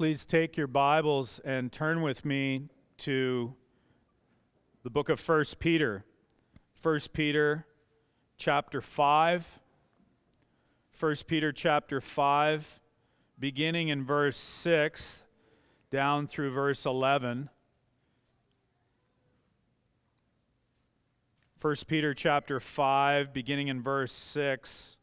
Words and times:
Please 0.00 0.24
take 0.24 0.56
your 0.56 0.66
Bibles 0.66 1.40
and 1.40 1.70
turn 1.70 2.00
with 2.00 2.24
me 2.24 2.70
to 2.96 3.52
the 4.82 4.88
book 4.88 5.10
of 5.10 5.20
1 5.20 5.44
Peter. 5.58 6.06
1 6.80 7.00
Peter 7.12 7.66
chapter 8.38 8.80
5. 8.80 9.60
1 10.98 11.16
Peter 11.26 11.52
chapter 11.52 12.00
5, 12.00 12.80
beginning 13.38 13.88
in 13.88 14.02
verse 14.02 14.38
6 14.38 15.24
down 15.90 16.26
through 16.26 16.50
verse 16.50 16.86
11. 16.86 17.50
1 21.60 21.76
Peter 21.86 22.14
chapter 22.14 22.58
5, 22.58 23.34
beginning 23.34 23.68
in 23.68 23.82
verse 23.82 24.12
6. 24.12 24.96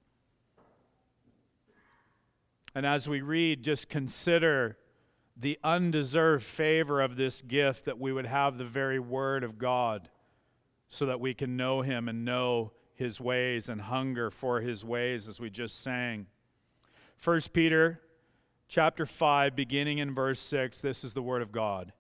And 2.74 2.84
as 2.84 3.08
we 3.08 3.22
read, 3.22 3.62
just 3.62 3.90
consider 3.90 4.76
the 5.40 5.60
undeserved 5.64 6.44
favor 6.44 7.02
of 7.02 7.16
this 7.16 7.42
gift 7.42 7.86
that 7.86 8.00
we 8.00 8.12
would 8.12 8.26
have 8.26 8.58
the 8.58 8.66
very 8.66 9.00
Word 9.00 9.44
of 9.44 9.60
God 9.60 10.10
so 10.90 11.06
that 11.06 11.20
we 11.20 11.34
can 11.34 11.56
know 11.56 11.82
Him 11.82 12.08
and 12.08 12.26
know 12.26 12.72
His 12.96 13.22
ways 13.22 13.70
and 13.70 13.82
hunger 13.82 14.32
for 14.32 14.62
His 14.62 14.84
ways, 14.84 15.28
as 15.28 15.40
we 15.40 15.50
just 15.50 15.82
sang. 15.82 16.26
1 17.24 17.42
Peter 17.54 18.02
chapter 18.68 19.06
5, 19.06 19.56
beginning 19.56 20.00
in 20.00 20.14
verse 20.14 20.40
6, 20.40 20.82
this 20.82 21.04
is 21.04 21.14
the 21.14 21.22
Word 21.22 21.42
of 21.42 21.52
God. 21.52 21.94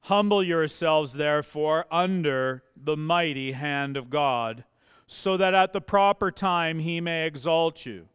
Humble 0.00 0.42
yourselves, 0.42 1.12
therefore, 1.12 1.86
under 1.90 2.62
the 2.76 2.96
mighty 2.96 3.52
hand 3.52 3.96
of 3.96 4.10
God, 4.10 4.64
so 5.06 5.36
that 5.36 5.54
at 5.54 5.72
the 5.72 5.80
proper 5.80 6.32
time 6.32 6.80
He 6.80 7.00
may 7.00 7.26
exalt 7.26 7.86
you 7.86 8.08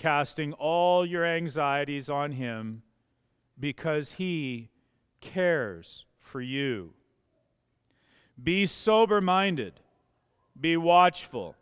casting 0.00 0.54
all 0.54 1.04
your 1.04 1.26
anxieties 1.26 2.08
on 2.08 2.32
Him 2.32 2.82
because 3.58 4.14
He 4.14 4.70
cares 5.20 6.06
for 6.18 6.40
you. 6.40 6.94
Be 8.42 8.64
sober 8.64 9.20
minded, 9.20 9.74
be 10.58 10.76
watchful. 10.76 11.54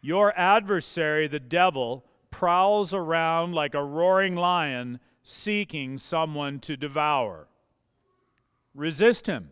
Your 0.00 0.32
adversary, 0.38 1.28
the 1.28 1.40
devil, 1.40 2.04
prowls 2.30 2.94
around 2.94 3.52
like 3.52 3.74
a 3.74 3.84
roaring 3.84 4.34
lion 4.34 5.00
seeking 5.22 5.98
someone 5.98 6.60
to 6.60 6.76
devour. 6.76 7.48
Resist 8.74 9.26
him, 9.26 9.50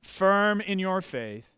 firm 0.00 0.60
in 0.60 0.78
your 0.78 1.02
faith 1.02 1.57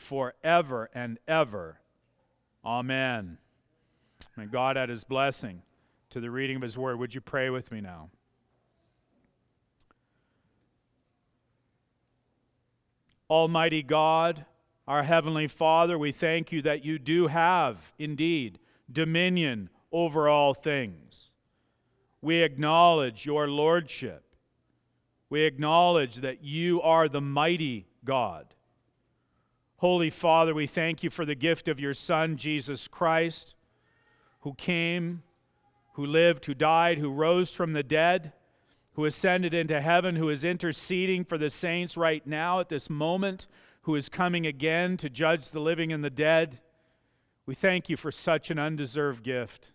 forever 0.00 0.90
and 0.94 1.18
ever. 1.28 1.80
Amen. 2.64 3.38
May 4.36 4.46
God 4.46 4.76
add 4.76 4.88
his 4.88 5.04
blessing 5.04 5.62
to 6.10 6.20
the 6.20 6.30
reading 6.30 6.56
of 6.56 6.62
his 6.62 6.76
word. 6.76 6.98
Would 6.98 7.14
you 7.14 7.20
pray 7.20 7.50
with 7.50 7.70
me 7.70 7.80
now? 7.80 8.10
Almighty 13.28 13.82
God, 13.82 14.44
our 14.88 15.04
Heavenly 15.04 15.46
Father, 15.46 15.96
we 15.96 16.10
thank 16.10 16.50
you 16.50 16.62
that 16.62 16.84
you 16.84 16.98
do 16.98 17.28
have, 17.28 17.92
indeed, 17.98 18.58
dominion 18.90 19.70
over 19.92 20.28
all 20.28 20.52
things. 20.52 21.30
We 22.20 22.42
acknowledge 22.42 23.24
your 23.24 23.48
lordship. 23.48 24.24
We 25.28 25.42
acknowledge 25.42 26.16
that 26.16 26.42
you 26.42 26.82
are 26.82 27.08
the 27.08 27.20
mighty 27.20 27.86
God 28.04 28.54
Holy 29.80 30.10
Father, 30.10 30.52
we 30.52 30.66
thank 30.66 31.02
you 31.02 31.08
for 31.08 31.24
the 31.24 31.34
gift 31.34 31.66
of 31.66 31.80
your 31.80 31.94
Son, 31.94 32.36
Jesus 32.36 32.86
Christ, 32.86 33.56
who 34.40 34.52
came, 34.52 35.22
who 35.94 36.04
lived, 36.04 36.44
who 36.44 36.52
died, 36.52 36.98
who 36.98 37.10
rose 37.10 37.48
from 37.50 37.72
the 37.72 37.82
dead, 37.82 38.34
who 38.92 39.06
ascended 39.06 39.54
into 39.54 39.80
heaven, 39.80 40.16
who 40.16 40.28
is 40.28 40.44
interceding 40.44 41.24
for 41.24 41.38
the 41.38 41.48
saints 41.48 41.96
right 41.96 42.26
now 42.26 42.60
at 42.60 42.68
this 42.68 42.90
moment, 42.90 43.46
who 43.84 43.94
is 43.94 44.10
coming 44.10 44.46
again 44.46 44.98
to 44.98 45.08
judge 45.08 45.48
the 45.48 45.60
living 45.60 45.94
and 45.94 46.04
the 46.04 46.10
dead. 46.10 46.60
We 47.46 47.54
thank 47.54 47.88
you 47.88 47.96
for 47.96 48.12
such 48.12 48.50
an 48.50 48.58
undeserved 48.58 49.22
gift. 49.22 49.72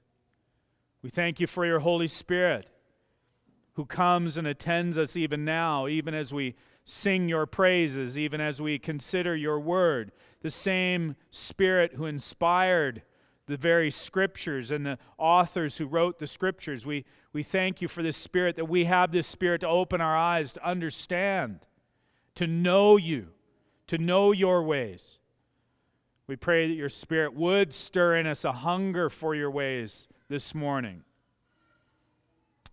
We 1.02 1.10
thank 1.10 1.40
you 1.40 1.48
for 1.48 1.66
your 1.66 1.80
Holy 1.80 2.08
Spirit 2.08 2.70
who 3.74 3.86
comes 3.86 4.38
and 4.38 4.46
attends 4.46 5.00
us 5.00 5.16
even 5.18 5.44
now, 5.44 5.88
even 5.88 6.14
as 6.14 6.32
we 6.32 6.54
sing 6.86 7.28
your 7.28 7.48
praises, 7.48 8.18
even 8.18 8.40
as 8.40 8.62
we 8.62 8.80
consider 8.80 9.36
your 9.36 9.60
word. 9.60 10.12
The 10.42 10.52
same 10.52 11.16
Spirit 11.32 11.94
who 11.96 12.06
inspired 12.06 13.02
the 13.48 13.58
very 13.58 13.92
scriptures 13.92 14.72
and 14.72 14.86
the 14.86 14.98
authors 15.18 15.78
who 15.78 15.88
wrote 15.88 16.20
the 16.20 16.28
scriptures. 16.28 16.86
We, 16.86 17.06
we 17.34 17.44
thank 17.44 17.82
you 17.82 17.88
for 17.88 18.04
this 18.04 18.18
Spirit, 18.18 18.56
that 18.56 18.70
we 18.70 18.86
have 18.86 19.12
this 19.12 19.28
Spirit 19.28 19.62
to 19.62 19.68
open 19.68 20.00
our 20.00 20.16
eyes, 20.16 20.54
to 20.54 20.68
understand, 20.68 21.60
to 22.36 22.48
know 22.48 22.98
you, 22.98 23.30
to 23.88 23.98
know 23.98 24.32
your 24.32 24.64
ways. 24.64 25.20
We 26.28 26.36
pray 26.36 26.68
that 26.68 26.74
your 26.74 26.90
Spirit 26.90 27.34
would 27.34 27.74
stir 27.74 28.16
in 28.16 28.28
us 28.28 28.46
a 28.46 28.52
hunger 28.52 29.10
for 29.10 29.36
your 29.36 29.52
ways 29.52 30.08
this 30.28 30.54
morning. 30.56 31.04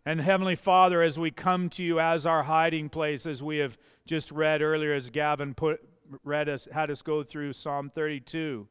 And 0.05 0.21
Heavenly 0.21 0.57
Father, 0.57 1.01
as 1.03 1.19
we 1.19 1.31
come 1.31 1.69
to 1.71 1.85
you 1.85 2.01
as 2.01 2.27
our 2.27 2.43
hiding 2.43 2.89
place, 2.89 3.25
as 3.25 3.43
we 3.43 3.59
have 3.59 3.79
just 4.07 4.31
read 4.31 4.63
earlier, 4.63 4.95
as 4.95 5.11
Gavin 5.11 5.55
put, 5.55 5.81
read 6.25 6.49
us, 6.49 6.69
had 6.73 6.91
us 6.91 7.03
go 7.03 7.23
through 7.23 7.53
Psalm 7.53 7.91
32, 7.95 8.67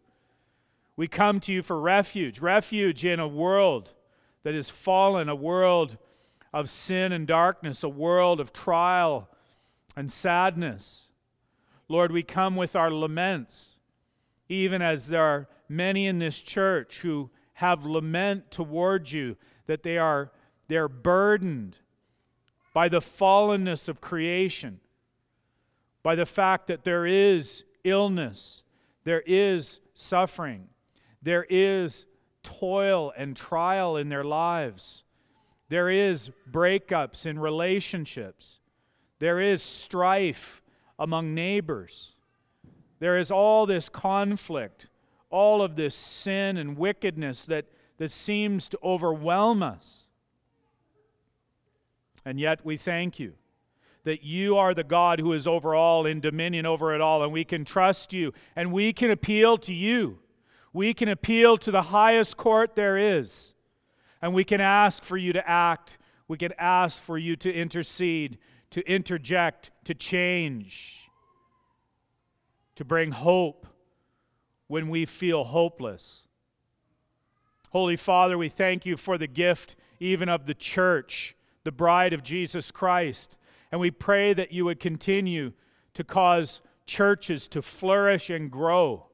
we 0.96 1.08
come 1.08 1.40
to 1.42 1.54
you 1.54 1.64
for 1.64 1.80
refuge, 1.80 2.40
refuge 2.40 3.06
in 3.06 3.20
a 3.20 3.28
world 3.28 3.94
that 4.44 4.54
is 4.54 4.70
fallen, 4.70 5.30
a 5.30 5.36
world 5.36 5.98
of 6.54 6.70
sin 6.70 7.12
and 7.12 7.26
darkness, 7.26 7.84
a 7.84 7.90
world 7.90 8.40
of 8.40 8.52
trial 8.52 9.30
and 9.96 10.12
sadness. 10.12 11.08
Lord, 11.88 12.12
we 12.12 12.24
come 12.24 12.56
with 12.56 12.76
our 12.76 12.92
laments, 12.92 13.78
even 14.50 14.82
as 14.82 15.08
there 15.08 15.24
are 15.24 15.48
many 15.70 16.08
in 16.08 16.20
this 16.20 16.40
church 16.40 17.00
who 17.00 17.30
have 17.54 17.86
lament 17.86 18.52
towards 18.52 19.14
you 19.14 19.38
that 19.68 19.84
they 19.84 19.98
are 19.98 20.32
they're 20.68 20.90
burdened 20.90 21.78
by 22.74 22.90
the 22.90 23.02
fallenness 23.02 23.90
of 23.90 24.02
creation, 24.02 24.81
by 26.04 26.16
the 26.16 26.26
fact 26.26 26.68
that 26.68 26.84
there 26.84 27.06
is 27.06 27.64
illness, 27.84 28.64
there 29.04 29.24
is 29.26 29.80
suffering, 29.94 30.68
there 31.22 31.46
is 31.50 32.06
toil 32.44 33.14
and 33.16 33.36
trial 33.36 33.98
in 33.98 34.10
their 34.10 34.24
lives, 34.24 35.04
there 35.70 35.90
is 35.90 36.32
breakups 36.52 37.26
in 37.26 37.40
relationships, 37.40 38.60
there 39.20 39.40
is 39.40 39.62
strife 39.62 40.62
among 40.98 41.34
neighbors, 41.34 42.14
there 43.00 43.18
is 43.18 43.32
all 43.32 43.66
this 43.66 43.90
conflict, 43.90 44.88
all 45.30 45.62
of 45.62 45.76
this 45.76 45.96
sin 45.96 46.58
and 46.58 46.78
wickedness 46.78 47.44
that, 47.46 47.66
that 47.98 48.12
seems 48.12 48.68
to 48.68 48.78
overwhelm 48.84 49.64
us. 49.64 50.02
And 52.24 52.40
yet 52.40 52.64
we 52.64 52.78
thank 52.78 53.20
you 53.20 53.34
that 54.04 54.24
you 54.24 54.58
are 54.58 54.74
the 54.74 54.84
God 54.84 55.20
who 55.20 55.34
is 55.34 55.46
over 55.46 55.76
all, 55.76 56.06
in 56.06 56.20
dominion 56.20 56.66
over 56.66 56.94
it 56.94 57.02
all, 57.02 57.24
and 57.24 57.32
we 57.32 57.44
can 57.44 57.64
trust 57.66 58.14
you, 58.14 58.34
and 58.56 58.72
we 58.72 58.94
can 58.94 59.12
appeal 59.12 59.58
to 59.60 59.74
you. 59.74 60.20
We 60.74 60.94
can 60.94 61.10
appeal 61.10 61.58
to 61.58 61.72
the 61.72 61.84
highest 61.84 62.38
court 62.38 62.76
there 62.76 62.98
is, 62.98 63.54
and 64.22 64.34
we 64.34 64.44
can 64.44 64.62
ask 64.62 65.04
for 65.04 65.18
you 65.18 65.34
to 65.34 65.48
act. 65.48 65.98
We 66.28 66.38
can 66.38 66.54
ask 66.58 67.02
for 67.02 67.18
you 67.18 67.36
to 67.38 67.54
intercede, 67.54 68.38
to 68.72 68.82
interject, 68.90 69.72
to 69.86 69.94
change, 69.94 71.10
to 72.76 72.86
bring 72.86 73.12
hope 73.12 73.68
when 74.68 74.90
we 74.90 75.06
feel 75.06 75.44
hopeless. 75.44 76.22
Holy 77.72 77.98
Father, 77.98 78.38
we 78.38 78.50
thank 78.50 78.86
you 78.86 78.98
for 78.98 79.18
the 79.18 79.28
gift 79.28 79.76
even 80.00 80.30
of 80.30 80.46
the 80.46 80.54
church 80.54 81.36
the 81.64 81.72
bride 81.72 82.14
of 82.14 82.24
Jesus 82.24 82.72
Christ. 82.72 83.38
And 83.72 83.80
we 83.80 83.92
pray 83.92 84.34
that 84.34 84.52
you 84.52 84.66
would 84.66 84.80
continue 84.80 85.54
to 85.94 86.04
cause 86.04 86.62
churches 86.86 87.48
to 87.50 87.62
flourish 87.62 88.30
and 88.30 88.52
grow. 88.52 89.08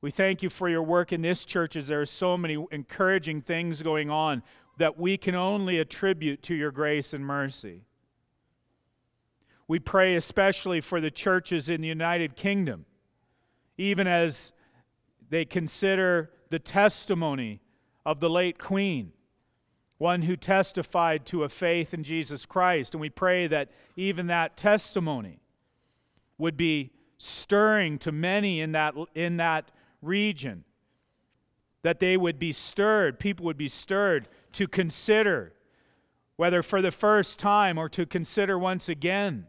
We 0.00 0.10
thank 0.10 0.42
you 0.42 0.50
for 0.50 0.68
your 0.68 0.82
work 0.82 1.12
in 1.12 1.22
this 1.22 1.44
church 1.44 1.74
as 1.74 1.88
there 1.88 2.00
are 2.00 2.06
so 2.06 2.36
many 2.36 2.64
encouraging 2.70 3.40
things 3.42 3.82
going 3.82 4.10
on. 4.10 4.42
that 4.78 4.98
we 4.98 5.16
can 5.16 5.34
only 5.34 5.78
attribute 5.78 6.42
to 6.44 6.54
your 6.54 6.70
grace 6.70 7.12
and 7.12 7.24
mercy. 7.24 7.82
We 9.66 9.78
pray 9.78 10.14
especially 10.14 10.80
for 10.80 11.00
the 11.00 11.10
churches 11.10 11.68
in 11.68 11.82
the 11.82 11.88
United 11.88 12.36
Kingdom, 12.36 12.86
even 13.76 14.06
as 14.06 14.52
they 15.28 15.44
consider 15.44 16.30
the 16.48 16.58
testimony 16.58 17.60
of 18.06 18.20
the 18.20 18.30
late 18.30 18.58
Queen, 18.58 19.12
one 19.98 20.22
who 20.22 20.36
testified 20.36 21.26
to 21.26 21.42
a 21.42 21.48
faith 21.48 21.92
in 21.92 22.04
Jesus 22.04 22.46
Christ. 22.46 22.94
And 22.94 23.00
we 23.00 23.10
pray 23.10 23.48
that 23.48 23.68
even 23.96 24.28
that 24.28 24.56
testimony 24.56 25.40
would 26.38 26.56
be 26.56 26.92
stirring 27.18 27.98
to 27.98 28.12
many 28.12 28.60
in 28.60 28.72
that, 28.72 28.94
in 29.14 29.36
that 29.38 29.70
region, 30.00 30.64
that 31.82 31.98
they 31.98 32.16
would 32.16 32.38
be 32.38 32.52
stirred, 32.52 33.18
people 33.18 33.44
would 33.44 33.58
be 33.58 33.68
stirred 33.68 34.28
to 34.52 34.68
consider, 34.68 35.52
whether 36.36 36.62
for 36.62 36.80
the 36.80 36.92
first 36.92 37.38
time 37.40 37.76
or 37.76 37.88
to 37.88 38.06
consider 38.06 38.56
once 38.56 38.88
again, 38.88 39.46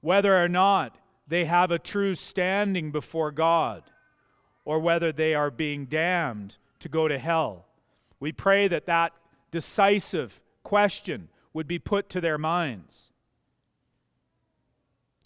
whether 0.00 0.42
or 0.42 0.48
not 0.48 0.98
they 1.28 1.44
have 1.44 1.70
a 1.70 1.78
true 1.78 2.14
standing 2.16 2.90
before 2.90 3.30
God 3.30 3.84
or 4.64 4.80
whether 4.80 5.12
they 5.12 5.34
are 5.34 5.50
being 5.50 5.86
damned 5.86 6.58
to 6.80 6.88
go 6.88 7.06
to 7.06 7.18
hell. 7.18 7.66
We 8.18 8.32
pray 8.32 8.66
that 8.68 8.86
that 8.86 9.12
decisive 9.50 10.40
question 10.62 11.28
would 11.52 11.66
be 11.66 11.78
put 11.78 12.08
to 12.10 12.20
their 12.20 12.38
minds. 12.38 13.10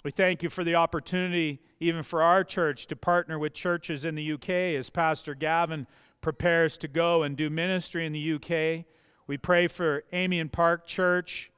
We 0.04 0.10
thank 0.10 0.42
you 0.42 0.50
for 0.50 0.64
the 0.64 0.74
opportunity, 0.74 1.60
even 1.80 2.02
for 2.02 2.22
our 2.22 2.44
church, 2.44 2.86
to 2.88 2.96
partner 2.96 3.38
with 3.38 3.54
churches 3.54 4.04
in 4.04 4.14
the 4.14 4.32
UK 4.32 4.50
as 4.78 4.90
Pastor 4.90 5.34
Gavin 5.34 5.86
prepares 6.20 6.76
to 6.78 6.88
go 6.88 7.22
and 7.22 7.36
do 7.36 7.48
ministry 7.48 8.04
in 8.04 8.12
the 8.12 8.34
UK. 8.34 8.84
We 9.26 9.38
pray 9.38 9.66
for 9.66 10.04
Amiens 10.12 10.50
Park 10.52 10.86
Church 10.86 11.50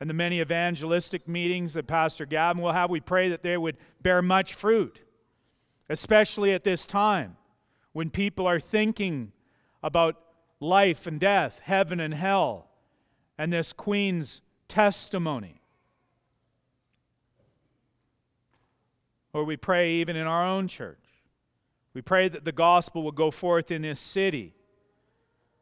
and 0.00 0.08
the 0.08 0.14
many 0.14 0.40
evangelistic 0.40 1.28
meetings 1.28 1.74
that 1.74 1.86
Pastor 1.86 2.24
Gavin 2.24 2.62
will 2.62 2.72
have. 2.72 2.88
We 2.88 3.00
pray 3.00 3.28
that 3.28 3.42
they 3.42 3.58
would 3.58 3.76
bear 4.00 4.22
much 4.22 4.54
fruit, 4.54 5.02
especially 5.90 6.52
at 6.52 6.64
this 6.64 6.86
time 6.86 7.36
when 7.92 8.08
people 8.08 8.46
are 8.46 8.60
thinking 8.60 9.32
about 9.82 10.16
life 10.60 11.06
and 11.06 11.18
death, 11.18 11.60
heaven 11.64 11.98
and 11.98 12.14
hell, 12.14 12.68
and 13.38 13.52
this 13.52 13.72
Queen's 13.72 14.42
testimony. 14.68 15.62
Or 19.32 19.44
we 19.44 19.56
pray 19.56 19.92
even 19.94 20.16
in 20.16 20.26
our 20.26 20.46
own 20.46 20.68
church. 20.68 20.98
We 21.94 22.02
pray 22.02 22.28
that 22.28 22.44
the 22.44 22.52
gospel 22.52 23.02
will 23.02 23.12
go 23.12 23.30
forth 23.30 23.70
in 23.70 23.82
this 23.82 24.00
city. 24.00 24.54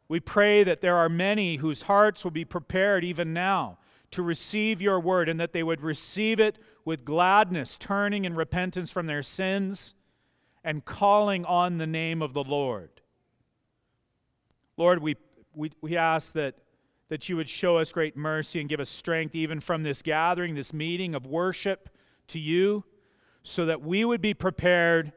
We 0.08 0.20
pray 0.20 0.64
that 0.64 0.80
there 0.80 0.96
are 0.96 1.08
many 1.08 1.56
whose 1.56 1.82
hearts 1.82 2.24
will 2.24 2.30
be 2.30 2.44
prepared 2.44 3.04
even 3.04 3.32
now 3.32 3.78
to 4.10 4.22
receive 4.22 4.80
your 4.80 4.98
word 4.98 5.28
and 5.28 5.38
that 5.38 5.52
they 5.52 5.62
would 5.62 5.82
receive 5.82 6.40
it 6.40 6.58
with 6.84 7.04
gladness, 7.04 7.76
turning 7.78 8.24
in 8.24 8.34
repentance 8.34 8.90
from 8.90 9.06
their 9.06 9.22
sins 9.22 9.94
and 10.64 10.84
calling 10.84 11.44
on 11.44 11.78
the 11.78 11.86
name 11.86 12.22
of 12.22 12.32
the 12.32 12.42
Lord. 12.42 12.97
Lord, 14.78 15.02
we, 15.02 15.16
we, 15.54 15.72
we 15.82 15.96
ask 15.96 16.32
that, 16.34 16.54
that 17.08 17.28
you 17.28 17.36
would 17.36 17.48
show 17.48 17.78
us 17.78 17.90
great 17.90 18.16
mercy 18.16 18.60
and 18.60 18.68
give 18.68 18.78
us 18.78 18.88
strength 18.88 19.34
even 19.34 19.58
from 19.58 19.82
this 19.82 20.02
gathering, 20.02 20.54
this 20.54 20.72
meeting 20.72 21.16
of 21.16 21.26
worship 21.26 21.90
to 22.28 22.38
you 22.38 22.84
so 23.42 23.66
that 23.66 23.82
we 23.82 24.04
would 24.04 24.22
be 24.22 24.34
prepared 24.34 25.12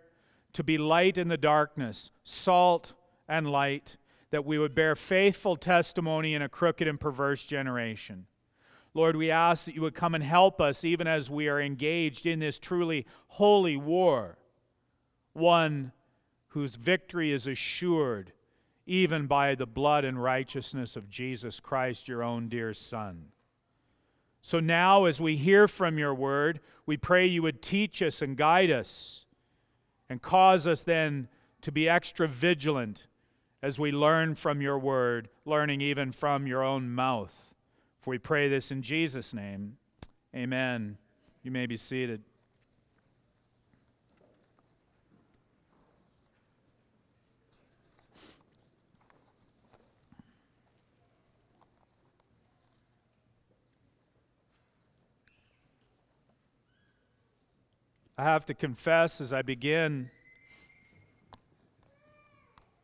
to 0.54 0.64
be 0.64 0.80
light 0.80 1.18
in 1.18 1.28
the 1.28 1.38
darkness, 1.38 2.10
salt 2.24 2.94
and 3.30 3.52
light, 3.52 3.98
that 4.32 4.46
we 4.46 4.58
would 4.58 4.74
bear 4.74 4.96
faithful 4.96 5.56
testimony 5.56 6.34
in 6.34 6.42
a 6.42 6.50
crooked 6.50 6.88
and 6.88 7.00
perverse 7.00 7.44
generation. 7.44 8.26
Lord, 8.96 9.16
we 9.16 9.30
ask 9.30 9.66
that 9.66 9.76
you 9.76 9.82
would 9.82 9.94
come 9.94 10.16
and 10.16 10.24
help 10.24 10.60
us 10.60 10.84
even 10.84 11.06
as 11.06 11.30
we 11.30 11.48
are 11.48 11.62
engaged 11.62 12.26
in 12.26 12.40
this 12.40 12.58
truly 12.58 13.06
holy 13.28 13.78
war, 13.78 14.40
one 15.34 15.92
whose 16.50 16.76
victory 16.76 17.32
is 17.32 17.46
assured 17.46 18.34
even 18.92 19.26
by 19.26 19.56
the 19.56 19.66
blood 19.66 20.04
and 20.04 20.22
righteousness 20.22 20.98
of 20.98 21.10
Jesus 21.10 21.62
Christ, 21.62 22.10
your 22.10 22.22
own 22.22 22.50
dear 22.50 22.74
Son. 22.74 23.28
So 24.42 24.60
now, 24.60 25.06
as 25.06 25.22
we 25.22 25.38
hear 25.38 25.66
from 25.66 25.98
your 25.98 26.14
word, 26.14 26.60
we 26.86 26.98
pray 26.98 27.26
you 27.26 27.42
would 27.42 27.62
teach 27.62 28.02
us 28.02 28.22
and 28.22 28.36
guide 28.36 28.70
us 28.70 29.26
and 30.10 30.22
cause 30.22 30.68
us 30.68 30.84
then 30.84 31.30
to 31.62 31.72
be 31.72 31.88
extra 31.88 32.28
vigilant 32.28 33.08
as 33.64 33.80
we 33.80 33.94
learn 33.94 34.36
from 34.36 34.62
your 34.62 34.78
word, 34.78 35.30
learning 35.46 35.80
even 35.80 36.12
from 36.12 36.46
your 36.46 36.62
own 36.62 36.90
mouth. 36.90 37.54
For 38.02 38.10
we 38.10 38.18
pray 38.18 38.50
this 38.50 38.72
in 38.72 38.82
Jesus' 38.82 39.34
name. 39.34 39.78
Amen. 40.36 40.98
You 41.44 41.52
may 41.52 41.66
be 41.66 41.78
seated. 41.78 42.24
I 58.22 58.26
have 58.26 58.46
to 58.46 58.54
confess 58.54 59.20
as 59.20 59.34
I 59.34 59.42
begin 59.42 60.12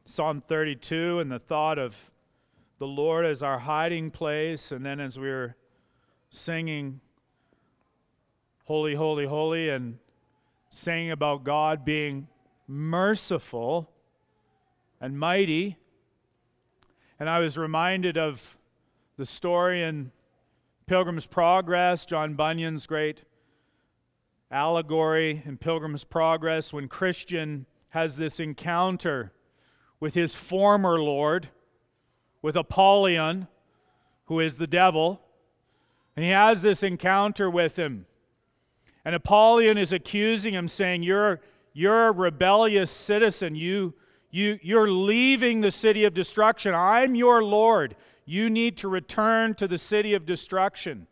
Psalm 0.04 0.42
32 0.42 1.20
and 1.20 1.32
the 1.32 1.38
thought 1.38 1.78
of 1.78 1.96
the 2.80 2.88
Lord 2.88 3.24
as 3.24 3.44
our 3.44 3.60
hiding 3.60 4.10
place, 4.10 4.72
and 4.72 4.84
then 4.84 5.00
as 5.00 5.20
we 5.20 5.28
were 5.28 5.56
singing 6.32 7.02
Holy, 8.66 8.96
Holy, 8.96 9.28
Holy, 9.28 9.70
and 9.70 10.00
singing 10.72 11.12
about 11.12 11.44
God 11.44 11.86
being 11.86 12.28
merciful 12.68 13.92
and 15.00 15.20
mighty. 15.20 15.78
And 17.20 17.30
I 17.30 17.38
was 17.38 17.60
reminded 17.60 18.18
of 18.18 18.58
the 19.18 19.26
story 19.28 19.84
in 19.84 20.12
Pilgrim's 20.88 21.28
Progress, 21.28 22.08
John 22.08 22.34
Bunyan's 22.34 22.88
great 22.88 23.22
allegory 24.52 25.44
in 25.46 25.58
Pilgrim's 25.58 26.04
Progress 26.04 26.72
when 26.72 26.88
Christian 26.88 27.66
has 27.90 28.18
this 28.18 28.40
encounter 28.40 29.34
with 30.00 30.14
his 30.14 30.36
former 30.36 31.00
Lord, 31.02 31.50
with 32.42 32.56
Apollyon, 32.56 33.48
who 34.26 34.40
is 34.40 34.58
the 34.58 34.68
devil. 34.68 35.22
And 36.16 36.24
he 36.24 36.32
has 36.32 36.62
this 36.62 36.84
encounter 36.84 37.50
with 37.50 37.78
him. 37.78 38.06
And 39.04 39.16
Apollyon 39.16 39.78
is 39.78 39.94
accusing 39.94 40.54
him, 40.54 40.68
saying, 40.68 41.04
You're, 41.04 41.40
you're 41.74 42.08
a 42.08 42.12
rebellious 42.12 42.92
citizen. 42.92 43.56
You, 43.56 43.94
you, 44.32 44.60
you're 44.62 44.92
leaving 44.92 45.62
the 45.62 45.72
city 45.72 46.04
of 46.04 46.14
destruction. 46.14 46.74
I'm 46.76 47.16
your 47.16 47.44
Lord. 47.44 47.96
You 48.26 48.50
need 48.50 48.78
to 48.78 48.90
return 48.90 49.56
to 49.56 49.68
the 49.68 49.78
city 49.78 50.14
of 50.14 50.26
destruction. 50.26 51.08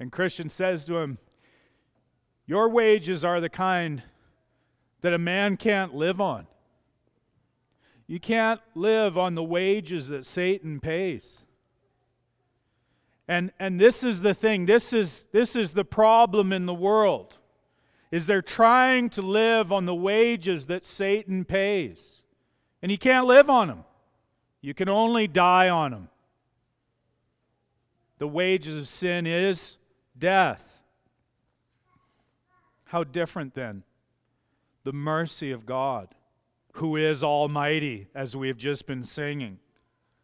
And 0.00 0.10
Christian 0.10 0.48
says 0.48 0.86
to 0.86 0.96
him, 0.96 1.18
Your 2.46 2.70
wages 2.70 3.22
are 3.24 3.40
the 3.40 3.50
kind 3.50 4.02
that 5.02 5.12
a 5.12 5.18
man 5.18 5.58
can't 5.58 5.94
live 5.94 6.20
on. 6.20 6.46
You 8.06 8.18
can't 8.18 8.60
live 8.74 9.16
on 9.18 9.34
the 9.34 9.42
wages 9.42 10.08
that 10.08 10.24
Satan 10.24 10.80
pays. 10.80 11.44
And, 13.28 13.52
and 13.60 13.78
this 13.78 14.02
is 14.02 14.22
the 14.22 14.34
thing, 14.34 14.64
this 14.64 14.92
is, 14.92 15.28
this 15.30 15.54
is 15.54 15.74
the 15.74 15.84
problem 15.84 16.52
in 16.52 16.66
the 16.66 16.74
world, 16.74 17.34
is 18.10 18.26
they're 18.26 18.42
trying 18.42 19.10
to 19.10 19.22
live 19.22 19.70
on 19.70 19.84
the 19.84 19.94
wages 19.94 20.66
that 20.66 20.84
Satan 20.84 21.44
pays. 21.44 22.22
And 22.82 22.90
you 22.90 22.98
can't 22.98 23.26
live 23.26 23.48
on 23.48 23.68
them. 23.68 23.84
You 24.62 24.74
can 24.74 24.88
only 24.88 25.28
die 25.28 25.68
on 25.68 25.92
them. 25.92 26.08
The 28.18 28.26
wages 28.26 28.76
of 28.76 28.88
sin 28.88 29.26
is 29.26 29.76
death. 30.20 30.80
How 32.84 33.02
different 33.04 33.54
then 33.54 33.82
the 34.84 34.92
mercy 34.92 35.50
of 35.50 35.66
God, 35.66 36.08
who 36.74 36.96
is 36.96 37.22
almighty, 37.22 38.08
as 38.14 38.34
we 38.34 38.48
have 38.48 38.56
just 38.56 38.86
been 38.86 39.04
singing. 39.04 39.58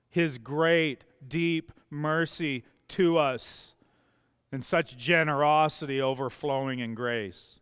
His 0.09 0.39
great, 0.39 1.05
deep 1.27 1.73
mercy 1.91 2.65
to 2.89 3.19
us, 3.19 3.75
and 4.51 4.65
such 4.65 4.97
generosity 4.97 6.01
overflowing 6.01 6.79
in 6.79 6.95
grace. 6.95 7.61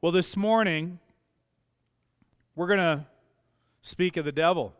Well, 0.00 0.12
this 0.12 0.36
morning, 0.36 1.00
we're 2.54 2.68
going 2.68 2.78
to 2.78 3.06
speak 3.82 4.16
of 4.16 4.24
the 4.24 4.32
devil. 4.32 4.74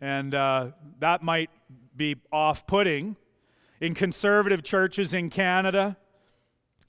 And 0.00 0.34
uh, 0.34 0.72
that 0.98 1.22
might 1.22 1.50
be 1.96 2.16
off 2.32 2.66
putting 2.66 3.16
in 3.80 3.94
conservative 3.94 4.62
churches 4.62 5.14
in 5.14 5.30
Canada, 5.30 5.96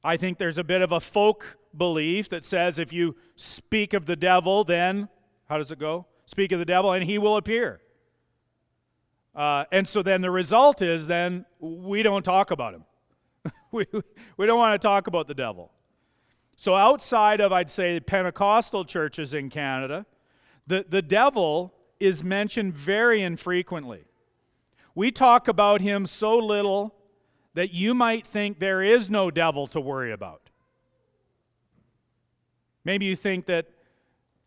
I 0.03 0.17
think 0.17 0.37
there's 0.37 0.57
a 0.57 0.63
bit 0.63 0.81
of 0.81 0.91
a 0.91 0.99
folk 0.99 1.57
belief 1.75 2.29
that 2.29 2.45
says 2.45 2.79
if 2.79 2.93
you 2.93 3.15
speak 3.35 3.93
of 3.93 4.05
the 4.05 4.15
devil, 4.15 4.63
then, 4.63 5.09
how 5.49 5.57
does 5.57 5.71
it 5.71 5.79
go? 5.79 6.05
speak 6.25 6.51
of 6.51 6.59
the 6.59 6.65
devil, 6.65 6.91
and 6.91 7.03
he 7.03 7.17
will 7.17 7.37
appear. 7.37 7.81
Uh, 9.35 9.65
and 9.71 9.87
so 9.87 10.01
then 10.01 10.21
the 10.21 10.31
result 10.31 10.81
is 10.81 11.07
then 11.07 11.45
we 11.59 12.03
don't 12.03 12.23
talk 12.23 12.51
about 12.51 12.73
him. 12.73 12.83
we, 13.71 13.85
we 14.37 14.45
don't 14.45 14.57
want 14.57 14.79
to 14.79 14.85
talk 14.85 15.07
about 15.07 15.27
the 15.27 15.33
devil. 15.33 15.71
So 16.55 16.75
outside 16.75 17.41
of, 17.41 17.51
I'd 17.51 17.69
say, 17.69 17.99
Pentecostal 17.99 18.85
churches 18.85 19.33
in 19.33 19.49
Canada, 19.49 20.05
the, 20.65 20.85
the 20.87 21.01
devil 21.01 21.73
is 21.99 22.23
mentioned 22.23 22.73
very 22.73 23.21
infrequently. 23.21 24.05
We 24.95 25.11
talk 25.11 25.47
about 25.49 25.81
him 25.81 26.05
so 26.05 26.37
little 26.37 26.95
that 27.53 27.73
you 27.73 27.93
might 27.93 28.25
think 28.25 28.59
there 28.59 28.81
is 28.81 29.09
no 29.09 29.29
devil 29.29 29.67
to 29.67 29.79
worry 29.79 30.11
about. 30.11 30.49
Maybe 32.85 33.05
you 33.05 33.15
think 33.15 33.45
that 33.47 33.67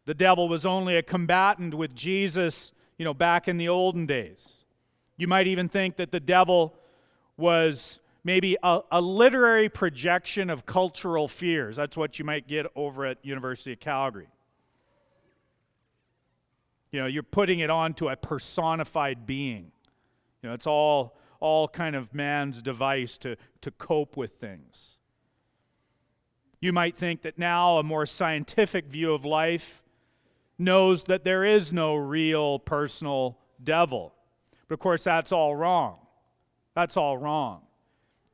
the 0.06 0.14
devil 0.14 0.48
was 0.48 0.64
only 0.64 0.96
a 0.96 1.02
combatant 1.02 1.74
with 1.74 1.94
Jesus, 1.94 2.72
you 2.96 3.04
know, 3.04 3.12
back 3.12 3.46
in 3.46 3.58
the 3.58 3.68
olden 3.68 4.06
days. 4.06 4.64
You 5.18 5.26
might 5.26 5.46
even 5.46 5.68
think 5.68 5.96
that 5.96 6.12
the 6.12 6.20
devil 6.20 6.74
was 7.36 7.98
maybe 8.24 8.56
a, 8.62 8.80
a, 8.90 9.00
literary 9.00 9.68
projection 9.68 10.48
of 10.50 10.64
cultural 10.64 11.28
fears. 11.28 11.76
That's 11.76 11.96
what 11.96 12.18
you 12.18 12.24
might 12.24 12.46
get 12.46 12.66
over 12.74 13.04
at 13.04 13.18
University 13.22 13.72
of 13.72 13.80
Calgary. 13.80 14.28
You 16.92 17.00
know, 17.00 17.06
you're 17.06 17.22
putting 17.22 17.58
it 17.60 17.70
onto 17.70 18.08
a 18.08 18.16
personified 18.16 19.26
being. 19.26 19.72
You 20.42 20.49
know, 20.49 20.54
it's 20.54 20.66
all 20.66 21.18
all 21.40 21.68
kind 21.68 21.95
of 21.95 22.14
man's 22.14 22.62
device 22.62 23.16
to, 23.18 23.37
to 23.61 23.71
cope 23.71 24.16
with 24.16 24.33
things. 24.33 24.97
You 26.61 26.73
might 26.73 26.97
think 26.97 27.23
that 27.23 27.38
now 27.38 27.78
a 27.78 27.83
more 27.83 28.07
scientific 28.07 28.87
view 28.87 29.12
of 29.14 29.25
life 29.25 29.83
knows 30.59 31.04
that 31.04 31.23
there 31.23 31.45
is 31.45 31.73
no 31.73 31.95
real 31.95 32.59
personal 32.59 33.38
devil. 33.62 34.12
But 34.66 34.75
of 34.75 34.80
course, 34.80 35.04
that's 35.04 35.30
all 35.30 35.54
wrong. 35.54 35.99
That's 36.75 36.97
all 36.97 37.16
wrong. 37.16 37.62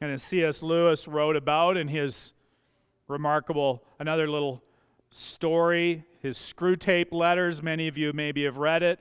And 0.00 0.10
as 0.10 0.22
C.S. 0.22 0.62
Lewis 0.62 1.06
wrote 1.06 1.36
about 1.36 1.76
in 1.76 1.88
his 1.88 2.32
remarkable, 3.08 3.84
another 3.98 4.28
little 4.28 4.62
story, 5.10 6.04
his 6.20 6.38
Screwtape 6.38 7.12
Letters, 7.12 7.62
many 7.62 7.88
of 7.88 7.98
you 7.98 8.12
maybe 8.14 8.44
have 8.44 8.56
read 8.56 8.82
it. 8.82 8.98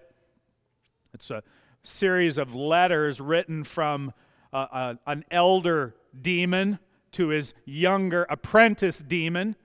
It's 1.13 1.31
a 1.31 1.43
series 1.83 2.37
of 2.37 2.55
letters 2.55 3.19
written 3.21 3.63
from 3.63 4.13
uh, 4.51 4.67
uh, 4.71 4.93
an 5.05 5.25
elder 5.29 5.95
demon 6.19 6.79
to 7.11 7.27
his 7.27 7.53
younger 7.65 8.25
apprentice 8.29 8.99
demon. 8.99 9.55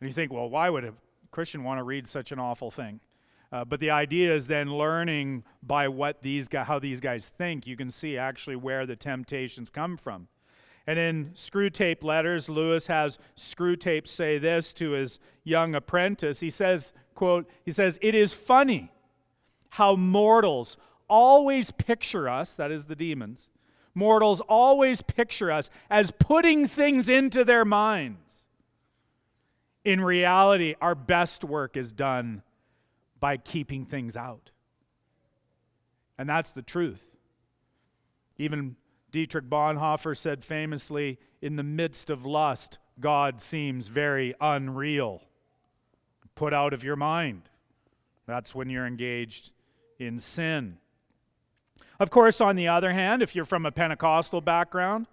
And 0.00 0.08
you 0.08 0.12
think, 0.12 0.32
well, 0.32 0.48
why 0.48 0.70
would 0.70 0.84
a 0.84 0.94
Christian 1.30 1.64
want 1.64 1.78
to 1.78 1.84
read 1.84 2.06
such 2.06 2.32
an 2.32 2.38
awful 2.38 2.70
thing? 2.70 3.00
Uh, 3.50 3.64
but 3.64 3.80
the 3.80 3.90
idea 3.90 4.34
is 4.34 4.46
then 4.46 4.76
learning 4.76 5.42
by 5.62 5.88
what 5.88 6.22
these 6.22 6.48
guys, 6.48 6.66
how 6.66 6.78
these 6.78 7.00
guys 7.00 7.28
think. 7.28 7.66
You 7.66 7.76
can 7.76 7.90
see 7.90 8.18
actually 8.18 8.56
where 8.56 8.86
the 8.86 8.96
temptations 8.96 9.70
come 9.70 9.96
from. 9.96 10.28
And 10.86 10.98
in 10.98 11.30
Screwtape 11.34 12.02
Letters, 12.02 12.48
Lewis 12.48 12.86
has 12.86 13.18
Screwtape 13.36 14.06
say 14.06 14.38
this 14.38 14.72
to 14.74 14.90
his 14.92 15.18
young 15.44 15.74
apprentice. 15.74 16.40
He 16.40 16.50
says, 16.50 16.92
quote, 17.14 17.48
he 17.62 17.70
says, 17.70 17.98
"It 18.00 18.14
is 18.14 18.32
funny 18.32 18.90
how 19.70 19.96
mortals 19.96 20.78
always 21.08 21.70
picture 21.70 22.28
us, 22.28 22.54
that 22.54 22.70
is 22.70 22.86
the 22.86 22.96
demons, 22.96 23.48
mortals 23.94 24.40
always 24.42 25.02
picture 25.02 25.50
us 25.50 25.70
as 25.90 26.10
putting 26.10 26.66
things 26.66 27.08
into 27.08 27.44
their 27.44 27.64
minds. 27.64 28.44
In 29.84 30.00
reality, 30.00 30.74
our 30.80 30.94
best 30.94 31.44
work 31.44 31.76
is 31.76 31.92
done 31.92 32.42
by 33.18 33.36
keeping 33.36 33.84
things 33.86 34.16
out. 34.16 34.50
And 36.18 36.28
that's 36.28 36.52
the 36.52 36.62
truth. 36.62 37.04
Even 38.36 38.76
Dietrich 39.10 39.48
Bonhoeffer 39.48 40.16
said 40.16 40.44
famously, 40.44 41.18
in 41.40 41.56
the 41.56 41.62
midst 41.62 42.10
of 42.10 42.26
lust, 42.26 42.78
God 43.00 43.40
seems 43.40 43.88
very 43.88 44.34
unreal. 44.40 45.22
Put 46.34 46.52
out 46.52 46.72
of 46.72 46.84
your 46.84 46.96
mind. 46.96 47.42
That's 48.26 48.54
when 48.54 48.68
you're 48.68 48.86
engaged 48.86 49.52
in 49.98 50.18
sin. 50.18 50.78
Of 52.00 52.10
course, 52.10 52.40
on 52.40 52.56
the 52.56 52.68
other 52.68 52.92
hand, 52.92 53.22
if 53.22 53.34
you're 53.34 53.44
from 53.44 53.66
a 53.66 53.72
Pentecostal 53.72 54.40
background, 54.40 55.06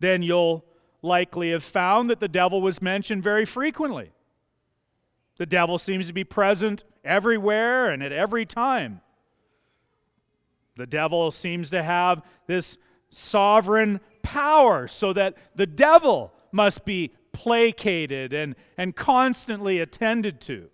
then 0.00 0.22
you'll 0.22 0.64
likely 1.02 1.50
have 1.50 1.64
found 1.64 2.10
that 2.10 2.20
the 2.20 2.28
devil 2.28 2.60
was 2.60 2.82
mentioned 2.82 3.22
very 3.22 3.44
frequently. 3.44 4.12
The 5.38 5.46
devil 5.46 5.78
seems 5.78 6.06
to 6.06 6.12
be 6.12 6.24
present 6.24 6.84
everywhere 7.04 7.90
and 7.90 8.02
at 8.02 8.12
every 8.12 8.46
time. 8.46 9.00
The 10.76 10.86
devil 10.86 11.30
seems 11.30 11.70
to 11.70 11.82
have 11.82 12.22
this 12.46 12.76
sovereign 13.08 14.00
power 14.22 14.88
so 14.88 15.12
that 15.12 15.34
the 15.54 15.66
devil 15.66 16.32
must 16.52 16.84
be 16.84 17.12
placated 17.32 18.32
and, 18.32 18.56
and 18.76 18.94
constantly 18.94 19.78
attended 19.78 20.40
to. 20.42 20.68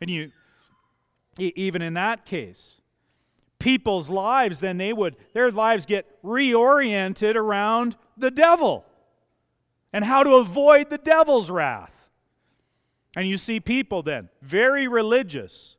And 0.00 0.08
you, 0.08 0.30
even 1.38 1.82
in 1.82 1.94
that 1.94 2.24
case, 2.24 2.79
people's 3.60 4.08
lives, 4.08 4.58
then 4.58 4.78
they 4.78 4.92
would, 4.92 5.14
their 5.32 5.52
lives 5.52 5.86
get 5.86 6.06
reoriented 6.24 7.36
around 7.36 7.96
the 8.16 8.30
devil 8.30 8.84
and 9.92 10.04
how 10.04 10.24
to 10.24 10.34
avoid 10.34 10.90
the 10.90 10.98
devil's 10.98 11.50
wrath. 11.50 12.08
And 13.16 13.28
you 13.28 13.36
see 13.36 13.60
people 13.60 14.02
then, 14.02 14.28
very 14.42 14.88
religious, 14.88 15.76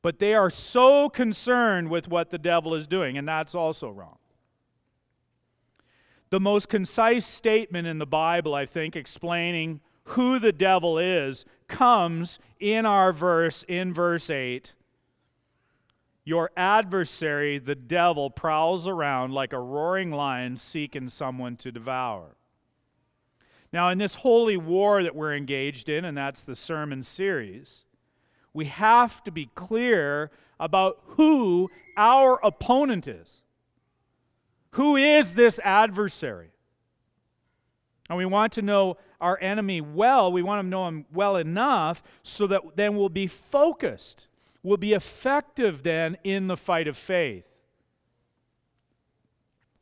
but 0.00 0.18
they 0.18 0.34
are 0.34 0.50
so 0.50 1.08
concerned 1.08 1.90
with 1.90 2.08
what 2.08 2.30
the 2.30 2.38
devil 2.38 2.74
is 2.74 2.86
doing, 2.86 3.18
and 3.18 3.28
that's 3.28 3.54
also 3.54 3.90
wrong. 3.90 4.18
The 6.30 6.40
most 6.40 6.68
concise 6.68 7.26
statement 7.26 7.86
in 7.86 7.98
the 7.98 8.06
Bible, 8.06 8.54
I 8.54 8.66
think, 8.66 8.96
explaining 8.96 9.80
who 10.04 10.38
the 10.38 10.52
devil 10.52 10.98
is, 10.98 11.44
comes 11.68 12.38
in 12.60 12.86
our 12.86 13.12
verse, 13.12 13.64
in 13.66 13.92
verse 13.92 14.28
8 14.30 14.74
your 16.28 16.50
adversary, 16.58 17.58
the 17.58 17.74
devil, 17.74 18.28
prowls 18.28 18.86
around 18.86 19.32
like 19.32 19.54
a 19.54 19.58
roaring 19.58 20.10
lion 20.10 20.58
seeking 20.58 21.08
someone 21.08 21.56
to 21.56 21.72
devour. 21.72 22.36
Now, 23.72 23.88
in 23.88 23.96
this 23.96 24.16
holy 24.16 24.58
war 24.58 25.02
that 25.02 25.16
we're 25.16 25.34
engaged 25.34 25.88
in, 25.88 26.04
and 26.04 26.18
that's 26.18 26.44
the 26.44 26.54
sermon 26.54 27.02
series, 27.02 27.86
we 28.52 28.66
have 28.66 29.24
to 29.24 29.30
be 29.30 29.48
clear 29.54 30.30
about 30.60 31.00
who 31.16 31.70
our 31.96 32.38
opponent 32.44 33.08
is. 33.08 33.40
Who 34.72 34.96
is 34.96 35.34
this 35.34 35.58
adversary? 35.64 36.50
And 38.10 38.18
we 38.18 38.26
want 38.26 38.52
to 38.52 38.62
know 38.62 38.98
our 39.18 39.38
enemy 39.40 39.80
well. 39.80 40.30
We 40.30 40.42
want 40.42 40.62
to 40.62 40.68
know 40.68 40.86
him 40.88 41.06
well 41.10 41.36
enough 41.36 42.02
so 42.22 42.46
that 42.48 42.60
then 42.76 42.98
we'll 42.98 43.08
be 43.08 43.26
focused 43.26 44.27
will 44.68 44.76
be 44.76 44.92
effective 44.92 45.82
then 45.82 46.16
in 46.22 46.46
the 46.46 46.56
fight 46.56 46.86
of 46.86 46.96
faith. 46.96 47.44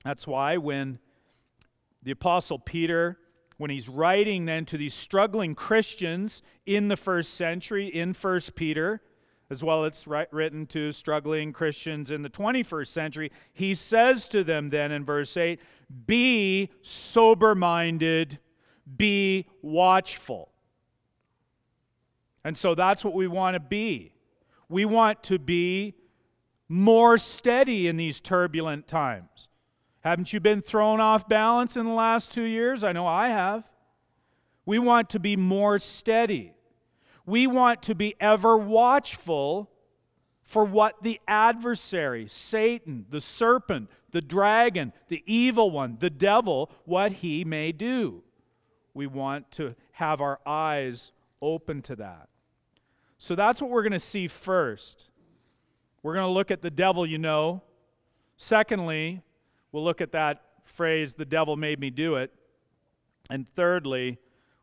That's 0.04 0.26
why 0.26 0.56
when 0.56 1.00
the 2.02 2.12
Apostle 2.12 2.60
Peter, 2.60 3.18
when 3.56 3.70
he's 3.70 3.88
writing 3.88 4.44
then 4.44 4.64
to 4.66 4.78
these 4.78 4.94
struggling 4.94 5.54
Christians 5.54 6.42
in 6.64 6.88
the 6.88 6.96
first 6.96 7.34
century, 7.34 7.88
in 7.88 8.14
First 8.14 8.54
Peter, 8.54 9.02
as 9.50 9.64
well 9.64 9.84
as 9.84 9.92
it's 9.92 10.32
written 10.32 10.66
to 10.66 10.92
struggling 10.92 11.52
Christians 11.52 12.10
in 12.10 12.22
the 12.22 12.30
21st 12.30 12.86
century, 12.86 13.32
he 13.52 13.74
says 13.74 14.28
to 14.28 14.44
them 14.44 14.68
then 14.68 14.92
in 14.92 15.04
verse 15.04 15.36
8, 15.36 15.60
Be 16.06 16.70
sober 16.82 17.54
minded, 17.54 18.38
be 18.96 19.46
watchful. 19.62 20.52
And 22.44 22.56
so 22.56 22.76
that's 22.76 23.04
what 23.04 23.14
we 23.14 23.26
want 23.26 23.54
to 23.54 23.60
be. 23.60 24.12
We 24.68 24.84
want 24.84 25.22
to 25.24 25.38
be 25.38 25.94
more 26.68 27.18
steady 27.18 27.86
in 27.86 27.96
these 27.96 28.20
turbulent 28.20 28.88
times. 28.88 29.48
Haven't 30.00 30.32
you 30.32 30.40
been 30.40 30.62
thrown 30.62 31.00
off 31.00 31.28
balance 31.28 31.76
in 31.76 31.84
the 31.84 31.92
last 31.92 32.32
two 32.32 32.42
years? 32.42 32.84
I 32.84 32.92
know 32.92 33.06
I 33.06 33.28
have. 33.28 33.64
We 34.64 34.78
want 34.78 35.10
to 35.10 35.20
be 35.20 35.36
more 35.36 35.78
steady. 35.78 36.52
We 37.24 37.46
want 37.46 37.82
to 37.82 37.94
be 37.94 38.14
ever 38.20 38.56
watchful 38.56 39.70
for 40.42 40.64
what 40.64 41.02
the 41.02 41.20
adversary, 41.26 42.28
Satan, 42.28 43.06
the 43.10 43.20
serpent, 43.20 43.90
the 44.12 44.20
dragon, 44.20 44.92
the 45.08 45.24
evil 45.26 45.72
one, 45.72 45.96
the 45.98 46.10
devil, 46.10 46.70
what 46.84 47.14
he 47.14 47.44
may 47.44 47.72
do. 47.72 48.22
We 48.94 49.08
want 49.08 49.50
to 49.52 49.74
have 49.92 50.20
our 50.20 50.38
eyes 50.46 51.10
open 51.42 51.82
to 51.82 51.96
that. 51.96 52.28
So 53.18 53.34
that's 53.34 53.60
what 53.60 53.70
we're 53.70 53.82
going 53.82 53.92
to 53.92 53.98
see 53.98 54.28
first. 54.28 55.08
We're 56.02 56.14
going 56.14 56.26
to 56.26 56.32
look 56.32 56.50
at 56.50 56.62
the 56.62 56.70
devil 56.70 57.06
you 57.06 57.18
know. 57.18 57.62
Secondly, 58.36 59.22
we'll 59.72 59.84
look 59.84 60.00
at 60.00 60.12
that 60.12 60.42
phrase, 60.64 61.14
the 61.14 61.24
devil 61.24 61.56
made 61.56 61.80
me 61.80 61.90
do 61.90 62.16
it. 62.16 62.32
And 63.30 63.46
thirdly, 63.54 64.18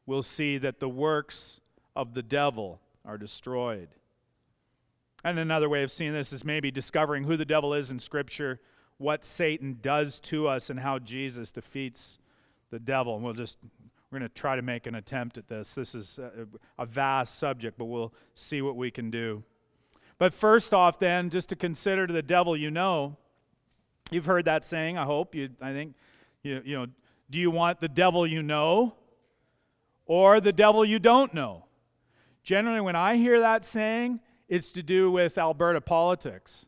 we'll 0.06 0.22
see 0.24 0.58
that 0.60 0.80
the 0.80 0.90
works 0.90 1.60
of 1.96 2.14
the 2.14 2.22
devil 2.22 2.80
are 3.06 3.18
destroyed. 3.18 3.90
And 5.24 5.40
another 5.40 5.70
way 5.70 5.84
of 5.84 5.92
seeing 5.92 6.14
this 6.14 6.34
is 6.34 6.44
maybe 6.44 6.70
discovering 6.72 7.24
who 7.24 7.38
the 7.38 7.46
devil 7.46 7.74
is 7.74 7.92
in 7.92 8.00
Scripture, 8.00 8.60
what 8.98 9.24
Satan 9.26 9.80
does 9.82 10.20
to 10.22 10.48
us, 10.48 10.70
and 10.70 10.80
how 10.80 11.00
Jesus 11.00 11.52
defeats 11.52 12.20
the 12.72 12.80
devil. 12.80 13.16
And 13.16 13.24
we'll 13.24 13.34
just, 13.34 13.58
we're 14.14 14.20
going 14.20 14.30
to 14.30 14.36
try 14.36 14.56
to 14.56 14.62
make 14.62 14.86
an 14.86 14.94
attempt 14.94 15.40
at 15.40 15.48
this. 15.48 15.74
This 15.74 15.96
is 15.96 16.20
a, 16.20 16.46
a 16.78 16.86
vast 16.86 17.40
subject, 17.40 17.80
but 17.80 17.86
we'll 17.86 18.14
see 18.36 18.62
what 18.62 18.76
we 18.76 18.92
can 18.92 19.10
do. 19.10 19.44
But 20.20 20.36
first 20.36 20.72
off, 20.72 21.00
then, 21.00 21.32
just 21.32 21.50
to 21.50 21.56
consider 21.56 22.06
to 22.06 22.14
the 22.14 22.22
devil 22.22 22.56
you 22.56 22.70
know. 22.70 23.18
You've 24.12 24.28
heard 24.28 24.46
that 24.46 24.66
saying, 24.66 25.00
I 25.00 25.06
hope. 25.06 25.34
You, 25.34 25.50
I 25.60 25.74
think, 25.74 25.96
you, 26.44 26.62
you 26.64 26.76
know, 26.78 26.86
do 27.32 27.40
you 27.40 27.50
want 27.50 27.80
the 27.80 27.88
devil 27.88 28.28
you 28.28 28.44
know 28.44 28.94
or 30.06 30.40
the 30.40 30.54
devil 30.54 30.86
you 30.86 31.00
don't 31.00 31.34
know? 31.34 31.66
Generally, 32.44 32.82
when 32.82 32.96
I 32.96 33.16
hear 33.16 33.40
that 33.40 33.66
saying, 33.66 34.20
it's 34.48 34.72
to 34.74 34.84
do 34.84 35.10
with 35.10 35.40
Alberta 35.40 35.82
politics. 35.82 36.68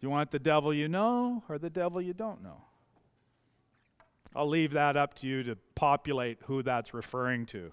Do 0.00 0.06
you 0.06 0.10
want 0.10 0.30
the 0.30 0.38
devil 0.38 0.72
you 0.72 0.88
know 0.88 1.44
or 1.46 1.58
the 1.58 1.68
devil 1.68 2.00
you 2.00 2.14
don't 2.14 2.42
know? 2.42 2.62
I'll 4.34 4.48
leave 4.48 4.72
that 4.72 4.96
up 4.96 5.14
to 5.16 5.26
you 5.26 5.42
to 5.44 5.56
populate 5.74 6.38
who 6.46 6.62
that's 6.62 6.92
referring 6.92 7.46
to. 7.46 7.72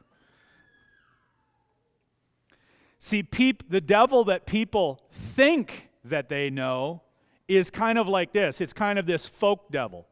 See, 2.99 3.23
peop, 3.23 3.69
the 3.69 3.81
devil 3.81 4.25
that 4.25 4.45
people 4.45 5.01
think 5.11 5.89
that 6.05 6.29
they 6.29 6.49
know 6.49 7.01
is 7.47 7.71
kind 7.71 7.97
of 7.97 8.07
like 8.07 8.31
this 8.31 8.61
it's 8.61 8.73
kind 8.73 8.99
of 8.99 9.05
this 9.05 9.25
folk 9.25 9.71
devil. 9.71 10.07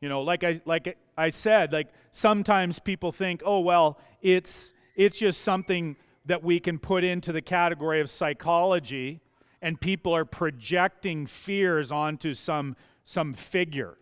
You 0.00 0.08
know, 0.08 0.22
like 0.22 0.44
I, 0.44 0.60
like 0.64 0.96
I 1.16 1.30
said, 1.30 1.72
like 1.72 1.88
sometimes 2.10 2.78
people 2.78 3.12
think, 3.12 3.42
oh, 3.44 3.60
well, 3.60 3.98
it's, 4.22 4.72
it's 4.94 5.18
just 5.18 5.42
something 5.42 5.96
that 6.26 6.42
we 6.42 6.60
can 6.60 6.78
put 6.78 7.04
into 7.04 7.32
the 7.32 7.42
category 7.42 8.00
of 8.00 8.08
psychology, 8.08 9.20
and 9.60 9.80
people 9.80 10.14
are 10.14 10.24
projecting 10.24 11.26
fears 11.26 11.90
onto 11.90 12.34
some, 12.34 12.76
some 13.04 13.34
figure. 13.34 13.98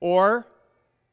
Or 0.00 0.46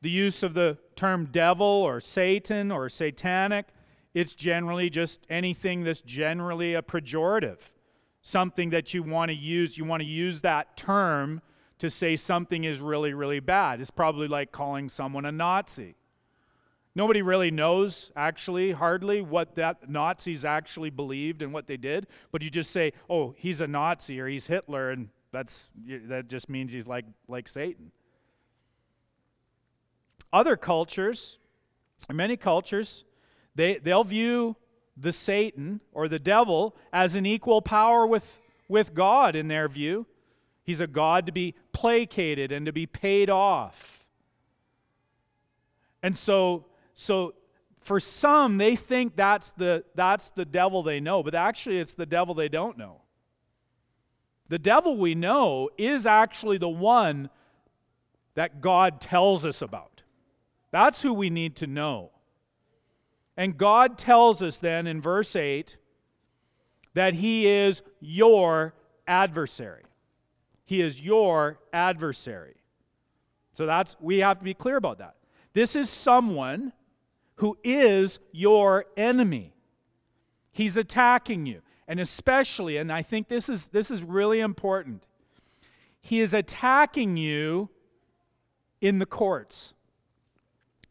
the 0.02 0.10
use 0.10 0.44
of 0.44 0.54
the 0.54 0.78
term 0.96 1.28
devil 1.32 1.66
or 1.66 2.00
Satan 2.00 2.72
or 2.72 2.90
satanic, 2.90 3.68
it's 4.14 4.34
generally 4.34 4.90
just 4.90 5.22
anything 5.30 5.84
that's 5.84 6.02
generally 6.02 6.74
a 6.74 6.82
pejorative, 6.82 7.60
something 8.22 8.70
that 8.72 8.94
you 8.94 9.04
want 9.04 9.30
to 9.30 9.36
use. 9.36 9.78
You 9.78 9.86
want 9.86 10.02
to 10.02 10.08
use 10.08 10.42
that 10.42 10.78
term 10.78 11.42
to 11.80 11.90
say 11.90 12.16
something 12.16 12.64
is 12.64 12.80
really, 12.80 13.14
really 13.14 13.40
bad. 13.40 13.80
It's 13.80 13.92
probably 13.92 14.28
like 14.28 14.52
calling 14.52 14.90
someone 14.90 15.26
a 15.26 15.32
Nazi. 15.32 15.96
Nobody 16.96 17.22
really 17.22 17.52
knows, 17.52 18.12
actually, 18.16 18.72
hardly, 18.72 19.22
what 19.22 19.54
that 19.54 19.88
Nazis 19.88 20.44
actually 20.44 20.90
believed 20.90 21.44
and 21.44 21.54
what 21.54 21.68
they 21.68 21.78
did. 21.78 22.08
But 22.32 22.42
you 22.42 22.50
just 22.50 22.72
say, 22.72 22.94
oh, 23.08 23.36
he's 23.38 23.62
a 23.62 23.68
Nazi 23.68 24.20
or 24.20 24.28
he's 24.28 24.48
Hitler, 24.48 24.90
and 24.90 25.10
that's, 25.32 25.70
that 25.86 26.28
just 26.28 26.50
means 26.50 26.74
he's 26.74 26.88
like, 26.88 27.06
like 27.28 27.48
Satan. 27.48 27.92
Other 30.32 30.58
cultures, 30.58 31.40
many 32.12 32.38
cultures, 32.38 33.06
they, 33.56 33.78
they'll 33.78 34.04
view 34.04 34.56
the 34.96 35.12
Satan 35.12 35.82
or 35.94 36.08
the 36.08 36.20
devil 36.20 36.76
as 36.92 37.16
an 37.16 37.26
equal 37.26 37.62
power 37.62 38.06
with, 38.06 38.40
with 38.68 38.94
God 38.94 39.36
in 39.36 39.48
their 39.48 39.68
view. 39.68 40.06
He's 40.64 40.82
a 40.82 40.88
God 40.88 41.26
to 41.28 41.32
be 41.32 41.56
placated 41.72 42.52
and 42.52 42.66
to 42.66 42.74
be 42.74 42.86
paid 42.86 43.30
off. 43.30 44.06
And 46.04 46.18
so 46.18 46.66
so 46.98 47.36
for 47.80 48.00
some, 48.00 48.58
they 48.58 48.76
think 48.76 49.16
that's 49.16 49.52
the, 49.52 49.86
that's 49.94 50.30
the 50.30 50.46
devil 50.46 50.82
they 50.82 51.00
know, 51.00 51.22
but 51.22 51.36
actually 51.36 51.78
it's 51.78 51.94
the 51.94 52.08
devil 52.08 52.34
they 52.34 52.50
don't 52.50 52.76
know. 52.78 53.02
The 54.50 54.58
devil 54.58 54.98
we 54.98 55.14
know 55.14 55.70
is 55.78 56.08
actually 56.08 56.58
the 56.58 56.68
one 56.68 57.30
that 58.34 58.62
God 58.62 59.00
tells 59.00 59.46
us 59.46 59.62
about. 59.62 59.97
That's 60.72 61.02
who 61.02 61.14
we 61.14 61.30
need 61.30 61.56
to 61.58 61.68
know. 61.68 62.12
And 63.36 63.58
God 63.58 63.98
tells 63.98 64.42
us 64.42 64.58
then 64.58 64.88
in 64.88 65.02
verse 65.02 65.36
8 65.36 65.78
that 66.94 67.14
he 67.14 67.48
is 67.48 67.84
your 68.00 68.74
adversary. 69.08 69.84
He 70.66 70.82
is 70.82 71.00
your 71.00 71.60
adversary. 71.72 72.56
So 73.54 73.66
that's 73.66 73.96
we 74.00 74.20
have 74.20 74.40
to 74.40 74.44
be 74.44 74.54
clear 74.54 74.78
about 74.78 74.98
that. 74.98 75.16
This 75.54 75.76
is 75.76 75.90
someone 75.90 76.74
who 77.36 77.58
is 77.64 78.20
your 78.32 78.86
enemy. 78.96 79.54
He's 80.52 80.76
attacking 80.76 81.46
you. 81.46 81.62
And 81.88 82.00
especially, 82.00 82.78
and 82.78 82.92
I 82.92 83.02
think 83.02 83.28
this 83.28 83.48
is, 83.48 83.70
this 83.70 83.90
is 83.90 84.04
really 84.04 84.40
important, 84.40 85.06
he 86.02 86.20
is 86.20 86.34
attacking 86.34 87.16
you 87.16 87.70
in 88.82 89.00
the 89.00 89.06
courts. 89.06 89.74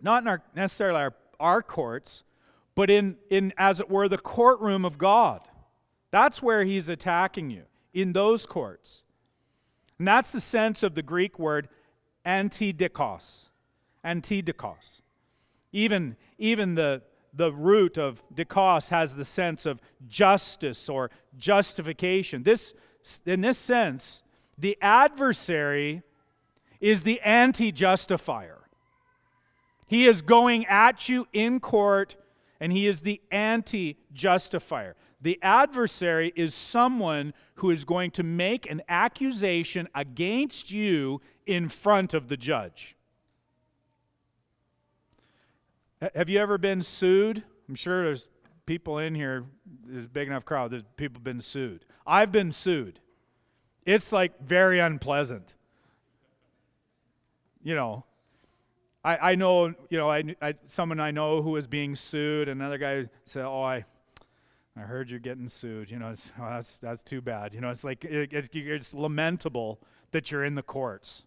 Not 0.07 0.23
in 0.23 0.29
our, 0.29 0.41
necessarily 0.55 1.01
our, 1.01 1.15
our 1.41 1.63
courts, 1.63 2.23
but 2.77 2.91
in, 2.91 3.17
in, 3.29 3.53
as 3.59 3.81
it 3.81 3.91
were, 3.91 4.09
the 4.09 4.17
courtroom 4.17 4.85
of 4.85 4.99
God. 4.99 5.41
That's 6.13 6.41
where 6.41 6.63
he's 6.63 6.89
attacking 6.89 7.51
you, 7.51 7.65
in 7.93 8.13
those 8.13 8.47
courts. 8.47 9.03
And 9.99 10.07
that's 10.07 10.31
the 10.31 10.41
sense 10.41 10.85
of 10.85 10.95
the 10.95 11.03
Greek 11.03 11.41
word 11.41 11.69
antidikos. 12.25 13.47
Antidikos. 14.05 15.01
Even, 15.73 16.15
even 16.39 16.77
the, 16.77 17.03
the 17.35 17.51
root 17.51 17.99
of 17.99 18.23
dikos 18.33 18.91
has 18.91 19.17
the 19.17 19.25
sense 19.25 19.67
of 19.67 19.81
justice 20.07 20.89
or 20.89 21.11
justification. 21.37 22.45
This, 22.45 22.75
in 23.27 23.41
this 23.41 23.59
sense, 23.59 24.23
the 24.57 24.79
adversary 24.81 26.03
is 26.81 27.03
the 27.03 27.21
anti 27.23 27.73
justifier. 27.73 28.66
He 29.87 30.07
is 30.07 30.23
going 30.23 30.67
at 30.67 31.09
you 31.09 31.29
in 31.33 31.61
court, 31.61 32.17
and 32.61 32.73
he 32.73 32.87
is 32.87 33.01
the 33.01 33.21
anti 33.31 33.97
justifier. 34.13 34.97
The 35.21 35.39
adversary 35.43 36.33
is 36.37 36.55
someone 36.55 37.33
who 37.57 37.71
is 37.71 37.85
going 37.85 38.11
to 38.13 38.23
make 38.23 38.71
an 38.71 38.83
accusation 38.89 39.89
against 39.95 40.71
you 40.71 41.21
in 41.47 41.69
front 41.69 42.15
of 42.15 42.29
the 42.29 42.37
judge. 42.37 42.97
Have 46.15 46.29
you 46.29 46.39
ever 46.39 46.59
been 46.59 46.83
sued? 46.83 47.43
I'm 47.69 47.75
sure 47.75 48.05
there's 48.05 48.29
people 48.67 48.99
in 48.99 49.15
here, 49.15 49.47
there's 49.87 50.05
a 50.05 50.09
big 50.09 50.29
enough 50.29 50.45
crowd 50.45 50.73
that 50.73 50.97
people 50.97 51.19
have 51.19 51.25
been 51.25 51.41
sued. 51.41 51.85
I've 52.07 52.33
been 52.33 52.53
sued. 52.53 53.01
It's 53.87 54.13
like 54.13 54.41
very 54.41 54.81
unpleasant. 54.81 55.55
You 57.63 57.75
know, 57.75 58.05
I, 59.07 59.31
I 59.31 59.35
know, 59.37 59.73
you 59.89 59.99
know, 59.99 60.11
I, 60.11 60.35
I, 60.43 60.55
someone 60.67 60.99
I 60.99 61.13
know 61.13 61.41
who 61.41 61.55
is 61.55 61.69
being 61.69 61.95
sued, 61.95 62.49
another 62.49 62.77
guy 62.77 63.09
said, 63.25 63.45
Oh, 63.45 63.63
I, 63.63 63.85
I 64.77 64.81
heard 64.81 65.09
you're 65.09 65.21
getting 65.21 65.49
sued. 65.49 65.93
You 65.93 66.01
know, 66.01 66.13
oh, 66.41 66.51
that's, 66.51 66.79
that's 66.79 67.03
too 67.03 67.21
bad. 67.21 67.55
You 67.55 67.61
know, 67.61 67.71
it's 67.71 67.85
like, 67.85 68.05
it, 68.05 68.33
it's, 68.33 68.49
it's 68.53 68.93
lamentable 68.93 69.81
that 70.11 70.33
you're 70.33 70.45
in 70.45 70.57
the 70.57 70.63
courts. 70.63 71.25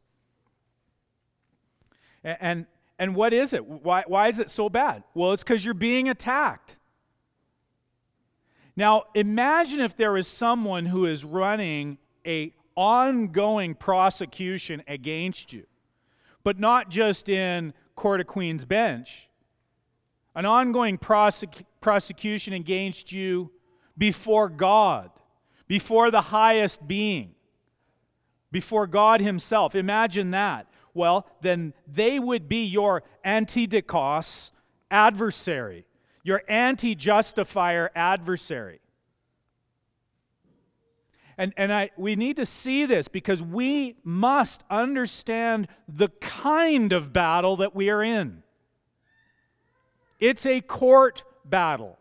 And, 2.21 2.37
and 2.41 2.65
and 2.99 3.15
what 3.15 3.31
is 3.31 3.53
it? 3.53 3.65
Why, 3.65 4.03
why 4.05 4.27
is 4.27 4.39
it 4.39 4.49
so 4.49 4.67
bad? 4.67 5.03
Well, 5.13 5.31
it's 5.31 5.41
because 5.41 5.63
you're 5.63 5.73
being 5.73 6.09
attacked. 6.09 6.75
Now, 8.75 9.05
imagine 9.15 9.79
if 9.79 9.95
there 9.95 10.17
is 10.17 10.27
someone 10.27 10.85
who 10.85 11.05
is 11.05 11.23
running 11.23 11.97
a 12.27 12.53
ongoing 12.75 13.73
prosecution 13.73 14.83
against 14.85 15.53
you, 15.53 15.65
but 16.43 16.59
not 16.59 16.89
just 16.89 17.29
in 17.29 17.73
Court 17.95 18.21
of 18.21 18.27
Queen's 18.27 18.65
Bench, 18.65 19.29
an 20.35 20.45
ongoing 20.45 20.97
prosec- 20.97 21.65
prosecution 21.81 22.53
against 22.53 23.11
you 23.11 23.51
before 23.97 24.49
God, 24.49 25.09
before 25.67 26.11
the 26.11 26.21
highest 26.21 26.87
being, 26.87 27.35
before 28.51 28.87
God 28.87 29.21
Himself. 29.21 29.75
Imagine 29.75 30.31
that 30.31 30.67
well, 30.93 31.27
then 31.41 31.73
they 31.87 32.19
would 32.19 32.47
be 32.47 32.65
your 32.65 33.03
antidikos 33.25 34.51
adversary, 34.91 35.85
your 36.23 36.43
anti 36.47 36.95
justifier 36.95 37.91
adversary. 37.95 38.81
And, 41.39 41.53
and 41.55 41.71
I, 41.71 41.89
we 41.95 42.17
need 42.17 42.35
to 42.35 42.45
see 42.45 42.85
this 42.85 43.07
because 43.07 43.41
we 43.41 43.95
must 44.03 44.61
understand 44.69 45.69
the 45.87 46.09
kind 46.19 46.91
of 46.91 47.13
battle 47.13 47.55
that 47.55 47.73
we 47.73 47.89
are 47.89 48.03
in. 48.03 48.43
It's 50.19 50.45
a 50.45 50.59
court 50.59 51.23
battle. 51.45 51.97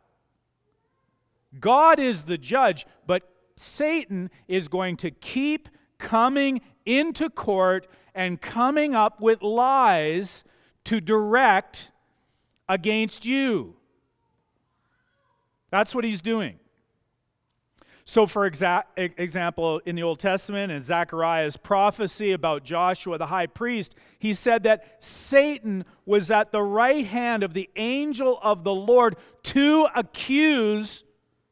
God 1.61 2.01
is 2.01 2.25
the 2.25 2.37
judge, 2.37 2.85
but 3.07 3.31
Satan 3.57 4.29
is 4.49 4.67
going 4.67 4.97
to 4.99 5.13
keep 5.13 5.69
coming 5.99 6.61
into 6.85 7.31
court 7.31 7.87
and 8.17 8.41
coming 8.41 8.97
up 8.97 9.21
with 9.21 9.41
lies 9.41 10.43
to 10.83 11.01
direct 11.01 11.93
against 12.69 13.25
you. 13.25 13.77
That's 15.71 15.95
what 15.95 16.03
he's 16.03 16.23
doing. 16.23 16.59
So, 18.09 18.27
for 18.27 18.51
exa- 18.51 18.85
example, 18.97 19.83
in 19.85 19.95
the 19.95 20.03
Old 20.03 20.19
Testament 20.19 20.73
and 20.73 20.83
Zechariah's 20.83 21.59
prophecy 21.59 22.33
about 22.33 22.65
Joshua 22.65 23.19
the 23.19 23.27
high 23.27 23.49
priest, 23.49 23.95
he 24.19 24.33
said 24.33 24.63
that 24.63 24.97
Satan 25.05 25.85
was 26.07 26.31
at 26.31 26.51
the 26.51 26.63
right 26.63 27.05
hand 27.05 27.43
of 27.43 27.53
the 27.53 27.69
angel 27.77 28.39
of 28.43 28.65
the 28.65 28.75
Lord 28.75 29.17
to 29.43 29.89
accuse 29.95 31.05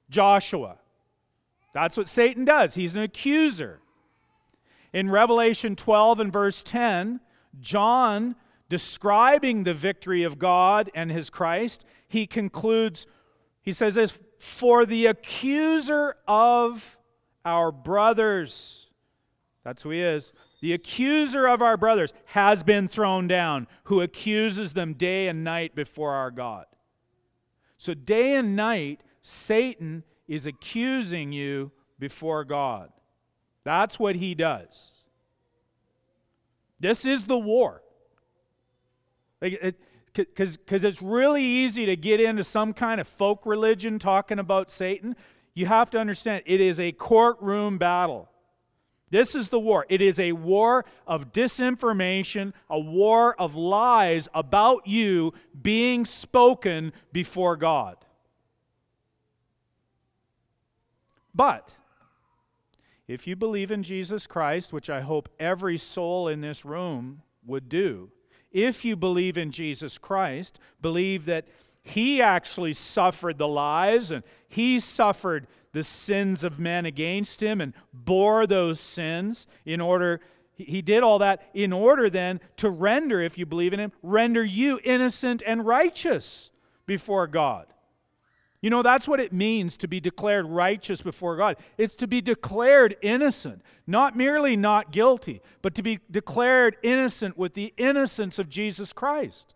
Joshua. 0.08 0.78
That's 1.74 1.94
what 1.94 2.08
Satan 2.08 2.46
does, 2.46 2.74
he's 2.74 2.96
an 2.96 3.02
accuser. 3.02 3.80
In 4.94 5.10
Revelation 5.10 5.76
12 5.76 6.20
and 6.20 6.32
verse 6.32 6.62
10, 6.62 7.20
John, 7.60 8.34
describing 8.70 9.64
the 9.64 9.74
victory 9.74 10.22
of 10.22 10.38
God 10.38 10.90
and 10.94 11.10
his 11.10 11.28
Christ, 11.28 11.84
he 12.08 12.26
concludes, 12.26 13.06
he 13.60 13.72
says 13.72 13.96
this 13.96 14.18
For 14.38 14.84
the 14.86 15.06
accuser 15.06 16.16
of 16.26 16.98
our 17.44 17.72
brothers, 17.72 18.86
that's 19.64 19.82
who 19.82 19.90
he 19.90 20.00
is, 20.00 20.32
the 20.60 20.72
accuser 20.72 21.46
of 21.46 21.62
our 21.62 21.76
brothers 21.76 22.12
has 22.26 22.62
been 22.62 22.88
thrown 22.88 23.28
down, 23.28 23.66
who 23.84 24.00
accuses 24.00 24.72
them 24.72 24.94
day 24.94 25.28
and 25.28 25.44
night 25.44 25.74
before 25.74 26.12
our 26.12 26.30
God. 26.30 26.66
So, 27.76 27.94
day 27.94 28.34
and 28.36 28.56
night, 28.56 29.02
Satan 29.22 30.02
is 30.26 30.46
accusing 30.46 31.32
you 31.32 31.72
before 31.98 32.44
God. 32.44 32.90
That's 33.64 33.98
what 33.98 34.16
he 34.16 34.34
does. 34.34 34.92
This 36.78 37.04
is 37.04 37.26
the 37.26 37.38
war. 37.38 37.82
Because 39.40 39.58
it, 39.60 39.80
it's 40.18 41.02
really 41.02 41.44
easy 41.44 41.86
to 41.86 41.96
get 41.96 42.20
into 42.20 42.44
some 42.44 42.72
kind 42.72 43.00
of 43.00 43.08
folk 43.08 43.44
religion 43.44 43.98
talking 43.98 44.38
about 44.38 44.70
Satan. 44.70 45.16
You 45.54 45.66
have 45.66 45.90
to 45.90 45.98
understand 45.98 46.42
it 46.46 46.60
is 46.60 46.78
a 46.78 46.92
courtroom 46.92 47.78
battle. 47.78 48.28
This 49.10 49.34
is 49.34 49.48
the 49.48 49.60
war. 49.60 49.86
It 49.88 50.00
is 50.00 50.18
a 50.18 50.32
war 50.32 50.84
of 51.06 51.32
disinformation, 51.32 52.52
a 52.68 52.78
war 52.78 53.40
of 53.40 53.54
lies 53.54 54.28
about 54.34 54.86
you 54.86 55.32
being 55.60 56.04
spoken 56.04 56.92
before 57.12 57.56
God. 57.56 57.96
But 61.34 61.70
if 63.06 63.26
you 63.26 63.36
believe 63.36 63.70
in 63.70 63.82
Jesus 63.82 64.26
Christ, 64.26 64.72
which 64.72 64.90
I 64.90 65.02
hope 65.02 65.28
every 65.38 65.78
soul 65.78 66.26
in 66.26 66.40
this 66.40 66.64
room 66.64 67.22
would 67.44 67.68
do, 67.68 68.10
if 68.52 68.84
you 68.84 68.96
believe 68.96 69.36
in 69.36 69.50
Jesus 69.50 69.98
Christ, 69.98 70.58
believe 70.80 71.24
that 71.26 71.46
he 71.82 72.20
actually 72.20 72.72
suffered 72.72 73.38
the 73.38 73.46
lies 73.46 74.10
and 74.10 74.24
he 74.48 74.80
suffered 74.80 75.46
the 75.72 75.84
sins 75.84 76.42
of 76.42 76.58
men 76.58 76.84
against 76.84 77.42
him 77.42 77.60
and 77.60 77.74
bore 77.92 78.46
those 78.46 78.80
sins 78.80 79.46
in 79.64 79.80
order 79.80 80.20
he 80.54 80.80
did 80.80 81.02
all 81.02 81.18
that 81.18 81.42
in 81.52 81.72
order 81.72 82.08
then 82.08 82.40
to 82.56 82.70
render 82.70 83.20
if 83.20 83.36
you 83.36 83.44
believe 83.44 83.74
in 83.74 83.78
him 83.78 83.92
render 84.02 84.42
you 84.42 84.80
innocent 84.84 85.42
and 85.46 85.66
righteous 85.66 86.50
before 86.86 87.26
God 87.26 87.66
you 88.62 88.70
know, 88.70 88.82
that's 88.82 89.06
what 89.06 89.20
it 89.20 89.32
means 89.32 89.76
to 89.78 89.88
be 89.88 90.00
declared 90.00 90.46
righteous 90.46 91.02
before 91.02 91.36
God. 91.36 91.56
It's 91.76 91.94
to 91.96 92.06
be 92.06 92.20
declared 92.20 92.96
innocent, 93.02 93.62
not 93.86 94.16
merely 94.16 94.56
not 94.56 94.92
guilty, 94.92 95.42
but 95.62 95.74
to 95.74 95.82
be 95.82 96.00
declared 96.10 96.76
innocent 96.82 97.36
with 97.36 97.54
the 97.54 97.74
innocence 97.76 98.38
of 98.38 98.48
Jesus 98.48 98.92
Christ. 98.92 99.54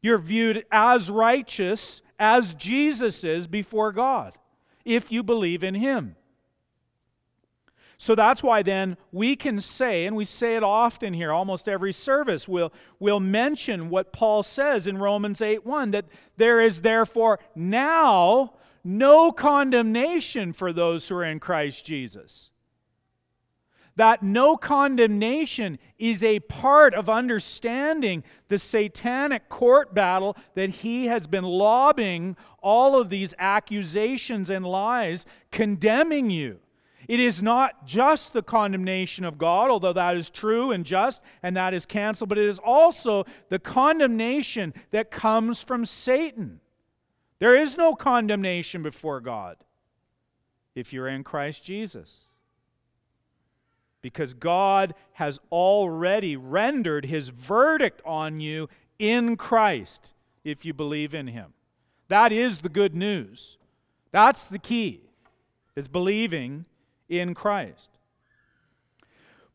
You're 0.00 0.18
viewed 0.18 0.64
as 0.70 1.10
righteous 1.10 2.00
as 2.18 2.54
Jesus 2.54 3.24
is 3.24 3.46
before 3.46 3.92
God 3.92 4.34
if 4.84 5.10
you 5.10 5.22
believe 5.22 5.64
in 5.64 5.74
Him. 5.74 6.16
So 7.98 8.14
that's 8.14 8.42
why 8.42 8.62
then 8.62 8.98
we 9.10 9.36
can 9.36 9.58
say, 9.58 10.04
and 10.04 10.14
we 10.14 10.24
say 10.24 10.56
it 10.56 10.62
often 10.62 11.14
here, 11.14 11.32
almost 11.32 11.68
every 11.68 11.92
service, 11.92 12.46
we'll, 12.46 12.72
we'll 12.98 13.20
mention 13.20 13.88
what 13.88 14.12
Paul 14.12 14.42
says 14.42 14.86
in 14.86 14.98
Romans 14.98 15.40
8 15.40 15.64
1 15.64 15.92
that 15.92 16.04
there 16.36 16.60
is 16.60 16.82
therefore 16.82 17.40
now 17.54 18.52
no 18.84 19.32
condemnation 19.32 20.52
for 20.52 20.72
those 20.72 21.08
who 21.08 21.16
are 21.16 21.24
in 21.24 21.40
Christ 21.40 21.86
Jesus. 21.86 22.50
That 23.96 24.22
no 24.22 24.58
condemnation 24.58 25.78
is 25.98 26.22
a 26.22 26.40
part 26.40 26.92
of 26.92 27.08
understanding 27.08 28.24
the 28.48 28.58
satanic 28.58 29.48
court 29.48 29.94
battle 29.94 30.36
that 30.54 30.68
he 30.68 31.06
has 31.06 31.26
been 31.26 31.44
lobbying 31.44 32.36
all 32.62 33.00
of 33.00 33.08
these 33.08 33.32
accusations 33.38 34.50
and 34.50 34.66
lies 34.66 35.24
condemning 35.50 36.28
you. 36.28 36.60
It 37.08 37.20
is 37.20 37.42
not 37.42 37.86
just 37.86 38.32
the 38.32 38.42
condemnation 38.42 39.24
of 39.24 39.38
God, 39.38 39.70
although 39.70 39.92
that 39.92 40.16
is 40.16 40.28
true 40.28 40.72
and 40.72 40.84
just 40.84 41.20
and 41.42 41.56
that 41.56 41.72
is 41.72 41.86
canceled, 41.86 42.28
but 42.28 42.38
it 42.38 42.48
is 42.48 42.58
also 42.58 43.24
the 43.48 43.58
condemnation 43.58 44.74
that 44.90 45.10
comes 45.10 45.62
from 45.62 45.84
Satan. 45.84 46.60
There 47.38 47.54
is 47.54 47.76
no 47.76 47.94
condemnation 47.94 48.82
before 48.82 49.20
God 49.20 49.56
if 50.74 50.92
you're 50.92 51.08
in 51.08 51.22
Christ 51.22 51.62
Jesus. 51.64 52.28
Because 54.02 54.34
God 54.34 54.94
has 55.14 55.40
already 55.50 56.36
rendered 56.36 57.06
his 57.06 57.28
verdict 57.28 58.00
on 58.04 58.40
you 58.40 58.68
in 58.98 59.36
Christ 59.36 60.14
if 60.44 60.64
you 60.64 60.72
believe 60.72 61.14
in 61.14 61.28
him. 61.28 61.52
That 62.08 62.32
is 62.32 62.60
the 62.60 62.68
good 62.68 62.94
news. 62.94 63.58
That's 64.12 64.46
the 64.46 64.58
key. 64.58 65.02
Is 65.74 65.88
believing 65.88 66.64
in 67.08 67.34
Christ. 67.34 67.98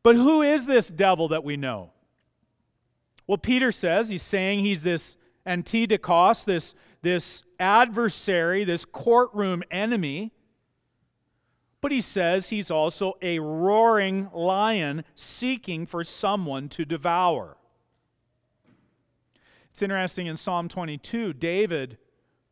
But 0.03 0.15
who 0.15 0.41
is 0.41 0.65
this 0.65 0.87
devil 0.87 1.27
that 1.29 1.43
we 1.43 1.57
know? 1.57 1.91
Well, 3.27 3.37
Peter 3.37 3.71
says 3.71 4.09
he's 4.09 4.23
saying 4.23 4.59
he's 4.59 4.83
this 4.83 5.15
antidikos, 5.45 6.45
this, 6.45 6.73
this 7.01 7.43
adversary, 7.59 8.63
this 8.63 8.85
courtroom 8.85 9.63
enemy. 9.71 10.31
But 11.81 11.91
he 11.91 12.01
says 12.01 12.49
he's 12.49 12.69
also 12.69 13.13
a 13.21 13.39
roaring 13.39 14.29
lion 14.33 15.03
seeking 15.15 15.85
for 15.85 16.03
someone 16.03 16.69
to 16.69 16.85
devour. 16.85 17.57
It's 19.71 19.81
interesting 19.81 20.27
in 20.27 20.35
Psalm 20.35 20.67
22, 20.67 21.33
David 21.33 21.97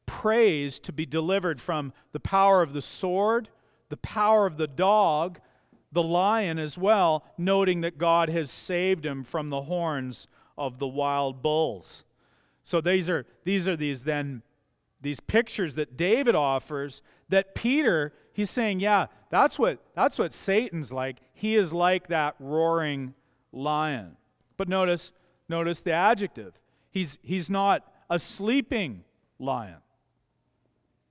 prays 0.05 0.79
to 0.79 0.91
be 0.91 1.05
delivered 1.05 1.61
from 1.61 1.93
the 2.13 2.19
power 2.19 2.61
of 2.61 2.73
the 2.73 2.81
sword 2.81 3.49
the 3.89 3.97
power 3.97 4.45
of 4.45 4.57
the 4.57 4.67
dog, 4.67 5.39
the 5.91 6.03
lion 6.03 6.59
as 6.59 6.77
well, 6.77 7.23
noting 7.37 7.81
that 7.81 7.97
God 7.97 8.29
has 8.29 8.49
saved 8.51 9.05
him 9.05 9.23
from 9.23 9.49
the 9.49 9.63
horns 9.63 10.27
of 10.57 10.79
the 10.79 10.87
wild 10.87 11.41
bulls. 11.41 12.05
So 12.63 12.81
these 12.81 13.09
are 13.09 13.25
these 13.43 13.67
are 13.67 13.75
these 13.75 14.03
then 14.03 14.43
these 15.01 15.19
pictures 15.19 15.75
that 15.75 15.97
David 15.97 16.35
offers 16.35 17.01
that 17.29 17.55
Peter 17.55 18.13
he's 18.33 18.49
saying, 18.49 18.79
yeah, 18.79 19.07
that's 19.29 19.57
what 19.57 19.79
that's 19.95 20.19
what 20.19 20.33
Satan's 20.33 20.93
like. 20.93 21.17
He 21.33 21.55
is 21.55 21.73
like 21.73 22.07
that 22.07 22.35
roaring 22.39 23.13
lion. 23.51 24.17
But 24.57 24.69
notice 24.69 25.11
notice 25.47 25.81
the 25.81 25.91
adjective. 25.91 26.53
He's 26.91 27.17
he's 27.21 27.49
not 27.49 27.91
a 28.09 28.19
sleeping 28.19 29.03
lion. 29.39 29.77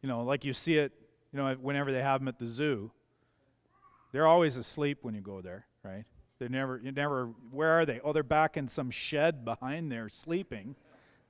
You 0.03 0.09
know, 0.09 0.23
like 0.23 0.45
you 0.45 0.53
see 0.53 0.77
it 0.77 0.93
you 1.33 1.39
know, 1.39 1.55
whenever 1.61 1.93
they 1.93 2.01
have 2.01 2.21
them 2.21 2.29
at 2.29 2.39
the 2.39 2.47
zoo, 2.47 2.91
they're 4.13 4.27
always 4.27 4.57
asleep 4.57 4.99
when 5.03 5.15
you 5.15 5.21
go 5.21 5.41
there, 5.41 5.67
right? 5.83 6.05
They're 6.39 6.49
never, 6.49 6.81
you 6.83 6.93
never, 6.93 7.27
where 7.51 7.81
are 7.81 7.85
they? 7.87 8.01
Oh, 8.03 8.13
they're 8.13 8.23
back 8.23 8.57
in 8.57 8.69
some 8.69 8.91
shed 8.91 9.45
behind 9.45 9.91
there 9.91 10.09
sleeping. 10.09 10.77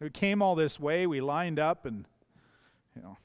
We 0.00 0.10
came 0.10 0.42
all 0.42 0.54
this 0.54 0.78
way, 0.78 1.06
we 1.06 1.20
lined 1.20 1.58
up, 1.58 1.86
and, 1.86 2.06
you 2.94 3.02
know, 3.02 3.16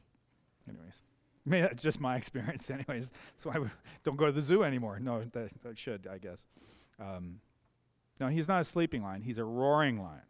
anyways. 0.67 1.01
I 1.45 1.49
mean, 1.49 1.61
that's 1.63 1.83
just 1.83 1.99
my 1.99 2.15
experience, 2.17 2.69
anyways. 2.69 3.11
So 3.37 3.51
I 3.51 3.57
don't 4.03 4.15
go 4.15 4.25
to 4.25 4.31
the 4.31 4.41
zoo 4.41 4.63
anymore. 4.63 4.99
No, 4.99 5.23
that, 5.33 5.51
that 5.63 5.77
should, 5.77 6.07
I 6.11 6.17
guess. 6.17 6.45
Um, 6.99 7.39
no, 8.19 8.27
he's 8.27 8.47
not 8.47 8.61
a 8.61 8.63
sleeping 8.63 9.03
lion, 9.03 9.21
he's 9.21 9.37
a 9.37 9.43
roaring 9.43 10.01
lion. 10.01 10.21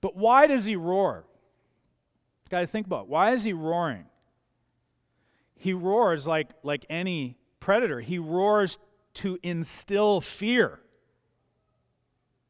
But 0.00 0.16
why 0.16 0.46
does 0.46 0.64
he 0.64 0.76
roar? 0.76 1.24
Got 2.48 2.60
to 2.60 2.66
think 2.66 2.86
about 2.86 3.02
it. 3.02 3.08
why 3.08 3.30
is 3.32 3.44
he 3.44 3.52
roaring? 3.52 4.06
He 5.60 5.74
roars 5.74 6.26
like, 6.26 6.48
like 6.62 6.86
any 6.88 7.36
predator. 7.60 8.00
He 8.00 8.18
roars 8.18 8.78
to 9.14 9.38
instill 9.42 10.22
fear. 10.22 10.80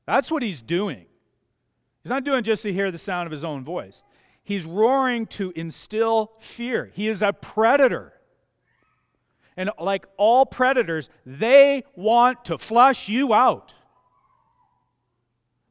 That's 0.07 0.31
what 0.31 0.45
he's 0.45 0.63
doing. 0.63 1.07
He's 2.05 2.11
not 2.11 2.23
doing 2.25 2.45
just 2.45 2.63
to 2.63 2.73
hear 2.73 2.93
the 2.93 2.99
sound 2.99 3.27
of 3.27 3.33
his 3.33 3.45
own 3.45 3.65
voice. 3.65 4.05
He's 4.45 4.65
roaring 4.65 5.27
to 5.27 5.53
instill 5.57 6.31
fear. 6.39 6.93
He 6.95 7.09
is 7.09 7.21
a 7.21 7.33
predator. 7.33 8.13
And 9.57 9.71
like 9.81 10.07
all 10.17 10.47
predators, 10.47 11.11
they 11.27 11.83
want 11.97 12.45
to 12.45 12.59
flush 12.59 13.09
you 13.09 13.35
out. 13.35 13.75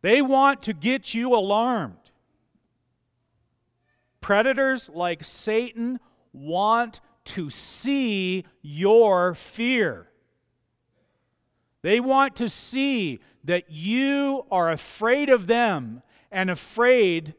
They 0.02 0.21
want 0.21 0.62
to 0.63 0.73
get 0.73 1.13
you 1.13 1.34
alarmed. 1.34 1.95
Predators 4.19 4.89
like 4.93 5.23
Satan 5.23 6.02
want 6.34 6.99
to 7.30 7.50
see 7.50 8.46
your 8.62 9.34
fear. 9.34 10.08
They 11.82 12.00
want 12.00 12.36
to 12.38 12.50
see 12.50 13.20
that 13.44 13.72
you 13.72 14.46
are 14.52 14.72
afraid 14.72 15.30
of 15.30 15.48
them 15.48 16.02
and 16.32 16.50
afraid 16.50 17.36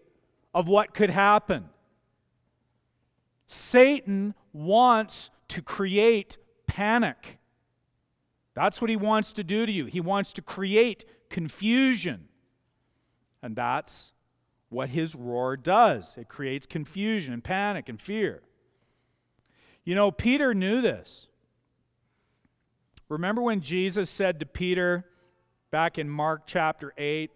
of 0.54 0.68
what 0.68 0.94
could 0.94 1.10
happen. 1.10 1.68
Satan 3.46 4.34
wants 4.52 5.30
to 5.48 5.60
create 5.60 6.38
panic. 6.66 7.38
That's 8.54 8.80
what 8.80 8.90
he 8.90 8.96
wants 8.96 9.32
to 9.34 9.44
do 9.44 9.66
to 9.66 9.72
you. 9.72 9.86
He 9.86 10.00
wants 10.00 10.32
to 10.34 10.42
create 10.42 11.04
confusion. 11.28 12.28
And 13.42 13.56
that's 13.56 14.12
what 14.68 14.90
his 14.90 15.16
roar 15.16 15.56
does 15.56 16.16
it 16.16 16.28
creates 16.28 16.64
confusion 16.64 17.34
and 17.34 17.42
panic 17.42 17.88
and 17.88 18.00
fear. 18.00 18.42
You 19.84 19.94
know, 19.94 20.10
Peter 20.10 20.54
knew 20.54 20.80
this. 20.82 21.26
Remember 23.08 23.42
when 23.42 23.60
Jesus 23.60 24.08
said 24.08 24.40
to 24.40 24.46
Peter 24.46 25.04
back 25.70 25.98
in 25.98 26.08
Mark 26.08 26.42
chapter 26.46 26.92
8, 26.96 27.30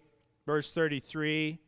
verse 0.45 0.71
33, 0.71 1.59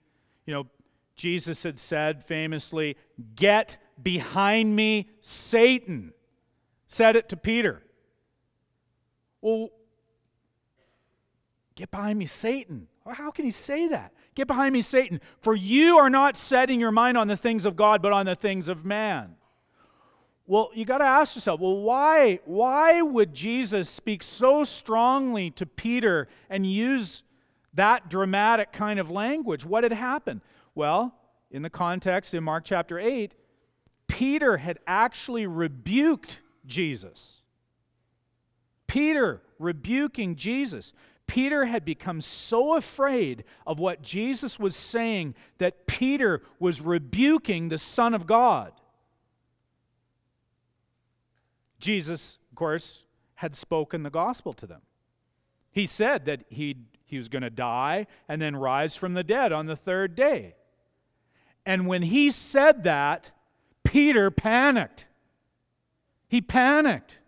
you 0.46 0.54
know, 0.54 0.68
Jesus 1.16 1.64
had 1.64 1.80
said 1.80 2.24
famously, 2.24 2.96
Get 3.36 3.78
behind 4.02 4.76
me, 4.76 5.10
Satan. 5.20 6.14
Said 6.86 7.16
it 7.16 7.28
to 7.30 7.38
Peter. 7.38 7.84
Well, 9.42 9.70
get 11.76 11.92
behind 11.92 12.20
me, 12.20 12.28
Satan. 12.28 12.88
How 13.06 13.32
can 13.32 13.46
he 13.46 13.52
say 13.52 13.88
that? 13.88 14.14
Get 14.36 14.48
behind 14.48 14.74
me, 14.74 14.82
Satan. 14.82 15.22
For 15.42 15.56
you 15.56 15.98
are 15.98 16.10
not 16.10 16.38
setting 16.38 16.80
your 16.80 16.92
mind 16.92 17.18
on 17.18 17.28
the 17.28 17.36
things 17.36 17.66
of 17.66 17.76
God, 17.76 18.02
but 18.02 18.14
on 18.14 18.26
the 18.26 18.36
things 18.36 18.70
of 18.70 18.86
man. 18.86 19.37
Well, 20.50 20.72
you 20.74 20.86
got 20.86 21.00
to 21.00 21.04
ask 21.04 21.36
yourself, 21.36 21.60
well, 21.60 21.76
why, 21.76 22.40
why 22.46 23.02
would 23.02 23.34
Jesus 23.34 23.90
speak 23.90 24.24
so 24.24 24.64
strongly 24.64 25.52
to 25.52 25.66
Peter 25.66 26.30
and 26.50 26.66
use 26.66 27.24
that 27.74 28.10
dramatic 28.10 28.72
kind 28.72 28.98
of 28.98 29.12
language? 29.12 29.66
What 29.66 29.84
had 29.84 29.92
happened? 29.92 30.40
Well, 30.74 31.14
in 31.52 31.64
the 31.64 31.70
context 31.70 32.34
in 32.34 32.46
Mark 32.46 32.64
chapter 32.64 32.98
8, 32.98 33.34
Peter 34.08 34.56
had 34.56 34.80
actually 34.88 35.46
rebuked 35.48 36.40
Jesus. 36.66 37.42
Peter 38.88 39.42
rebuking 39.60 40.38
Jesus. 40.38 40.94
Peter 41.28 41.66
had 41.66 41.84
become 41.84 42.22
so 42.22 42.78
afraid 42.78 43.44
of 43.66 43.80
what 43.80 44.02
Jesus 44.02 44.58
was 44.58 44.78
saying 44.78 45.36
that 45.58 45.88
Peter 45.88 46.42
was 46.58 46.80
rebuking 46.80 47.68
the 47.68 47.78
Son 47.78 48.14
of 48.14 48.26
God. 48.26 48.72
Jesus, 51.80 52.38
of 52.52 52.56
course, 52.56 53.06
had 53.36 53.56
spoken 53.56 54.04
the 54.04 54.10
gospel 54.10 54.54
to 54.54 54.66
them. 54.66 54.82
He 55.72 55.86
said 55.86 56.26
that 56.26 56.44
he 56.50 56.76
he 57.08 57.18
was 57.18 57.30
going 57.30 57.42
to 57.42 57.50
die 57.50 58.06
and 58.28 58.42
then 58.42 58.56
rise 58.56 58.96
from 58.96 59.14
the 59.14 59.24
dead 59.24 59.54
on 59.54 59.66
the 59.66 59.78
third 59.78 60.14
day. 60.14 60.56
And 61.66 61.88
when 61.88 62.04
he 62.04 62.32
said 62.32 62.84
that, 62.84 63.32
Peter 63.84 64.30
panicked. 64.30 65.06
He 66.28 66.42
panicked. 66.42 67.20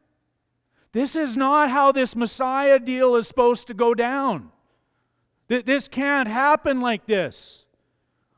This 0.92 1.16
is 1.16 1.38
not 1.38 1.70
how 1.70 1.94
this 1.94 2.16
Messiah 2.16 2.78
deal 2.78 3.16
is 3.16 3.28
supposed 3.28 3.68
to 3.68 3.74
go 3.74 3.94
down. 3.94 4.52
This 5.48 5.88
can't 5.88 6.28
happen 6.28 6.82
like 6.82 7.06
this. 7.06 7.66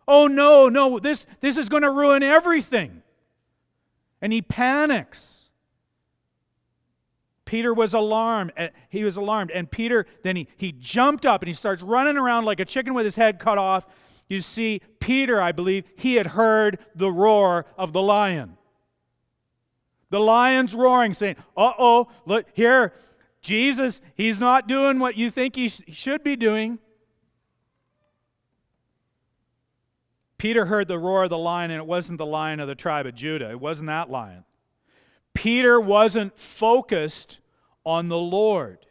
Oh 0.07 0.27
no, 0.27 0.69
no, 0.69 0.99
this, 0.99 1.25
this 1.39 1.57
is 1.57 1.69
going 1.69 1.83
to 1.83 1.91
ruin 1.91 2.21
everything. 2.21 3.01
And 4.21 4.31
he 4.31 4.41
panics. 4.41 5.40
Peter 7.51 7.73
was 7.73 7.93
alarmed. 7.93 8.53
He 8.87 9.03
was 9.03 9.17
alarmed. 9.17 9.51
And 9.51 9.69
Peter, 9.69 10.05
then 10.23 10.37
he, 10.37 10.47
he 10.55 10.71
jumped 10.71 11.25
up 11.25 11.41
and 11.41 11.49
he 11.49 11.53
starts 11.53 11.83
running 11.83 12.15
around 12.15 12.45
like 12.45 12.61
a 12.61 12.65
chicken 12.65 12.93
with 12.93 13.03
his 13.03 13.17
head 13.17 13.39
cut 13.39 13.57
off. 13.57 13.85
You 14.29 14.39
see, 14.39 14.79
Peter, 15.01 15.41
I 15.41 15.51
believe, 15.51 15.83
he 15.97 16.13
had 16.13 16.27
heard 16.27 16.79
the 16.95 17.11
roar 17.11 17.65
of 17.77 17.91
the 17.91 18.01
lion. 18.01 18.55
The 20.11 20.21
lion's 20.21 20.73
roaring, 20.73 21.13
saying, 21.13 21.35
Uh 21.57 21.73
oh, 21.77 22.07
look 22.25 22.45
here, 22.53 22.93
Jesus, 23.41 23.99
he's 24.15 24.39
not 24.39 24.65
doing 24.65 24.99
what 24.99 25.17
you 25.17 25.29
think 25.29 25.57
he 25.57 25.67
sh- 25.67 25.81
should 25.89 26.23
be 26.23 26.37
doing. 26.37 26.79
Peter 30.37 30.67
heard 30.67 30.87
the 30.87 30.97
roar 30.97 31.23
of 31.23 31.29
the 31.29 31.37
lion, 31.37 31.69
and 31.69 31.81
it 31.81 31.85
wasn't 31.85 32.17
the 32.17 32.25
lion 32.25 32.61
of 32.61 32.69
the 32.69 32.75
tribe 32.75 33.05
of 33.05 33.13
Judah. 33.13 33.51
It 33.51 33.59
wasn't 33.59 33.87
that 33.87 34.09
lion. 34.09 34.45
Peter 35.33 35.81
wasn't 35.81 36.37
focused 36.39 37.39
on 37.85 38.07
the 38.07 38.17
Lord. 38.17 38.85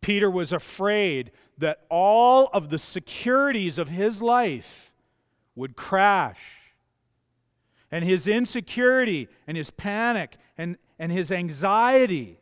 Peter 0.00 0.30
was 0.30 0.52
afraid 0.52 1.30
that 1.58 1.80
all 1.90 2.48
of 2.52 2.70
the 2.70 2.78
securities 2.78 3.78
of 3.78 3.88
his 3.88 4.22
life 4.22 4.92
would 5.54 5.76
crash. 5.76 6.40
And 7.90 8.04
his 8.04 8.26
insecurity 8.26 9.28
and 9.46 9.56
his 9.56 9.70
panic 9.70 10.36
and, 10.56 10.76
and 10.98 11.12
his 11.12 11.30
anxiety, 11.30 12.38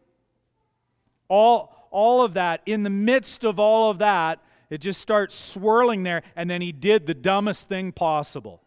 all, 1.29 1.89
all 1.91 2.23
of 2.23 2.35
that, 2.35 2.61
in 2.65 2.83
the 2.83 2.91
midst 2.91 3.45
of 3.45 3.59
all 3.59 3.91
of 3.91 3.99
that, 3.99 4.41
it 4.71 4.79
just 4.79 5.01
starts 5.01 5.35
swirling 5.35 6.03
there. 6.03 6.23
And 6.37 6.49
then 6.49 6.61
he 6.61 6.73
did 6.73 7.07
the 7.07 7.15
dumbest 7.15 7.69
thing 7.69 7.93
possible. 7.93 8.63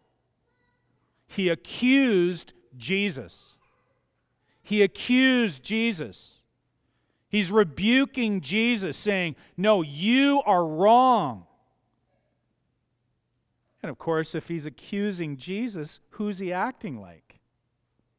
He 1.28 1.48
accused 1.48 2.54
Jesus. 2.76 3.54
He 4.64 4.82
accused 4.82 5.64
Jesus. 5.64 6.41
He's 7.32 7.50
rebuking 7.50 8.42
Jesus, 8.42 8.98
saying, 8.98 9.38
No, 9.56 9.82
you 9.82 10.42
are 10.46 10.66
wrong. 10.66 11.46
And 13.82 13.90
of 13.90 13.98
course, 13.98 14.36
if 14.36 14.50
he's 14.50 14.66
accusing 14.66 15.38
Jesus, 15.38 16.02
who's 16.10 16.40
he 16.40 16.52
acting 16.52 17.00
like? 17.00 17.40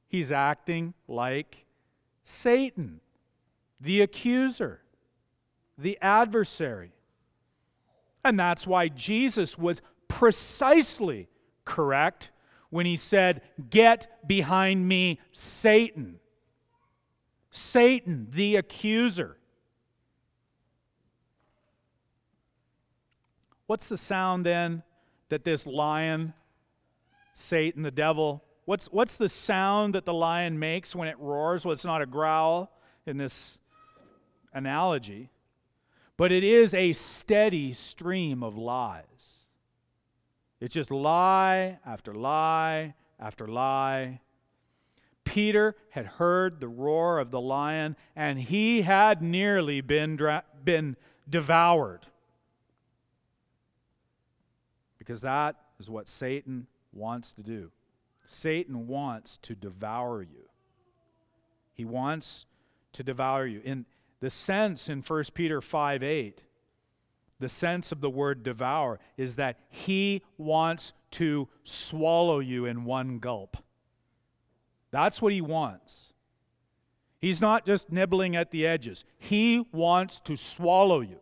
He's 0.08 0.32
acting 0.32 0.94
like 1.06 1.66
Satan, 2.24 3.00
the 3.78 4.00
accuser, 4.00 4.80
the 5.76 5.98
adversary. 6.00 6.92
And 8.24 8.38
that's 8.38 8.66
why 8.66 8.88
Jesus 8.88 9.58
was 9.58 9.82
precisely 10.08 11.28
correct 11.66 12.30
when 12.70 12.86
he 12.86 12.96
said, 12.96 13.42
Get 13.68 14.26
behind 14.26 14.88
me, 14.88 15.20
Satan. 15.32 16.18
Satan, 17.52 18.28
the 18.30 18.56
accuser. 18.56 19.36
What's 23.66 23.88
the 23.88 23.98
sound 23.98 24.44
then 24.46 24.82
that 25.28 25.44
this 25.44 25.66
lion, 25.66 26.32
Satan, 27.34 27.82
the 27.82 27.90
devil, 27.90 28.42
what's, 28.64 28.86
what's 28.86 29.16
the 29.16 29.28
sound 29.28 29.94
that 29.94 30.06
the 30.06 30.14
lion 30.14 30.58
makes 30.58 30.96
when 30.96 31.08
it 31.08 31.18
roars? 31.18 31.64
Well, 31.64 31.74
it's 31.74 31.84
not 31.84 32.00
a 32.02 32.06
growl 32.06 32.72
in 33.06 33.18
this 33.18 33.58
analogy, 34.54 35.30
but 36.16 36.32
it 36.32 36.44
is 36.44 36.72
a 36.72 36.94
steady 36.94 37.74
stream 37.74 38.42
of 38.42 38.56
lies. 38.56 39.04
It's 40.58 40.74
just 40.74 40.90
lie 40.90 41.78
after 41.84 42.14
lie 42.14 42.94
after 43.20 43.46
lie 43.46 44.20
Peter 45.24 45.76
had 45.90 46.06
heard 46.06 46.60
the 46.60 46.68
roar 46.68 47.18
of 47.18 47.30
the 47.30 47.40
lion, 47.40 47.96
and 48.16 48.38
he 48.38 48.82
had 48.82 49.22
nearly 49.22 49.80
been, 49.80 50.16
dra- 50.16 50.44
been 50.64 50.96
devoured. 51.28 52.00
Because 54.98 55.20
that 55.22 55.56
is 55.78 55.88
what 55.88 56.08
Satan 56.08 56.66
wants 56.92 57.32
to 57.32 57.42
do. 57.42 57.70
Satan 58.26 58.86
wants 58.86 59.38
to 59.38 59.54
devour 59.54 60.22
you. 60.22 60.48
He 61.74 61.84
wants 61.84 62.46
to 62.92 63.02
devour 63.02 63.46
you. 63.46 63.60
In 63.64 63.86
the 64.20 64.30
sense 64.30 64.88
in 64.88 65.02
1 65.02 65.24
Peter 65.34 65.60
5 65.60 66.02
8, 66.02 66.42
the 67.40 67.48
sense 67.48 67.90
of 67.90 68.00
the 68.00 68.10
word 68.10 68.42
devour 68.44 69.00
is 69.16 69.36
that 69.36 69.58
he 69.68 70.22
wants 70.38 70.92
to 71.12 71.48
swallow 71.64 72.38
you 72.38 72.66
in 72.66 72.84
one 72.84 73.18
gulp. 73.18 73.56
That's 74.92 75.20
what 75.20 75.32
he 75.32 75.40
wants. 75.40 76.12
He's 77.18 77.40
not 77.40 77.66
just 77.66 77.90
nibbling 77.90 78.36
at 78.36 78.52
the 78.52 78.66
edges, 78.66 79.04
he 79.18 79.66
wants 79.72 80.20
to 80.20 80.36
swallow 80.36 81.00
you. 81.00 81.18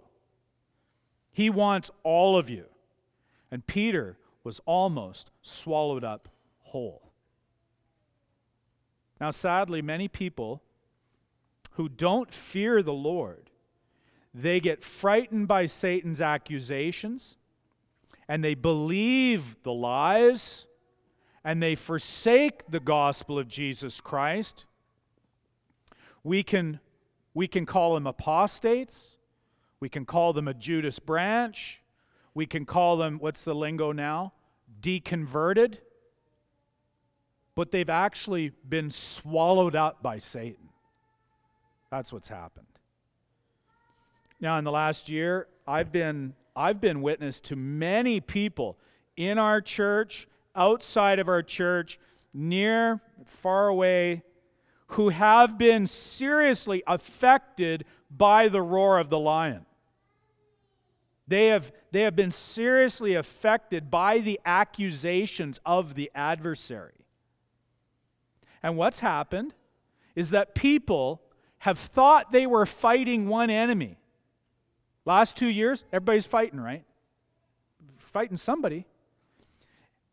He 1.32 1.48
wants 1.48 1.90
all 2.02 2.36
of 2.36 2.50
you. 2.50 2.66
And 3.50 3.66
Peter 3.66 4.18
was 4.44 4.60
almost 4.66 5.30
swallowed 5.42 6.04
up 6.04 6.28
whole. 6.58 7.12
Now, 9.20 9.30
sadly, 9.30 9.80
many 9.82 10.08
people 10.08 10.62
who 11.72 11.88
don't 11.88 12.32
fear 12.32 12.82
the 12.82 12.92
Lord, 12.92 13.50
they 14.34 14.60
get 14.60 14.82
frightened 14.82 15.46
by 15.46 15.66
Satan's 15.66 16.20
accusations 16.20 17.36
and 18.28 18.42
they 18.42 18.54
believe 18.54 19.56
the 19.62 19.72
lies 19.72 20.66
and 21.44 21.62
they 21.62 21.74
forsake 21.74 22.70
the 22.70 22.80
gospel 22.80 23.38
of 23.38 23.48
Jesus 23.48 24.00
Christ, 24.00 24.64
we 26.22 26.42
can, 26.42 26.80
we 27.34 27.48
can 27.48 27.64
call 27.64 27.94
them 27.94 28.06
apostates. 28.06 29.16
We 29.80 29.88
can 29.88 30.04
call 30.04 30.34
them 30.34 30.46
a 30.46 30.54
Judas 30.54 30.98
branch. 30.98 31.80
We 32.34 32.46
can 32.46 32.66
call 32.66 32.98
them, 32.98 33.18
what's 33.18 33.44
the 33.44 33.54
lingo 33.54 33.92
now? 33.92 34.34
Deconverted. 34.82 35.78
But 37.54 37.70
they've 37.70 37.90
actually 37.90 38.52
been 38.68 38.90
swallowed 38.90 39.74
up 39.74 40.02
by 40.02 40.18
Satan. 40.18 40.68
That's 41.90 42.12
what's 42.12 42.28
happened. 42.28 42.66
Now, 44.40 44.58
in 44.58 44.64
the 44.64 44.70
last 44.70 45.08
year, 45.08 45.48
I've 45.66 45.90
been, 45.90 46.34
I've 46.54 46.80
been 46.80 47.02
witness 47.02 47.40
to 47.42 47.56
many 47.56 48.20
people 48.20 48.78
in 49.16 49.38
our 49.38 49.60
church, 49.60 50.28
outside 50.54 51.18
of 51.18 51.28
our 51.28 51.42
church, 51.42 51.98
near, 52.32 53.00
far 53.24 53.68
away, 53.68 54.22
who 54.88 55.10
have 55.10 55.56
been 55.56 55.86
seriously 55.86 56.82
affected 56.86 57.84
by 58.10 58.48
the 58.48 58.62
roar 58.62 58.98
of 58.98 59.08
the 59.08 59.18
lion. 59.18 59.64
They 61.28 61.46
have, 61.46 61.70
they 61.92 62.02
have 62.02 62.16
been 62.16 62.32
seriously 62.32 63.14
affected 63.14 63.88
by 63.88 64.18
the 64.18 64.40
accusations 64.44 65.60
of 65.64 65.94
the 65.94 66.10
adversary. 66.12 67.06
And 68.62 68.76
what's 68.76 68.98
happened 68.98 69.54
is 70.16 70.30
that 70.30 70.56
people 70.56 71.22
have 71.58 71.78
thought 71.78 72.32
they 72.32 72.46
were 72.46 72.66
fighting 72.66 73.28
one 73.28 73.48
enemy. 73.48 73.96
Last 75.04 75.36
two 75.36 75.46
years, 75.46 75.84
everybody's 75.92 76.26
fighting, 76.26 76.58
right? 76.58 76.84
Fighting 77.98 78.36
somebody. 78.36 78.86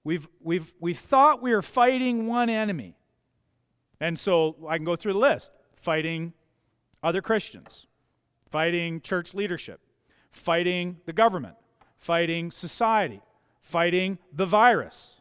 We've, 0.07 0.25
we've, 0.41 0.73
we 0.79 0.93
thought 0.93 1.41
we 1.41 1.51
were 1.51 1.61
fighting 1.61 2.27
one 2.27 2.49
enemy. 2.49 2.95
And 3.99 4.17
so 4.17 4.55
I 4.65 4.77
can 4.77 4.85
go 4.85 4.95
through 4.95 5.11
the 5.11 5.19
list 5.19 5.51
fighting 5.75 6.31
other 7.03 7.21
Christians, 7.21 7.87
fighting 8.49 9.01
church 9.01 9.33
leadership, 9.33 9.81
fighting 10.31 11.01
the 11.05 11.11
government, 11.11 11.55
fighting 11.97 12.51
society, 12.51 13.21
fighting 13.61 14.17
the 14.31 14.45
virus. 14.45 15.15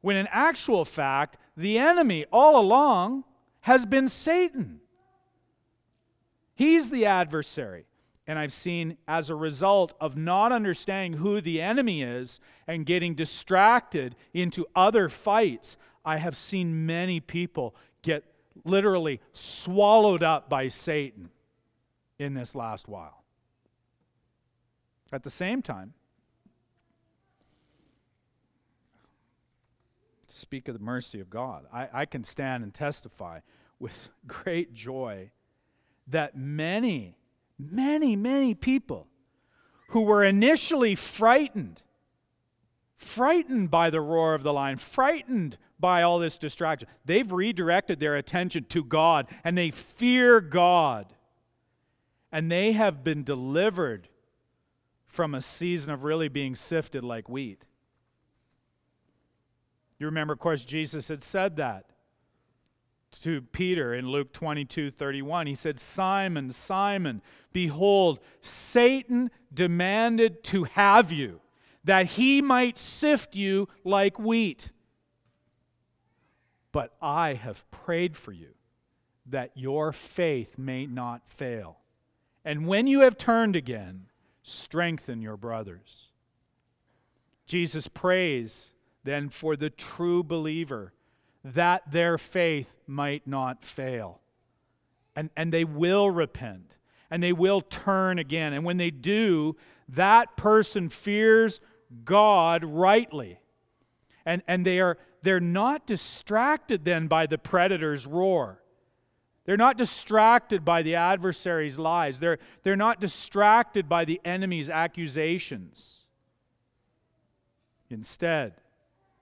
When 0.00 0.16
in 0.16 0.28
actual 0.30 0.86
fact, 0.86 1.36
the 1.54 1.76
enemy 1.76 2.24
all 2.32 2.58
along 2.58 3.24
has 3.60 3.84
been 3.84 4.08
Satan. 4.08 4.80
He's 6.54 6.90
the 6.90 7.04
adversary. 7.04 7.84
And 8.28 8.38
I've 8.38 8.52
seen, 8.52 8.98
as 9.08 9.30
a 9.30 9.34
result 9.34 9.94
of 10.00 10.16
not 10.16 10.52
understanding 10.52 11.14
who 11.14 11.40
the 11.40 11.60
enemy 11.62 12.02
is 12.02 12.38
and 12.66 12.84
getting 12.84 13.14
distracted 13.14 14.14
into 14.34 14.66
other 14.76 15.08
fights, 15.08 15.78
I 16.04 16.18
have 16.18 16.36
seen 16.36 16.86
many 16.86 17.20
people 17.20 17.74
get 18.02 18.24
literally 18.64 19.20
swallowed 19.32 20.22
up 20.22 20.48
by 20.48 20.68
Satan 20.68 21.30
in 22.18 22.34
this 22.34 22.54
last 22.54 22.86
while. 22.86 23.24
At 25.10 25.22
the 25.22 25.30
same 25.30 25.62
time, 25.62 25.94
speak 30.26 30.68
of 30.68 30.74
the 30.74 30.84
mercy 30.84 31.20
of 31.20 31.30
God, 31.30 31.64
I, 31.72 31.88
I 31.92 32.04
can 32.04 32.24
stand 32.24 32.62
and 32.62 32.74
testify 32.74 33.40
with 33.78 34.10
great 34.26 34.74
joy 34.74 35.30
that 36.06 36.36
many, 36.36 37.17
many, 37.58 38.16
many 38.16 38.54
people 38.54 39.06
who 39.88 40.02
were 40.02 40.24
initially 40.24 40.94
frightened, 40.94 41.82
frightened 42.96 43.70
by 43.70 43.90
the 43.90 44.00
roar 44.00 44.34
of 44.34 44.42
the 44.42 44.52
lion, 44.52 44.76
frightened 44.76 45.56
by 45.80 46.02
all 46.02 46.18
this 46.18 46.38
distraction, 46.38 46.88
they've 47.04 47.32
redirected 47.32 48.00
their 48.00 48.16
attention 48.16 48.64
to 48.64 48.84
God 48.84 49.28
and 49.44 49.56
they 49.56 49.70
fear 49.70 50.40
God. 50.40 51.12
And 52.30 52.52
they 52.52 52.72
have 52.72 53.02
been 53.02 53.24
delivered 53.24 54.08
from 55.06 55.34
a 55.34 55.40
season 55.40 55.90
of 55.90 56.04
really 56.04 56.28
being 56.28 56.54
sifted 56.54 57.02
like 57.02 57.28
wheat. 57.28 57.64
You 59.98 60.06
remember, 60.06 60.34
of 60.34 60.38
course, 60.38 60.64
Jesus 60.64 61.08
had 61.08 61.22
said 61.22 61.56
that 61.56 61.86
to 63.10 63.40
Peter 63.40 63.94
in 63.94 64.08
Luke 64.08 64.32
22 64.32 64.90
31. 64.90 65.46
He 65.46 65.54
said, 65.54 65.78
Simon, 65.78 66.50
Simon, 66.50 67.22
behold, 67.52 68.20
Satan 68.40 69.30
demanded 69.52 70.44
to 70.44 70.64
have 70.64 71.10
you, 71.10 71.40
that 71.84 72.06
he 72.06 72.40
might 72.42 72.78
sift 72.78 73.34
you 73.34 73.68
like 73.84 74.18
wheat. 74.18 74.72
But 76.72 76.94
I 77.00 77.34
have 77.34 77.68
prayed 77.70 78.16
for 78.16 78.32
you, 78.32 78.54
that 79.26 79.52
your 79.54 79.92
faith 79.92 80.58
may 80.58 80.86
not 80.86 81.26
fail. 81.26 81.78
And 82.44 82.66
when 82.66 82.86
you 82.86 83.00
have 83.00 83.18
turned 83.18 83.56
again, 83.56 84.06
strengthen 84.42 85.22
your 85.22 85.36
brothers. 85.36 86.08
Jesus 87.46 87.88
prays 87.88 88.72
then 89.04 89.30
for 89.30 89.56
the 89.56 89.70
true 89.70 90.22
believer 90.22 90.92
that 91.44 91.90
their 91.90 92.18
faith 92.18 92.74
might 92.86 93.26
not 93.26 93.64
fail. 93.64 94.20
And, 95.14 95.30
and 95.36 95.52
they 95.52 95.64
will 95.64 96.10
repent 96.10 96.74
and 97.10 97.22
they 97.22 97.32
will 97.32 97.60
turn 97.60 98.18
again. 98.18 98.52
And 98.52 98.64
when 98.64 98.76
they 98.76 98.90
do, 98.90 99.56
that 99.88 100.36
person 100.36 100.88
fears 100.88 101.60
God 102.04 102.64
rightly. 102.64 103.40
And, 104.26 104.42
and 104.46 104.64
they 104.64 104.80
are, 104.80 104.98
they're 105.22 105.40
not 105.40 105.86
distracted 105.86 106.84
then 106.84 107.08
by 107.08 107.26
the 107.26 107.38
predator's 107.38 108.06
roar. 108.06 108.62
They're 109.46 109.56
not 109.56 109.78
distracted 109.78 110.64
by 110.64 110.82
the 110.82 110.96
adversary's 110.96 111.78
lies. 111.78 112.20
They're, 112.20 112.38
they're 112.62 112.76
not 112.76 113.00
distracted 113.00 113.88
by 113.88 114.04
the 114.04 114.20
enemy's 114.22 114.68
accusations. 114.68 116.04
Instead, 117.88 118.52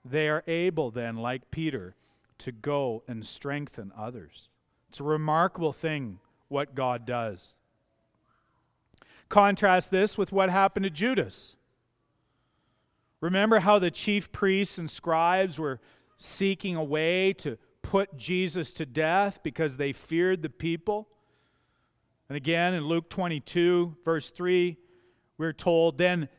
they 0.03 0.27
are 0.27 0.43
able 0.45 0.91
then, 0.91 1.15
like 1.15 1.49
Peter, 1.49 1.95
to 2.39 2.51
go 2.51 3.03
and 3.07 3.25
strengthen 3.25 3.91
others. 3.97 4.49
It's 4.89 4.99
a 4.99 5.03
remarkable 5.03 5.73
thing 5.73 6.19
what 6.47 6.75
God 6.75 7.05
does. 7.05 7.53
Contrast 9.29 9.91
this 9.91 10.17
with 10.17 10.31
what 10.31 10.49
happened 10.49 10.85
to 10.85 10.89
Judas. 10.89 11.55
Remember 13.19 13.59
how 13.59 13.79
the 13.79 13.91
chief 13.91 14.31
priests 14.31 14.77
and 14.77 14.89
scribes 14.89 15.59
were 15.59 15.79
seeking 16.15 16.75
a 16.75 16.83
way 16.83 17.33
to 17.33 17.57
put 17.81 18.17
Jesus 18.17 18.73
to 18.73 18.85
death 18.85 19.41
because 19.43 19.77
they 19.77 19.93
feared 19.93 20.41
the 20.41 20.49
people. 20.49 21.07
And 22.29 22.35
again, 22.35 22.73
in 22.73 22.85
Luke 22.85 23.09
22, 23.09 23.97
verse 24.03 24.29
3, 24.29 24.77
we're 25.37 25.53
told, 25.53 25.97
then, 25.97 26.29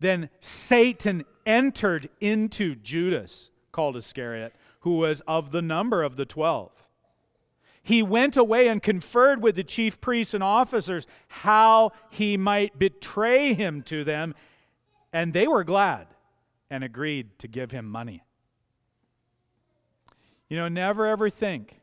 then 0.00 0.30
Satan 0.40 1.24
entered 1.44 2.08
into 2.20 2.74
Judas, 2.74 3.50
called 3.72 3.96
Iscariot, 3.96 4.54
who 4.84 4.98
was 4.98 5.22
of 5.26 5.50
the 5.50 5.62
number 5.62 6.02
of 6.02 6.16
the 6.16 6.26
twelve. 6.26 6.70
He 7.82 8.02
went 8.02 8.36
away 8.36 8.68
and 8.68 8.82
conferred 8.82 9.42
with 9.42 9.56
the 9.56 9.64
chief 9.64 10.00
priests 10.00 10.34
and 10.34 10.44
officers 10.44 11.06
how 11.28 11.92
he 12.10 12.36
might 12.36 12.78
betray 12.78 13.54
him 13.54 13.82
to 13.84 14.04
them, 14.04 14.34
and 15.12 15.32
they 15.32 15.46
were 15.46 15.64
glad 15.64 16.06
and 16.70 16.84
agreed 16.84 17.38
to 17.38 17.48
give 17.48 17.70
him 17.70 17.86
money. 17.86 18.24
You 20.48 20.58
know, 20.58 20.68
never 20.68 21.06
ever 21.06 21.30
think 21.30 21.80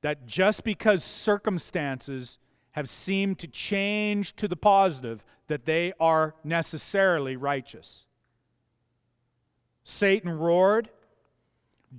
that 0.00 0.26
just 0.26 0.64
because 0.64 1.04
circumstances 1.04 2.38
have 2.72 2.88
seemed 2.88 3.38
to 3.38 3.48
change 3.48 4.34
to 4.36 4.48
the 4.48 4.56
positive, 4.56 5.26
that 5.48 5.66
they 5.66 5.92
are 6.00 6.34
necessarily 6.42 7.36
righteous. 7.36 8.06
Satan 9.84 10.30
roared. 10.30 10.88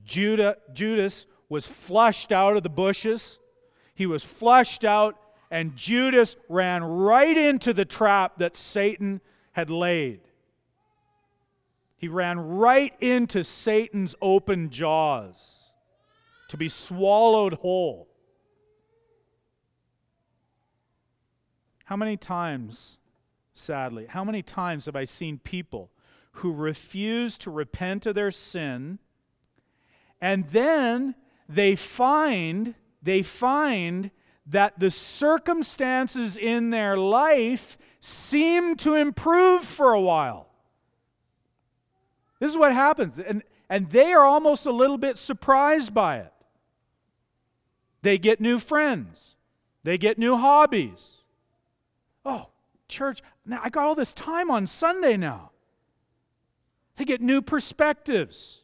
Judah, 0.03 0.57
Judas 0.73 1.25
was 1.49 1.65
flushed 1.65 2.31
out 2.31 2.55
of 2.55 2.63
the 2.63 2.69
bushes. 2.69 3.39
He 3.93 4.05
was 4.05 4.23
flushed 4.23 4.85
out, 4.85 5.17
and 5.49 5.75
Judas 5.75 6.35
ran 6.47 6.83
right 6.83 7.37
into 7.37 7.73
the 7.73 7.85
trap 7.85 8.37
that 8.37 8.55
Satan 8.55 9.21
had 9.51 9.69
laid. 9.69 10.21
He 11.97 12.07
ran 12.07 12.39
right 12.39 12.93
into 12.99 13.43
Satan's 13.43 14.15
open 14.21 14.69
jaws 14.69 15.65
to 16.47 16.57
be 16.57 16.67
swallowed 16.67 17.55
whole. 17.55 18.07
How 21.85 21.95
many 21.97 22.15
times, 22.15 22.97
sadly, 23.53 24.05
how 24.07 24.23
many 24.23 24.41
times 24.41 24.85
have 24.85 24.95
I 24.95 25.03
seen 25.03 25.37
people 25.37 25.91
who 26.35 26.53
refuse 26.53 27.37
to 27.39 27.51
repent 27.51 28.05
of 28.05 28.15
their 28.15 28.31
sin 28.31 28.99
and 30.21 30.47
then 30.49 31.15
they 31.49 31.75
find 31.75 32.75
they 33.01 33.23
find 33.23 34.11
that 34.45 34.79
the 34.79 34.89
circumstances 34.89 36.37
in 36.37 36.69
their 36.69 36.95
life 36.95 37.77
seem 37.99 38.75
to 38.75 38.95
improve 38.95 39.63
for 39.63 39.93
a 39.93 40.01
while 40.01 40.51
this 42.41 42.49
is 42.49 42.57
what 42.57 42.73
happens. 42.73 43.19
And, 43.19 43.43
and 43.69 43.87
they 43.91 44.11
are 44.13 44.25
almost 44.25 44.65
a 44.65 44.71
little 44.71 44.97
bit 44.97 45.15
surprised 45.15 45.93
by 45.93 46.17
it. 46.17 46.33
They 48.01 48.17
get 48.17 48.41
new 48.41 48.57
friends, 48.57 49.37
they 49.83 49.97
get 49.97 50.17
new 50.17 50.35
hobbies. 50.35 51.11
Oh, 52.25 52.49
church, 52.87 53.21
now 53.45 53.61
I 53.63 53.69
got 53.69 53.85
all 53.85 53.95
this 53.95 54.11
time 54.13 54.49
on 54.49 54.65
Sunday 54.65 55.17
now. 55.17 55.51
They 56.97 57.05
get 57.05 57.21
new 57.21 57.43
perspectives. 57.43 58.60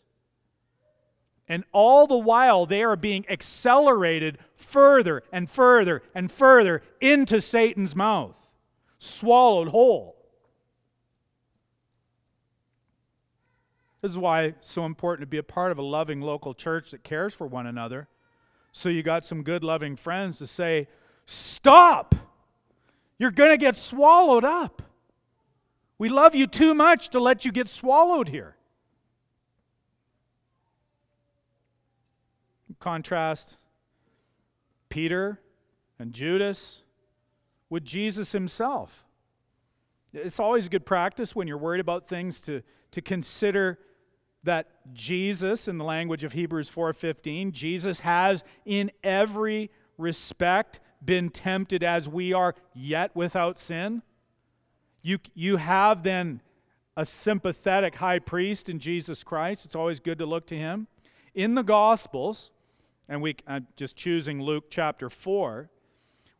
And 1.50 1.64
all 1.72 2.08
the 2.08 2.18
while, 2.18 2.66
they 2.66 2.84
are 2.84 2.98
being 2.98 3.26
accelerated 3.30 4.38
further 4.56 5.24
and 5.32 5.50
further 5.50 6.04
and 6.14 6.32
further 6.32 6.82
into 7.00 7.40
Satan's 7.40 7.96
mouth, 7.96 8.38
swallowed 8.98 9.70
whole. 9.70 10.18
This 14.02 14.12
is 14.12 14.18
why 14.18 14.44
it's 14.44 14.70
so 14.70 14.86
important 14.86 15.22
to 15.22 15.30
be 15.30 15.38
a 15.38 15.44
part 15.44 15.72
of 15.72 15.78
a 15.78 15.84
loving 15.84 16.22
local 16.22 16.54
church 16.54 16.92
that 16.92 17.04
cares 17.04 17.34
for 17.34 17.48
one 17.48 17.66
another. 17.66 18.08
So 18.72 18.90
you 18.90 19.02
got 19.02 19.26
some 19.26 19.42
good, 19.42 19.64
loving 19.64 19.96
friends 19.96 20.38
to 20.40 20.48
say, 20.48 20.88
Stop! 21.26 22.16
You're 23.18 23.32
going 23.32 23.50
to 23.50 23.58
get 23.58 23.76
swallowed 23.76 24.44
up. 24.44 24.82
We 25.98 26.10
love 26.10 26.36
you 26.36 26.46
too 26.46 26.76
much 26.76 27.10
to 27.10 27.20
let 27.20 27.46
you 27.46 27.52
get 27.52 27.68
swallowed 27.68 28.28
here. 28.30 28.57
Contrast 32.80 33.58
Peter 34.90 35.42
and 36.00 36.14
Judas 36.14 36.84
with 37.70 37.84
Jesus 37.84 38.32
himself. 38.32 39.04
It's 40.14 40.40
always 40.40 40.70
good 40.70 40.86
practice 40.86 41.36
when 41.36 41.48
you're 41.48 41.58
worried 41.58 41.82
about 41.82 42.08
things 42.08 42.40
to, 42.42 42.62
to 42.92 43.02
consider 43.02 43.80
that 44.44 44.68
Jesus 44.94 45.68
in 45.68 45.78
the 45.78 45.84
language 45.84 46.24
of 46.24 46.34
Hebrews 46.34 46.70
4:15 46.70 47.52
Jesus 47.52 48.02
has 48.02 48.44
in 48.66 48.92
every 49.04 49.70
respect 49.98 50.80
been 51.04 51.30
tempted 51.30 51.84
as 51.84 52.08
we 52.08 52.34
are 52.34 52.56
yet 52.74 53.16
without 53.16 53.60
sin. 53.60 54.04
You 55.02 55.20
you 55.34 55.58
have 55.58 56.04
then 56.04 56.42
a 56.96 57.06
sympathetic 57.06 57.96
high 57.96 58.20
priest 58.20 58.70
in 58.70 58.80
Jesus 58.80 59.24
Christ. 59.24 59.66
It's 59.66 59.76
always 59.76 60.00
good 60.00 60.18
to 60.20 60.26
look 60.26 60.48
to 60.48 60.58
him. 60.58 60.88
In 61.36 61.54
the 61.54 61.62
gospels 61.62 62.52
and 63.10 63.22
we 63.22 63.36
I'm 63.46 63.68
just 63.76 63.96
choosing 63.96 64.42
Luke 64.42 64.66
chapter 64.70 65.10
4 65.10 65.70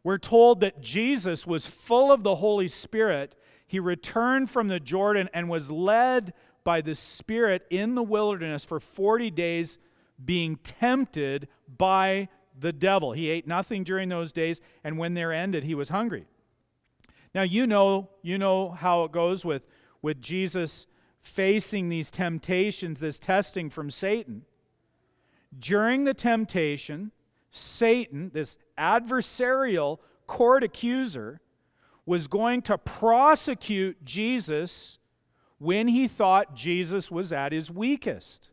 we're 0.04 0.18
told 0.18 0.62
that 0.62 0.80
Jesus 0.80 1.46
was 1.46 1.68
full 1.68 2.12
of 2.12 2.24
the 2.24 2.36
Holy 2.36 2.68
Spirit 2.68 3.36
he 3.68 3.80
returned 3.80 4.50
from 4.50 4.70
the 4.70 4.80
Jordan 4.80 5.30
and 5.34 5.50
was 5.50 5.70
led 5.70 6.34
by 6.64 6.82
the 6.82 6.96
Spirit 6.96 7.68
in 7.70 7.96
the 7.96 8.04
wilderness 8.04 8.64
for 8.64 8.80
40 8.80 9.30
days, 9.32 9.78
being 10.24 10.56
tempted 10.58 11.50
by 11.78 12.30
the 12.58 12.72
devil. 12.72 13.12
He 13.12 13.30
ate 13.30 13.46
nothing 13.46 13.84
during 13.84 14.10
those 14.10 14.32
days, 14.32 14.62
and 14.84 14.98
when 14.98 15.14
they're 15.14 15.34
ended, 15.34 15.66
he 15.66 15.76
was 15.76 15.90
hungry. 15.90 16.26
Now 17.36 17.44
you 17.44 17.68
know, 17.68 18.10
you 18.22 18.38
know 18.38 18.72
how 18.72 19.04
it 19.04 19.12
goes 19.12 19.44
with, 19.44 19.68
with 20.02 20.22
Jesus 20.22 20.88
facing 21.20 21.90
these 21.90 22.10
temptations, 22.10 23.02
this 23.02 23.20
testing 23.20 23.70
from 23.70 23.90
Satan. 23.90 24.46
During 25.58 26.04
the 26.04 26.14
temptation, 26.14 27.12
Satan, 27.52 28.32
this 28.34 28.58
adversarial 28.78 30.00
court 30.28 30.64
accuser, 30.64 31.42
was 32.06 32.28
going 32.28 32.62
to 32.64 32.78
prosecute 32.78 34.04
Jesus 34.06 34.98
when 35.60 35.88
he 35.88 36.08
thought 36.08 36.56
Jesus 36.56 37.12
was 37.12 37.32
at 37.34 37.52
his 37.52 37.70
weakest. 37.70 38.50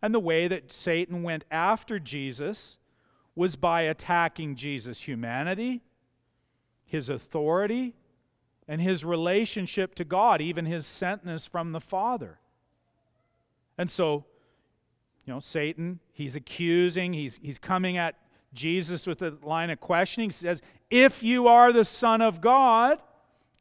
And 0.00 0.14
the 0.14 0.20
way 0.20 0.46
that 0.46 0.72
Satan 0.72 1.22
went 1.22 1.44
after 1.50 1.98
Jesus 1.98 2.78
was 3.34 3.56
by 3.56 3.82
attacking 3.82 4.54
Jesus' 4.54 5.00
humanity, 5.00 5.82
his 6.84 7.08
authority, 7.08 7.94
and 8.68 8.80
his 8.80 9.04
relationship 9.04 9.94
to 9.96 10.04
God, 10.04 10.40
even 10.40 10.66
his 10.66 10.84
sentness 10.84 11.48
from 11.48 11.72
the 11.72 11.80
Father. 11.80 12.38
And 13.76 13.90
so, 13.90 14.26
you 15.28 15.34
know, 15.34 15.40
Satan, 15.40 16.00
he's 16.14 16.36
accusing, 16.36 17.12
he's, 17.12 17.38
he's 17.42 17.58
coming 17.58 17.98
at 17.98 18.14
Jesus 18.54 19.06
with 19.06 19.20
a 19.20 19.36
line 19.42 19.68
of 19.68 19.78
questioning. 19.78 20.30
He 20.30 20.32
says, 20.32 20.62
If 20.90 21.22
you 21.22 21.48
are 21.48 21.70
the 21.70 21.84
Son 21.84 22.22
of 22.22 22.40
God, 22.40 23.02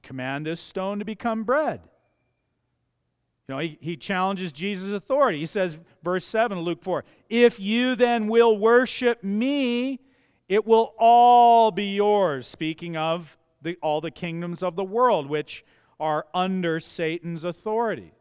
command 0.01 0.45
this 0.45 0.61
stone 0.61 0.99
to 0.99 1.03
become 1.03 1.43
bread. 1.43 1.82
You 3.49 3.55
know, 3.55 3.59
he, 3.59 3.78
he 3.82 3.97
challenges 3.97 4.53
Jesus' 4.53 4.93
authority. 4.93 5.39
He 5.39 5.45
says, 5.45 5.78
verse 6.01 6.24
7, 6.24 6.57
Luke 6.61 6.82
4, 6.82 7.03
if 7.30 7.59
you 7.59 7.97
then 7.97 8.30
will 8.30 8.57
worship 8.57 9.22
me, 9.22 9.99
it 10.47 10.65
will 10.65 10.93
all 10.97 11.72
be 11.72 11.95
yours. 11.95 12.47
Speaking 12.47 12.95
of 12.95 13.38
the, 13.61 13.76
all 13.82 13.99
the 13.99 14.09
kingdoms 14.09 14.63
of 14.63 14.78
the 14.78 14.86
world, 14.86 15.28
which 15.28 15.65
are 15.99 16.28
under 16.34 16.80
Satan's 16.80 17.43
authority. 17.43 18.13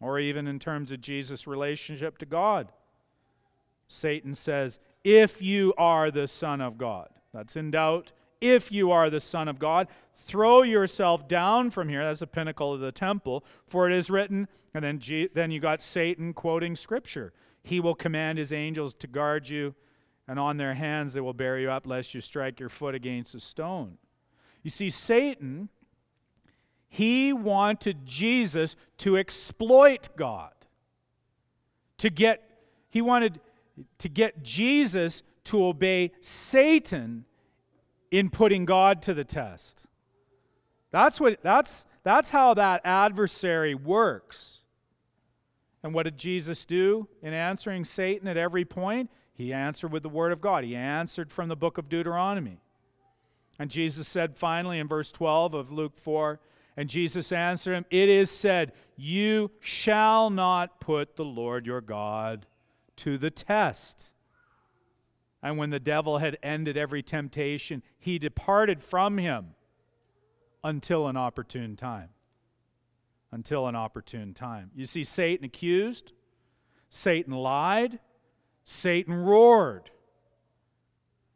Or 0.00 0.18
even 0.18 0.46
in 0.46 0.58
terms 0.58 0.92
of 0.92 1.00
Jesus' 1.00 1.46
relationship 1.46 2.18
to 2.18 2.26
God. 2.26 2.72
Satan 3.86 4.34
says, 4.34 4.78
If 5.04 5.42
you 5.42 5.74
are 5.76 6.10
the 6.10 6.26
Son 6.26 6.60
of 6.60 6.78
God. 6.78 7.08
That's 7.32 7.56
in 7.56 7.70
doubt 7.70 8.12
if 8.40 8.72
you 8.72 8.90
are 8.90 9.10
the 9.10 9.20
Son 9.20 9.48
of 9.48 9.58
God, 9.58 9.88
throw 10.16 10.62
yourself 10.62 11.28
down 11.28 11.70
from 11.70 11.88
here. 11.88 12.04
That's 12.04 12.20
the 12.20 12.26
pinnacle 12.26 12.72
of 12.72 12.80
the 12.80 12.92
temple. 12.92 13.44
For 13.66 13.88
it 13.88 13.96
is 13.96 14.10
written, 14.10 14.48
and 14.74 14.84
then, 14.84 14.98
G, 14.98 15.28
then 15.32 15.50
you 15.50 15.60
got 15.60 15.82
Satan 15.82 16.32
quoting 16.32 16.74
Scripture. 16.74 17.32
He 17.62 17.80
will 17.80 17.94
command 17.94 18.38
his 18.38 18.52
angels 18.52 18.94
to 18.94 19.06
guard 19.06 19.48
you, 19.48 19.74
and 20.26 20.38
on 20.38 20.56
their 20.56 20.74
hands 20.74 21.12
they 21.12 21.20
will 21.20 21.34
bear 21.34 21.58
you 21.58 21.70
up, 21.70 21.86
lest 21.86 22.14
you 22.14 22.20
strike 22.20 22.58
your 22.58 22.68
foot 22.68 22.94
against 22.94 23.34
a 23.34 23.40
stone. 23.40 23.98
You 24.62 24.70
see, 24.70 24.90
Satan, 24.90 25.68
he 26.90 27.32
wanted 27.32 28.04
Jesus 28.04 28.74
to 28.98 29.16
exploit 29.16 30.08
God. 30.16 30.52
To 31.98 32.10
get, 32.10 32.42
he 32.90 33.00
wanted 33.00 33.40
to 33.98 34.08
get 34.08 34.42
Jesus 34.42 35.22
to 35.44 35.64
obey 35.64 36.10
Satan 36.20 37.24
in 38.10 38.28
putting 38.28 38.64
God 38.64 39.02
to 39.02 39.14
the 39.14 39.22
test. 39.22 39.84
That's, 40.90 41.20
what, 41.20 41.40
that's, 41.42 41.84
that's 42.02 42.30
how 42.30 42.54
that 42.54 42.80
adversary 42.84 43.76
works. 43.76 44.62
And 45.84 45.94
what 45.94 46.02
did 46.02 46.18
Jesus 46.18 46.64
do 46.64 47.06
in 47.22 47.32
answering 47.32 47.84
Satan 47.84 48.26
at 48.26 48.36
every 48.36 48.64
point? 48.64 49.10
He 49.32 49.52
answered 49.52 49.92
with 49.92 50.02
the 50.02 50.08
Word 50.08 50.32
of 50.32 50.40
God. 50.40 50.64
He 50.64 50.74
answered 50.74 51.30
from 51.30 51.48
the 51.48 51.56
book 51.56 51.78
of 51.78 51.88
Deuteronomy. 51.88 52.58
And 53.60 53.70
Jesus 53.70 54.08
said 54.08 54.36
finally 54.36 54.80
in 54.80 54.88
verse 54.88 55.12
12 55.12 55.54
of 55.54 55.70
Luke 55.70 55.96
4 55.96 56.40
And 56.80 56.88
Jesus 56.88 57.30
answered 57.30 57.74
him, 57.74 57.84
It 57.90 58.08
is 58.08 58.30
said, 58.30 58.72
You 58.96 59.50
shall 59.60 60.30
not 60.30 60.80
put 60.80 61.14
the 61.14 61.26
Lord 61.26 61.66
your 61.66 61.82
God 61.82 62.46
to 62.96 63.18
the 63.18 63.30
test. 63.30 64.08
And 65.42 65.58
when 65.58 65.68
the 65.68 65.78
devil 65.78 66.16
had 66.16 66.38
ended 66.42 66.78
every 66.78 67.02
temptation, 67.02 67.82
he 67.98 68.18
departed 68.18 68.80
from 68.80 69.18
him 69.18 69.48
until 70.64 71.06
an 71.06 71.18
opportune 71.18 71.76
time. 71.76 72.08
Until 73.30 73.66
an 73.66 73.76
opportune 73.76 74.32
time. 74.32 74.70
You 74.74 74.86
see, 74.86 75.04
Satan 75.04 75.44
accused, 75.44 76.14
Satan 76.88 77.34
lied, 77.34 77.98
Satan 78.64 79.12
roared. 79.12 79.90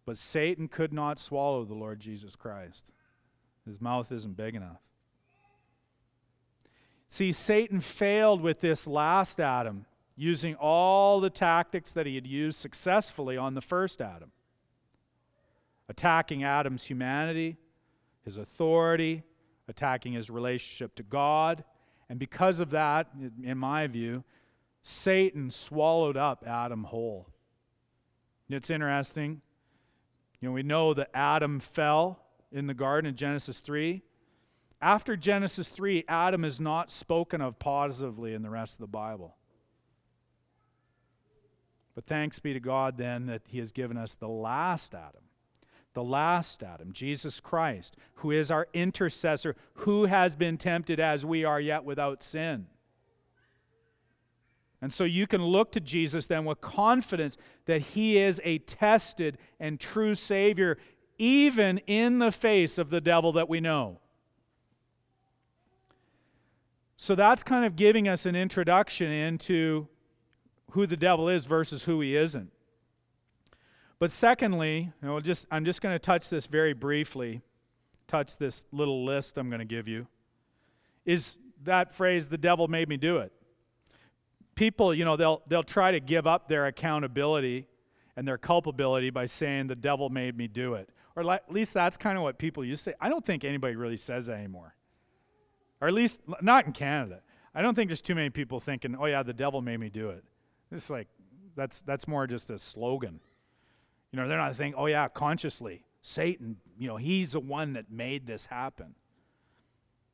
But 0.06 0.16
Satan 0.16 0.68
could 0.68 0.94
not 0.94 1.18
swallow 1.18 1.66
the 1.66 1.74
Lord 1.74 2.00
Jesus 2.00 2.34
Christ. 2.34 2.92
His 3.66 3.78
mouth 3.78 4.10
isn't 4.10 4.38
big 4.38 4.54
enough. 4.54 4.80
See, 7.14 7.30
Satan 7.30 7.78
failed 7.78 8.40
with 8.40 8.60
this 8.60 8.88
last 8.88 9.38
Adam 9.38 9.86
using 10.16 10.56
all 10.56 11.20
the 11.20 11.30
tactics 11.30 11.92
that 11.92 12.06
he 12.06 12.16
had 12.16 12.26
used 12.26 12.58
successfully 12.58 13.36
on 13.36 13.54
the 13.54 13.60
first 13.60 14.00
Adam 14.00 14.32
attacking 15.88 16.42
Adam's 16.42 16.82
humanity, 16.82 17.56
his 18.24 18.36
authority, 18.36 19.22
attacking 19.68 20.14
his 20.14 20.28
relationship 20.28 20.96
to 20.96 21.04
God. 21.04 21.62
And 22.08 22.18
because 22.18 22.58
of 22.58 22.70
that, 22.70 23.10
in 23.44 23.58
my 23.58 23.86
view, 23.86 24.24
Satan 24.82 25.50
swallowed 25.50 26.16
up 26.16 26.42
Adam 26.44 26.82
whole. 26.82 27.28
It's 28.50 28.70
interesting. 28.70 29.40
You 30.40 30.48
know, 30.48 30.52
we 30.52 30.64
know 30.64 30.94
that 30.94 31.10
Adam 31.14 31.60
fell 31.60 32.18
in 32.50 32.66
the 32.66 32.74
garden 32.74 33.08
in 33.08 33.14
Genesis 33.14 33.60
3. 33.60 34.02
After 34.80 35.16
Genesis 35.16 35.68
3, 35.68 36.04
Adam 36.08 36.44
is 36.44 36.60
not 36.60 36.90
spoken 36.90 37.40
of 37.40 37.58
positively 37.58 38.34
in 38.34 38.42
the 38.42 38.50
rest 38.50 38.74
of 38.74 38.80
the 38.80 38.86
Bible. 38.86 39.36
But 41.94 42.06
thanks 42.06 42.38
be 42.40 42.52
to 42.52 42.60
God 42.60 42.98
then 42.98 43.26
that 43.26 43.42
He 43.46 43.58
has 43.58 43.72
given 43.72 43.96
us 43.96 44.14
the 44.14 44.28
last 44.28 44.94
Adam, 44.94 45.22
the 45.94 46.02
last 46.02 46.62
Adam, 46.62 46.92
Jesus 46.92 47.40
Christ, 47.40 47.96
who 48.16 48.30
is 48.30 48.50
our 48.50 48.66
intercessor, 48.74 49.54
who 49.74 50.06
has 50.06 50.36
been 50.36 50.58
tempted 50.58 50.98
as 50.98 51.24
we 51.24 51.44
are, 51.44 51.60
yet 51.60 51.84
without 51.84 52.22
sin. 52.22 52.66
And 54.82 54.92
so 54.92 55.04
you 55.04 55.26
can 55.26 55.42
look 55.42 55.72
to 55.72 55.80
Jesus 55.80 56.26
then 56.26 56.44
with 56.44 56.60
confidence 56.60 57.38
that 57.64 57.80
he 57.80 58.18
is 58.18 58.38
a 58.44 58.58
tested 58.58 59.38
and 59.58 59.80
true 59.80 60.14
Savior, 60.14 60.76
even 61.16 61.78
in 61.86 62.18
the 62.18 62.30
face 62.32 62.76
of 62.76 62.90
the 62.90 63.00
devil 63.00 63.32
that 63.32 63.48
we 63.48 63.60
know. 63.60 64.00
So 66.96 67.14
that's 67.14 67.42
kind 67.42 67.64
of 67.64 67.76
giving 67.76 68.08
us 68.08 68.24
an 68.26 68.36
introduction 68.36 69.10
into 69.10 69.88
who 70.70 70.86
the 70.86 70.96
devil 70.96 71.28
is 71.28 71.46
versus 71.46 71.84
who 71.84 72.00
he 72.00 72.16
isn't. 72.16 72.50
But 73.98 74.10
secondly, 74.10 74.92
you 75.02 75.08
know, 75.08 75.20
just, 75.20 75.46
I'm 75.50 75.64
just 75.64 75.80
going 75.80 75.94
to 75.94 75.98
touch 75.98 76.28
this 76.28 76.46
very 76.46 76.72
briefly, 76.72 77.42
touch 78.06 78.36
this 78.36 78.64
little 78.72 79.04
list 79.04 79.38
I'm 79.38 79.48
going 79.48 79.60
to 79.60 79.64
give 79.64 79.88
you, 79.88 80.06
is 81.04 81.38
that 81.62 81.92
phrase, 81.92 82.28
the 82.28 82.38
devil 82.38 82.68
made 82.68 82.88
me 82.88 82.96
do 82.96 83.18
it. 83.18 83.32
People, 84.54 84.94
you 84.94 85.04
know, 85.04 85.16
they'll, 85.16 85.42
they'll 85.48 85.62
try 85.62 85.90
to 85.90 86.00
give 86.00 86.26
up 86.26 86.48
their 86.48 86.66
accountability 86.66 87.66
and 88.16 88.26
their 88.26 88.38
culpability 88.38 89.10
by 89.10 89.26
saying, 89.26 89.66
the 89.66 89.74
devil 89.74 90.08
made 90.08 90.36
me 90.36 90.46
do 90.46 90.74
it. 90.74 90.88
Or 91.16 91.30
at 91.32 91.50
least 91.50 91.74
that's 91.74 91.96
kind 91.96 92.16
of 92.16 92.22
what 92.22 92.38
people 92.38 92.64
used 92.64 92.84
to 92.84 92.90
say. 92.90 92.96
I 93.00 93.08
don't 93.08 93.24
think 93.24 93.44
anybody 93.44 93.74
really 93.76 93.96
says 93.96 94.26
that 94.26 94.34
anymore. 94.34 94.74
Or 95.80 95.88
at 95.88 95.94
least 95.94 96.20
not 96.40 96.66
in 96.66 96.72
Canada. 96.72 97.20
I 97.54 97.62
don't 97.62 97.74
think 97.74 97.88
there's 97.88 98.00
too 98.00 98.14
many 98.14 98.30
people 98.30 98.60
thinking, 98.60 98.96
oh, 98.98 99.06
yeah, 99.06 99.22
the 99.22 99.32
devil 99.32 99.62
made 99.62 99.78
me 99.78 99.88
do 99.88 100.10
it. 100.10 100.24
It's 100.72 100.90
like, 100.90 101.08
that's, 101.56 101.82
that's 101.82 102.08
more 102.08 102.26
just 102.26 102.50
a 102.50 102.58
slogan. 102.58 103.20
You 104.12 104.20
know, 104.20 104.28
they're 104.28 104.38
not 104.38 104.56
thinking, 104.56 104.78
oh, 104.78 104.86
yeah, 104.86 105.08
consciously. 105.08 105.84
Satan, 106.00 106.56
you 106.78 106.88
know, 106.88 106.96
he's 106.96 107.32
the 107.32 107.40
one 107.40 107.74
that 107.74 107.90
made 107.90 108.26
this 108.26 108.46
happen. 108.46 108.94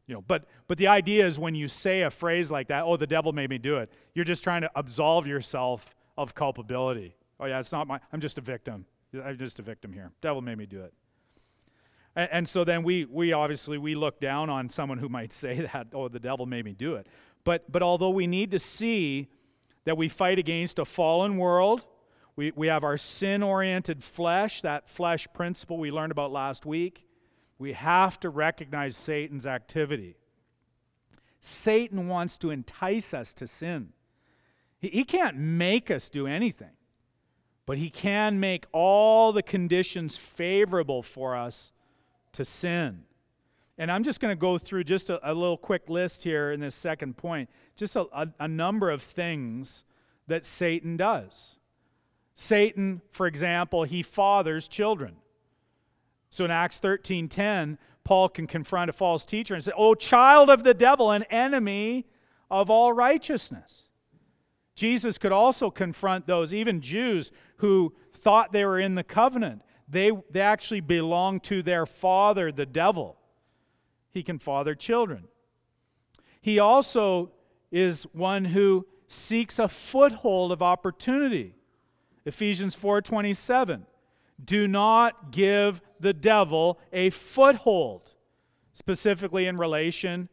You 0.06 0.16
know, 0.16 0.24
but 0.26 0.46
but 0.66 0.76
the 0.76 0.88
idea 0.88 1.24
is 1.24 1.38
when 1.38 1.54
you 1.54 1.68
say 1.68 2.02
a 2.02 2.11
phrase 2.11 2.50
like 2.50 2.66
that, 2.66 2.82
oh, 2.82 2.96
the 2.96 3.06
devil 3.06 3.32
made 3.32 3.48
me 3.48 3.58
do 3.58 3.76
it, 3.76 3.92
you're 4.12 4.24
just 4.24 4.42
trying 4.42 4.62
to 4.62 4.70
absolve 4.74 5.24
yourself 5.24 5.94
of 6.18 6.34
culpability. 6.34 7.14
Oh 7.38 7.46
yeah, 7.46 7.61
it's 7.61 7.70
not 7.70 7.86
my 7.86 8.00
I'm 8.12 8.20
just 8.20 8.36
a 8.36 8.40
victim. 8.40 8.86
I'm 9.14 9.38
just 9.38 9.61
a 9.61 9.62
victim 9.62 9.92
here. 9.92 10.11
Devil 10.20 10.42
made 10.42 10.58
me 10.58 10.66
do 10.66 10.80
it. 10.80 10.92
And, 12.16 12.28
and 12.32 12.48
so 12.48 12.64
then 12.64 12.82
we 12.82 13.04
we 13.04 13.32
obviously 13.32 13.78
we 13.78 13.94
look 13.94 14.20
down 14.20 14.50
on 14.50 14.68
someone 14.68 14.98
who 14.98 15.08
might 15.08 15.32
say 15.32 15.61
that, 15.72 15.88
oh, 15.94 16.08
the 16.08 16.20
devil 16.20 16.46
made 16.46 16.64
me 16.64 16.72
do 16.72 16.94
it. 16.94 17.06
But 17.44 17.70
but 17.70 17.82
although 17.82 18.11
we 18.11 18.26
need 18.26 18.50
to 18.50 18.58
see 18.58 19.28
that 19.84 19.96
we 19.96 20.08
fight 20.08 20.38
against 20.38 20.78
a 20.78 20.84
fallen 20.84 21.36
world 21.36 21.84
we, 22.40 22.52
we 22.56 22.68
have 22.68 22.84
our 22.84 22.96
sin 22.96 23.42
oriented 23.42 24.02
flesh, 24.02 24.62
that 24.62 24.88
flesh 24.88 25.26
principle 25.34 25.76
we 25.76 25.90
learned 25.90 26.11
about 26.11 26.32
last 26.32 26.64
week. 26.64 27.06
We 27.58 27.74
have 27.74 28.18
to 28.20 28.30
recognize 28.30 28.96
Satan's 28.96 29.44
activity. 29.44 30.16
Satan 31.38 32.08
wants 32.08 32.38
to 32.38 32.48
entice 32.48 33.12
us 33.12 33.34
to 33.34 33.46
sin. 33.46 33.90
He, 34.78 34.88
he 34.88 35.04
can't 35.04 35.36
make 35.36 35.90
us 35.90 36.08
do 36.08 36.26
anything, 36.26 36.72
but 37.66 37.76
he 37.76 37.90
can 37.90 38.40
make 38.40 38.64
all 38.72 39.32
the 39.32 39.42
conditions 39.42 40.16
favorable 40.16 41.02
for 41.02 41.36
us 41.36 41.72
to 42.33 42.45
sin. 42.45 43.05
And 43.78 43.91
I'm 43.91 44.03
just 44.03 44.20
going 44.20 44.33
to 44.33 44.39
go 44.39 44.59
through 44.59 44.85
just 44.85 45.09
a, 45.09 45.31
a, 45.31 45.33
little 45.33 45.57
quick 45.57 45.89
list 45.89 46.22
here 46.22 46.53
in 46.53 46.61
this 46.61 46.74
second 46.74 47.16
point, 47.16 47.49
just 47.76 47.97
a, 47.97 48.07
a, 48.12 48.28
a 48.41 48.49
number 48.49 48.91
of 48.91 49.03
things 49.03 49.85
that 50.26 50.45
Satan 50.45 50.97
does. 50.97 51.57
Satan, 52.35 53.01
for 53.11 53.26
example, 53.26 53.85
he 53.85 54.03
fathers 54.03 54.68
children. 54.68 55.16
So 56.28 56.45
in 56.45 56.51
Acts 56.51 56.78
13:10, 56.78 57.76
Paul 58.05 58.28
can 58.28 58.47
confront 58.47 58.89
a 58.89 58.93
false 58.93 59.24
teacher 59.24 59.55
and 59.55 59.62
say, 59.64 59.72
"Oh, 59.76 59.95
child 59.95 60.49
of 60.49 60.62
the 60.62 60.74
devil, 60.74 61.11
an 61.11 61.24
enemy 61.24 62.07
of 62.51 62.70
all 62.70 62.93
righteousness." 62.93 63.89
Jesus 64.74 65.18
could 65.18 65.33
also 65.33 65.70
confront 65.70 66.26
those, 66.26 66.55
even 66.55 66.81
Jews 66.81 67.33
who 67.57 67.95
thought 68.14 68.53
they 68.53 68.64
were 68.64 68.81
in 68.81 68.95
the 68.95 69.05
covenant. 69.05 69.62
They, 69.91 70.12
they 70.30 70.41
actually 70.41 70.80
belong 70.80 71.41
to 71.41 71.62
their 71.62 71.84
father, 71.84 72.53
the 72.53 72.66
devil. 72.66 73.16
He 74.12 74.22
can 74.22 74.38
father 74.38 74.74
children. 74.74 75.24
He 76.41 76.59
also 76.59 77.32
is 77.72 78.05
one 78.12 78.47
who 78.47 78.86
seeks 79.09 79.59
a 79.59 79.68
foothold 79.68 80.53
of 80.53 80.62
opportunity. 80.62 81.55
Ephesians 82.24 82.76
4:27. 82.76 83.86
Do 84.43 84.66
not 84.66 85.32
give 85.32 85.82
the 85.99 86.14
devil 86.14 86.78
a 86.93 87.11
foothold, 87.11 88.14
specifically 88.72 89.47
in 89.47 89.57
relation 89.57 90.28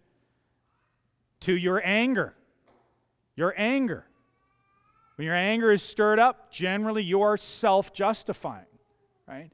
to 1.41 1.55
your 1.55 1.81
anger. 1.85 2.35
Your 3.35 3.53
anger. 3.57 4.05
When 5.15 5.25
your 5.25 5.35
anger 5.35 5.71
is 5.71 5.81
stirred 5.81 6.19
up, 6.19 6.51
generally 6.51 7.03
you're 7.03 7.37
self 7.37 7.91
justifying, 7.91 8.66
right? 9.27 9.51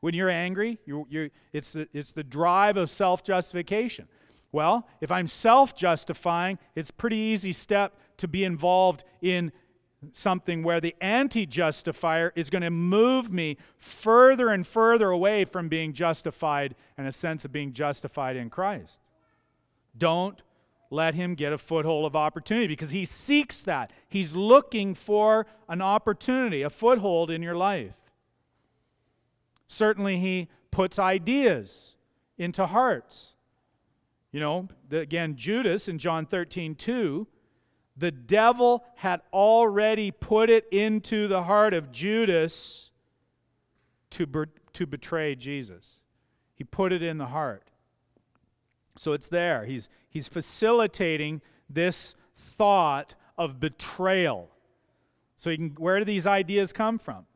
When 0.00 0.14
you're 0.14 0.30
angry, 0.30 0.78
you 0.86 1.06
you 1.10 1.30
it's, 1.52 1.72
the, 1.72 1.88
it's 1.92 2.12
the 2.12 2.22
drive 2.22 2.76
of 2.76 2.88
self 2.88 3.24
justification. 3.24 4.08
Well, 4.52 4.88
if 5.00 5.10
I'm 5.10 5.26
self 5.26 5.76
justifying, 5.76 6.58
it's 6.74 6.90
pretty 6.90 7.16
easy 7.16 7.52
step 7.52 7.94
to 8.18 8.28
be 8.28 8.44
involved 8.44 9.04
in 9.20 9.52
something 10.12 10.62
where 10.62 10.80
the 10.80 10.94
anti 11.00 11.46
justifier 11.46 12.32
is 12.36 12.50
going 12.50 12.62
to 12.62 12.70
move 12.70 13.32
me 13.32 13.56
further 13.76 14.50
and 14.50 14.66
further 14.66 15.10
away 15.10 15.44
from 15.44 15.68
being 15.68 15.92
justified 15.92 16.74
and 16.96 17.06
a 17.06 17.12
sense 17.12 17.44
of 17.44 17.52
being 17.52 17.72
justified 17.72 18.36
in 18.36 18.50
Christ. 18.50 19.00
Don't 19.96 20.40
let 20.90 21.14
him 21.14 21.34
get 21.34 21.52
a 21.52 21.58
foothold 21.58 22.06
of 22.06 22.16
opportunity 22.16 22.68
because 22.68 22.90
he 22.90 23.04
seeks 23.04 23.62
that. 23.62 23.90
He's 24.08 24.34
looking 24.34 24.94
for 24.94 25.46
an 25.68 25.82
opportunity, 25.82 26.62
a 26.62 26.70
foothold 26.70 27.30
in 27.30 27.42
your 27.42 27.56
life. 27.56 27.92
Certainly, 29.68 30.18
he 30.18 30.48
puts 30.72 30.98
ideas 30.98 31.94
into 32.36 32.66
hearts. 32.66 33.34
You 34.32 34.40
know, 34.40 34.68
again, 34.90 35.36
Judas 35.36 35.88
in 35.88 35.98
John 35.98 36.26
13, 36.26 36.74
2 36.74 37.28
the 37.98 38.12
devil 38.12 38.84
had 38.94 39.20
already 39.32 40.12
put 40.12 40.50
it 40.50 40.66
into 40.70 41.26
the 41.26 41.42
heart 41.42 41.74
of 41.74 41.90
Judas 41.90 42.92
to, 44.10 44.46
to 44.72 44.86
betray 44.86 45.34
Jesus. 45.34 45.84
He 46.54 46.62
put 46.62 46.92
it 46.92 47.02
in 47.02 47.18
the 47.18 47.26
heart. 47.26 47.64
So 48.96 49.12
it's 49.12 49.28
there. 49.28 49.64
He's, 49.64 49.88
he's 50.08 50.28
facilitating 50.28 51.42
this 51.68 52.14
thought 52.36 53.16
of 53.36 53.58
betrayal. 53.58 54.48
So 55.34 55.54
can, 55.54 55.70
where 55.70 55.98
do 55.98 56.04
these 56.04 56.26
ideas 56.26 56.72
come 56.72 56.98
from? 56.98 57.26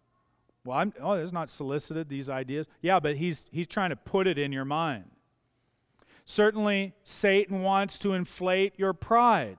Well, 0.64 0.78
I'm, 0.78 0.92
oh, 1.00 1.12
it's 1.12 1.32
not 1.32 1.50
solicited, 1.50 2.08
these 2.08 2.30
ideas. 2.30 2.66
Yeah, 2.80 3.00
but 3.00 3.16
he's, 3.16 3.44
he's 3.50 3.66
trying 3.66 3.90
to 3.90 3.96
put 3.96 4.26
it 4.26 4.38
in 4.38 4.52
your 4.52 4.64
mind. 4.64 5.04
Certainly, 6.24 6.94
Satan 7.02 7.62
wants 7.62 7.98
to 8.00 8.12
inflate 8.12 8.74
your 8.76 8.92
pride. 8.92 9.58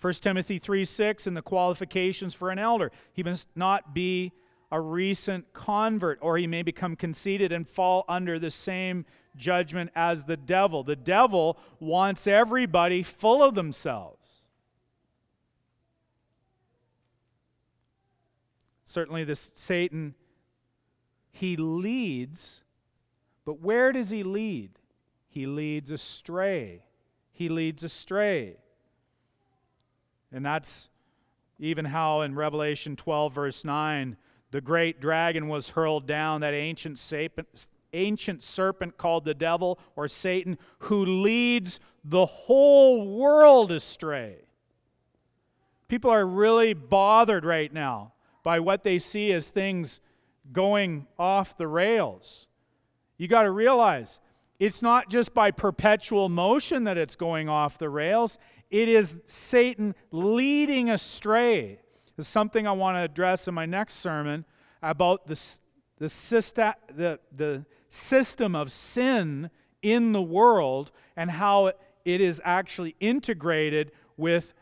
1 0.00 0.14
Timothy 0.14 0.58
3 0.58 0.84
6 0.84 1.26
in 1.26 1.34
the 1.34 1.42
qualifications 1.42 2.34
for 2.34 2.50
an 2.50 2.58
elder. 2.58 2.90
He 3.12 3.22
must 3.22 3.48
not 3.54 3.94
be 3.94 4.32
a 4.70 4.80
recent 4.80 5.52
convert, 5.52 6.18
or 6.22 6.38
he 6.38 6.46
may 6.46 6.62
become 6.62 6.96
conceited 6.96 7.52
and 7.52 7.68
fall 7.68 8.06
under 8.08 8.38
the 8.38 8.50
same 8.50 9.04
judgment 9.36 9.90
as 9.94 10.24
the 10.24 10.36
devil. 10.36 10.82
The 10.82 10.96
devil 10.96 11.58
wants 11.78 12.26
everybody 12.26 13.02
full 13.02 13.42
of 13.42 13.54
themselves. 13.54 14.18
Certainly, 18.86 19.24
this 19.24 19.52
Satan, 19.54 20.14
he 21.32 21.56
leads, 21.56 22.62
but 23.44 23.60
where 23.60 23.90
does 23.90 24.10
he 24.10 24.22
lead? 24.22 24.78
He 25.28 25.46
leads 25.46 25.90
astray. 25.90 26.84
He 27.32 27.48
leads 27.48 27.82
astray. 27.82 28.58
And 30.30 30.44
that's 30.44 30.90
even 31.58 31.86
how 31.86 32.20
in 32.20 32.34
Revelation 32.34 32.96
12, 32.96 33.32
verse 33.32 33.64
9, 33.64 34.16
the 34.50 34.60
great 34.60 35.00
dragon 35.00 35.48
was 35.48 35.70
hurled 35.70 36.06
down, 36.06 36.42
that 36.42 36.52
ancient 36.52 36.98
serpent, 36.98 37.68
ancient 37.94 38.42
serpent 38.42 38.98
called 38.98 39.24
the 39.24 39.34
devil 39.34 39.78
or 39.96 40.08
Satan, 40.08 40.58
who 40.80 41.04
leads 41.04 41.80
the 42.04 42.26
whole 42.26 43.16
world 43.16 43.72
astray. 43.72 44.36
People 45.88 46.10
are 46.10 46.26
really 46.26 46.74
bothered 46.74 47.44
right 47.44 47.72
now 47.72 48.12
by 48.42 48.60
what 48.60 48.82
they 48.82 48.98
see 48.98 49.32
as 49.32 49.48
things 49.48 50.00
going 50.50 51.06
off 51.18 51.56
the 51.56 51.68
rails. 51.68 52.46
You 53.18 53.28
got 53.28 53.42
to 53.42 53.50
realize 53.50 54.18
it's 54.58 54.82
not 54.82 55.10
just 55.10 55.34
by 55.34 55.50
perpetual 55.50 56.28
motion 56.28 56.84
that 56.84 56.98
it's 56.98 57.16
going 57.16 57.48
off 57.48 57.78
the 57.78 57.88
rails, 57.88 58.38
it 58.70 58.88
is 58.88 59.20
Satan 59.26 59.94
leading 60.10 60.90
astray. 60.90 61.80
Is 62.18 62.28
something 62.28 62.66
I 62.66 62.72
want 62.72 62.96
to 62.96 63.02
address 63.02 63.48
in 63.48 63.54
my 63.54 63.66
next 63.66 63.94
sermon 63.94 64.44
about 64.82 65.26
the, 65.26 65.40
the, 65.98 66.06
systa- 66.06 66.74
the, 66.94 67.18
the 67.34 67.64
system 67.88 68.54
of 68.54 68.70
sin 68.70 69.50
in 69.82 70.12
the 70.12 70.22
world 70.22 70.92
and 71.16 71.30
how 71.30 71.72
it 72.04 72.20
is 72.20 72.40
actually 72.44 72.94
integrated 73.00 73.92
with 74.16 74.54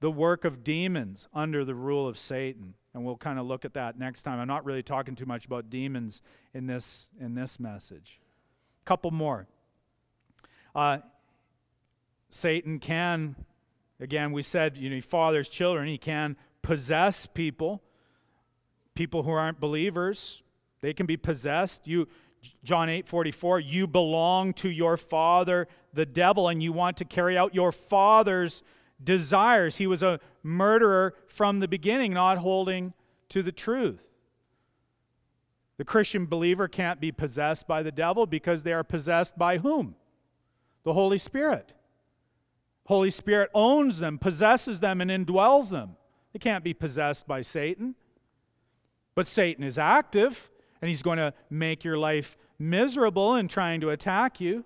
the 0.00 0.10
work 0.10 0.44
of 0.44 0.64
demons 0.64 1.28
under 1.34 1.64
the 1.64 1.74
rule 1.74 2.08
of 2.08 2.16
Satan. 2.16 2.74
And 2.92 3.04
we'll 3.04 3.16
kind 3.16 3.38
of 3.38 3.46
look 3.46 3.64
at 3.64 3.74
that 3.74 3.98
next 3.98 4.22
time. 4.22 4.40
I'm 4.40 4.48
not 4.48 4.64
really 4.64 4.82
talking 4.82 5.14
too 5.14 5.26
much 5.26 5.46
about 5.46 5.70
demons 5.70 6.22
in 6.52 6.66
this, 6.66 7.08
in 7.20 7.34
this 7.34 7.60
message. 7.60 8.20
Couple 8.84 9.10
more. 9.10 9.46
Uh, 10.74 10.98
Satan 12.30 12.78
can, 12.78 13.36
again, 14.00 14.32
we 14.32 14.42
said, 14.42 14.76
you 14.76 14.88
know, 14.88 14.96
he 14.96 15.00
fathers 15.00 15.48
children. 15.48 15.88
He 15.88 15.98
can 15.98 16.36
possess 16.62 17.26
people, 17.26 17.82
people 18.94 19.22
who 19.22 19.30
aren't 19.30 19.60
believers. 19.60 20.42
They 20.80 20.92
can 20.92 21.06
be 21.06 21.16
possessed. 21.16 21.86
You, 21.86 22.08
John 22.64 22.88
8 22.88 23.06
44, 23.06 23.60
you 23.60 23.86
belong 23.86 24.52
to 24.54 24.70
your 24.70 24.96
father, 24.96 25.68
the 25.92 26.06
devil, 26.06 26.48
and 26.48 26.62
you 26.62 26.72
want 26.72 26.96
to 26.98 27.04
carry 27.04 27.36
out 27.36 27.54
your 27.54 27.72
father's 27.72 28.62
desires. 29.02 29.76
He 29.76 29.86
was 29.86 30.02
a 30.02 30.20
murderer 30.42 31.14
from 31.26 31.60
the 31.60 31.68
beginning, 31.68 32.14
not 32.14 32.38
holding 32.38 32.92
to 33.30 33.42
the 33.42 33.52
truth. 33.52 34.02
The 35.78 35.84
Christian 35.84 36.26
believer 36.26 36.68
can't 36.68 37.00
be 37.00 37.10
possessed 37.10 37.66
by 37.66 37.82
the 37.82 37.92
devil 37.92 38.26
because 38.26 38.62
they 38.62 38.72
are 38.72 38.84
possessed 38.84 39.38
by 39.38 39.58
whom? 39.58 39.94
The 40.84 40.92
Holy 40.92 41.18
Spirit. 41.18 41.72
Holy 42.86 43.10
Spirit 43.10 43.50
owns 43.54 43.98
them, 43.98 44.18
possesses 44.18 44.80
them, 44.80 45.00
and 45.00 45.10
indwells 45.10 45.70
them. 45.70 45.96
They 46.32 46.38
can't 46.38 46.64
be 46.64 46.74
possessed 46.74 47.26
by 47.26 47.40
Satan. 47.40 47.94
But 49.14 49.26
Satan 49.26 49.64
is 49.64 49.78
active, 49.78 50.50
and 50.82 50.88
he's 50.88 51.02
going 51.02 51.18
to 51.18 51.32
make 51.48 51.84
your 51.84 51.98
life 51.98 52.36
miserable 52.58 53.36
in 53.36 53.48
trying 53.48 53.80
to 53.80 53.90
attack 53.90 54.40
you. 54.40 54.64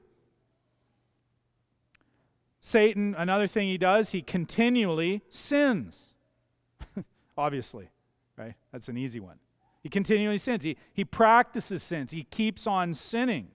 Satan, 2.66 3.14
another 3.18 3.46
thing 3.46 3.68
he 3.68 3.76
does, 3.76 4.12
he 4.12 4.22
continually 4.22 5.20
sins. 5.28 6.14
Obviously, 7.36 7.90
right? 8.38 8.54
That's 8.72 8.88
an 8.88 8.96
easy 8.96 9.20
one. 9.20 9.36
He 9.82 9.90
continually 9.90 10.38
sins. 10.38 10.64
He, 10.64 10.78
he 10.94 11.04
practices 11.04 11.82
sins. 11.82 12.12
He 12.12 12.22
keeps 12.22 12.66
on 12.66 12.94
sinning. 12.94 13.48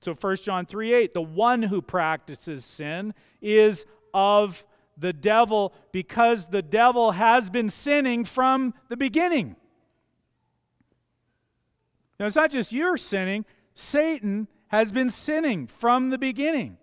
So 0.00 0.12
1 0.12 0.36
John 0.38 0.66
3 0.66 0.92
8, 0.92 1.14
the 1.14 1.22
one 1.22 1.62
who 1.62 1.80
practices 1.80 2.64
sin 2.64 3.14
is 3.40 3.86
of 4.12 4.66
the 4.98 5.12
devil 5.12 5.72
because 5.92 6.48
the 6.48 6.62
devil 6.62 7.12
has 7.12 7.48
been 7.48 7.68
sinning 7.68 8.24
from 8.24 8.74
the 8.88 8.96
beginning. 8.96 9.54
Now, 12.18 12.26
it's 12.26 12.34
not 12.34 12.50
just 12.50 12.72
you're 12.72 12.96
sinning, 12.96 13.44
Satan 13.72 14.48
has 14.66 14.90
been 14.90 15.10
sinning 15.10 15.68
from 15.68 16.10
the 16.10 16.18
beginning. 16.18 16.78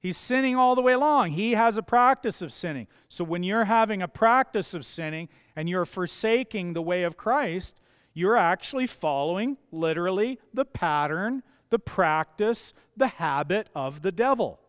He's 0.00 0.16
sinning 0.16 0.56
all 0.56 0.74
the 0.74 0.82
way 0.82 0.92
along. 0.92 1.32
He 1.32 1.52
has 1.52 1.76
a 1.76 1.82
practice 1.82 2.42
of 2.42 2.52
sinning. 2.52 2.86
So 3.08 3.24
when 3.24 3.42
you're 3.42 3.64
having 3.64 4.02
a 4.02 4.08
practice 4.08 4.74
of 4.74 4.84
sinning 4.84 5.28
and 5.54 5.68
you're 5.68 5.84
forsaking 5.84 6.72
the 6.72 6.82
way 6.82 7.02
of 7.02 7.16
Christ, 7.16 7.80
you're 8.14 8.36
actually 8.36 8.86
following 8.86 9.56
literally 9.72 10.38
the 10.54 10.64
pattern, 10.64 11.42
the 11.70 11.78
practice, 11.78 12.72
the 12.96 13.08
habit 13.08 13.68
of 13.74 14.02
the 14.02 14.12
devil. 14.12 14.60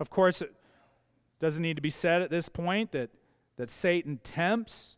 Of 0.00 0.10
course, 0.10 0.42
it 0.42 0.52
doesn't 1.38 1.62
need 1.62 1.76
to 1.76 1.82
be 1.82 1.90
said 1.90 2.22
at 2.22 2.30
this 2.30 2.48
point 2.48 2.92
that, 2.92 3.10
that 3.56 3.70
Satan 3.70 4.18
tempts, 4.24 4.96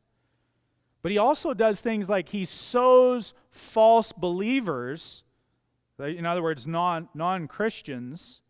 but 1.03 1.13
he 1.13 1.19
also 1.19 1.55
does 1.55 1.81
things 1.81 2.09
like 2.09 2.31
he 2.31 2.45
sows 2.45 3.35
false 3.51 4.13
believers 4.13 5.23
in 5.99 6.27
other 6.27 6.43
words, 6.43 6.67
non, 6.67 7.09
non-Christians 7.15 8.43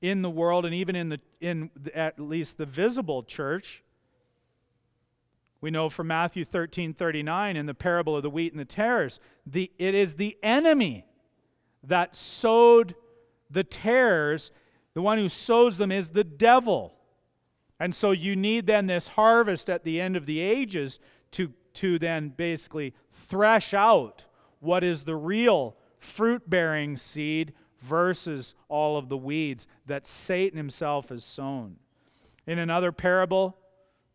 in 0.00 0.22
the 0.22 0.30
world 0.30 0.64
and 0.64 0.74
even 0.74 0.94
in, 0.94 1.08
the, 1.08 1.20
in 1.40 1.70
at 1.94 2.20
least 2.20 2.58
the 2.58 2.66
visible 2.66 3.22
church. 3.22 3.82
We 5.60 5.70
know 5.70 5.88
from 5.88 6.06
Matthew 6.06 6.44
13 6.44 6.94
39 6.94 7.56
in 7.56 7.66
the 7.66 7.74
parable 7.74 8.16
of 8.16 8.22
the 8.22 8.30
wheat 8.30 8.52
and 8.52 8.60
the 8.60 8.64
tares, 8.64 9.18
the, 9.44 9.70
it 9.78 9.94
is 9.94 10.14
the 10.14 10.36
enemy 10.42 11.04
that 11.82 12.16
sowed 12.16 12.94
the 13.50 13.64
tares. 13.64 14.52
The 14.94 15.02
one 15.02 15.18
who 15.18 15.28
sows 15.28 15.76
them 15.76 15.90
is 15.90 16.10
the 16.10 16.24
devil. 16.24 16.94
And 17.80 17.94
so 17.94 18.12
you 18.12 18.36
need 18.36 18.66
then 18.66 18.86
this 18.86 19.08
harvest 19.08 19.68
at 19.68 19.84
the 19.84 20.00
end 20.00 20.16
of 20.16 20.26
the 20.26 20.40
ages 20.40 21.00
to, 21.32 21.52
to 21.74 21.98
then 21.98 22.30
basically 22.30 22.94
thresh 23.12 23.74
out 23.74 24.26
what 24.60 24.82
is 24.82 25.02
the 25.02 25.14
real 25.16 25.76
fruit 25.98 26.48
bearing 26.48 26.96
seed 26.96 27.52
versus 27.80 28.54
all 28.68 28.96
of 28.96 29.08
the 29.08 29.16
weeds 29.16 29.66
that 29.86 30.06
Satan 30.06 30.56
himself 30.56 31.10
has 31.10 31.24
sown. 31.24 31.76
In 32.46 32.58
another 32.58 32.92
parable, 32.92 33.56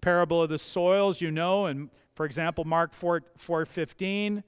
parable 0.01 0.41
of 0.41 0.49
the 0.49 0.57
soils, 0.57 1.21
you 1.21 1.31
know, 1.31 1.65
and 1.65 1.89
for 2.15 2.25
example, 2.25 2.65
Mark 2.65 2.93
4, 2.93 3.21
4:15, 3.37 4.43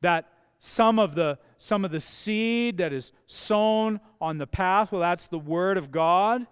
that 0.00 0.28
some 0.58 0.98
of 0.98 1.14
the 1.14 1.38
some 1.56 1.84
of 1.84 1.90
the 1.90 2.00
seed 2.00 2.78
that 2.78 2.92
is 2.92 3.12
sown 3.26 4.00
on 4.20 4.38
the 4.38 4.46
path, 4.46 4.92
well, 4.92 5.00
that's 5.00 5.26
the 5.28 5.38
word 5.38 5.76
of 5.76 5.90
God. 5.90 6.46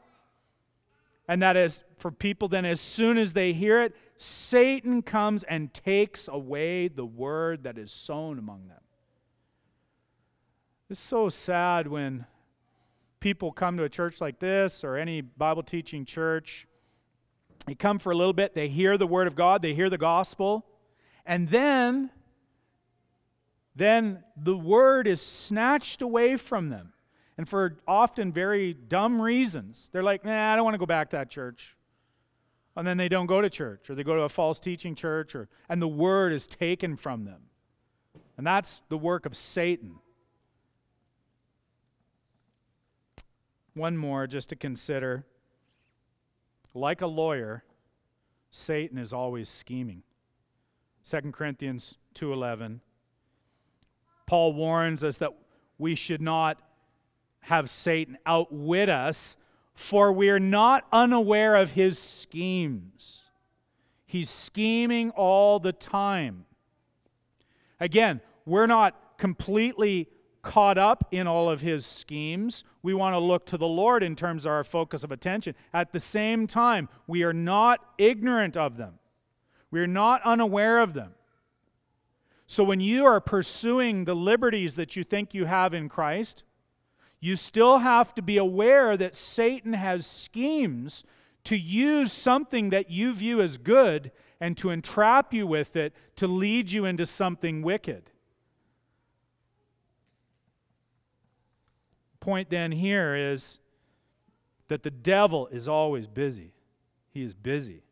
And 1.29 1.43
that 1.43 1.57
is 1.57 1.85
for 1.99 2.11
people, 2.11 2.49
then 2.49 2.65
as 2.65 2.81
soon 2.81 3.19
as 3.19 3.35
they 3.35 3.53
hear 3.53 3.83
it, 3.83 3.95
Satan 4.17 5.03
comes 5.03 5.45
and 5.45 5.73
takes 5.75 6.27
away 6.27 6.89
the 6.89 7.05
word 7.05 7.65
that 7.65 7.77
is 7.77 7.93
sown 7.93 8.39
among 8.39 8.69
them. 8.69 8.81
It's 10.91 11.01
so 11.01 11.29
sad 11.29 11.87
when 11.87 12.25
people 13.21 13.53
come 13.53 13.77
to 13.77 13.85
a 13.85 13.91
church 13.91 14.23
like 14.23 14.39
this 14.39 14.83
or 14.83 14.97
any 14.97 15.21
Bible 15.21 15.63
teaching 15.63 16.07
church. 16.07 16.67
They 17.67 17.75
come 17.75 17.99
for 17.99 18.11
a 18.11 18.17
little 18.17 18.33
bit, 18.33 18.55
they 18.55 18.69
hear 18.69 18.97
the 18.97 19.07
word 19.07 19.27
of 19.27 19.35
God, 19.35 19.61
they 19.61 19.75
hear 19.75 19.91
the 19.91 19.99
gospel, 19.99 20.65
and 21.27 21.51
then 21.51 22.11
then 23.77 24.25
the 24.35 24.57
word 24.57 25.07
is 25.07 25.21
snatched 25.21 26.01
away 26.01 26.37
from 26.37 26.71
them. 26.71 26.95
And 27.37 27.47
for 27.47 27.77
often 27.87 28.33
very 28.33 28.73
dumb 28.73 29.21
reasons. 29.23 29.89
They're 29.93 30.03
like, 30.03 30.25
nah, 30.25 30.53
I 30.53 30.57
don't 30.57 30.65
want 30.65 30.75
to 30.75 30.79
go 30.79 30.87
back 30.87 31.11
to 31.11 31.17
that 31.17 31.31
church. 31.31 31.77
And 32.75 32.85
then 32.85 32.97
they 32.97 33.09
don't 33.09 33.27
go 33.27 33.41
to 33.41 33.51
church, 33.51 33.89
or 33.89 33.95
they 33.95 34.03
go 34.03 34.17
to 34.17 34.23
a 34.23 34.29
false 34.29 34.59
teaching 34.59 34.97
church, 34.97 35.35
or, 35.35 35.49
and 35.69 35.81
the 35.81 35.87
word 35.87 36.33
is 36.33 36.49
taken 36.49 36.97
from 36.97 37.25
them. 37.25 37.43
And 38.37 38.45
that's 38.45 38.83
the 38.89 38.99
work 38.99 39.27
of 39.27 39.37
Satan. 39.37 40.01
One 43.79 43.97
more 43.97 44.27
just 44.27 44.49
to 44.49 44.57
consider. 44.57 45.25
Like 46.75 47.01
a 47.01 47.07
lawyer, 47.07 47.63
Satan 48.51 48.99
is 48.99 49.13
always 49.13 49.49
scheming. 49.49 50.03
2 51.05 51.33
Corinthians 51.33 51.97
2:11 52.13 52.81
Paul 54.27 54.53
warns 54.53 55.05
us 55.05 55.19
that 55.19 55.33
we 55.79 55.95
should 55.95 56.21
not 56.21 56.61
have 57.43 57.71
Satan 57.71 58.19
outwit 58.27 58.89
us 58.89 59.37
for 59.75 60.13
we 60.13 60.29
are 60.29 60.41
not 60.41 60.85
unaware 60.91 61.55
of 61.55 61.71
his 61.71 62.01
schemes. 62.01 63.23
He's 64.07 64.29
scheming 64.29 65.11
all 65.11 65.61
the 65.61 65.73
time. 65.73 66.47
Again, 67.79 68.21
we're 68.45 68.67
not 68.67 69.17
completely 69.19 70.09
caught 70.49 70.79
up 70.79 71.07
in 71.13 71.27
all 71.27 71.51
of 71.51 71.61
his 71.61 71.85
schemes. 71.85 72.65
We 72.83 72.95
want 72.95 73.13
to 73.13 73.19
look 73.19 73.45
to 73.47 73.59
the 73.59 73.69
Lord 73.69 74.03
in 74.03 74.17
terms 74.17 74.47
of 74.47 74.53
our 74.53 74.65
focus 74.65 75.05
of 75.05 75.13
attention. 75.13 75.55
At 75.75 75.93
the 75.93 76.01
same 76.01 76.47
time, 76.47 76.89
we 77.07 77.23
are 77.23 77.35
not 77.35 77.81
ignorant 77.99 78.57
of 78.57 78.79
them, 78.79 78.95
we 79.71 79.81
are 79.81 79.87
not 79.87 80.23
unaware 80.25 80.79
of 80.79 80.95
them. 80.95 81.13
So 82.47 82.65
when 82.65 82.81
you 82.81 83.05
are 83.05 83.21
pursuing 83.21 84.07
the 84.07 84.17
liberties 84.17 84.77
that 84.77 84.97
you 84.97 85.05
think 85.05 85.35
you 85.35 85.45
have 85.45 85.75
in 85.75 85.91
Christ, 85.91 86.45
you 87.21 87.37
still 87.37 87.79
have 87.79 88.15
to 88.15 88.23
be 88.23 88.39
aware 88.39 88.97
that 88.97 89.15
Satan 89.15 89.75
has 89.75 90.07
schemes 90.07 91.05
to 91.45 91.59
use 91.59 92.11
something 92.11 92.71
that 92.71 92.91
you 92.91 93.13
view 93.13 93.43
as 93.43 93.59
good 93.59 94.13
and 94.41 94.57
to 94.57 94.71
entrap 94.71 95.35
you 95.35 95.47
with 95.47 95.77
it 95.77 95.93
to 96.17 96.27
lead 96.27 96.71
you 96.71 96.87
into 96.87 97.05
something 97.05 97.61
wicked. 97.61 98.11
Point 102.29 102.51
then 102.51 102.73
here 102.73 103.17
is 103.17 103.59
that 104.69 104.83
the 104.83 104.91
devil 104.91 105.47
is 105.47 105.67
always 105.67 106.07
busy. 106.07 106.53
He 107.11 107.23
is 107.23 107.35
busy. 107.35 107.85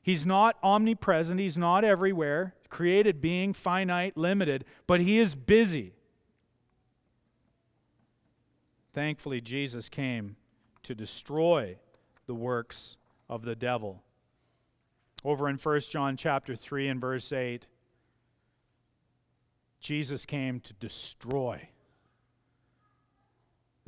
He's 0.00 0.24
not 0.24 0.56
omnipresent, 0.62 1.40
he's 1.40 1.58
not 1.58 1.82
everywhere, 1.82 2.54
created 2.68 3.20
being, 3.20 3.52
finite, 3.52 4.16
limited, 4.16 4.64
but 4.86 5.00
he 5.00 5.18
is 5.18 5.34
busy. 5.34 5.94
Thankfully, 8.94 9.40
Jesus 9.40 9.88
came 9.88 10.36
to 10.84 10.94
destroy 10.94 11.78
the 12.28 12.36
works 12.36 12.96
of 13.28 13.42
the 13.42 13.56
devil. 13.56 14.04
Over 15.24 15.48
in 15.48 15.56
1 15.56 15.80
John 15.90 16.16
chapter 16.16 16.54
3 16.54 16.86
and 16.86 17.00
verse 17.00 17.32
8, 17.32 17.66
Jesus 19.80 20.24
came 20.24 20.60
to 20.60 20.74
destroy. 20.74 21.70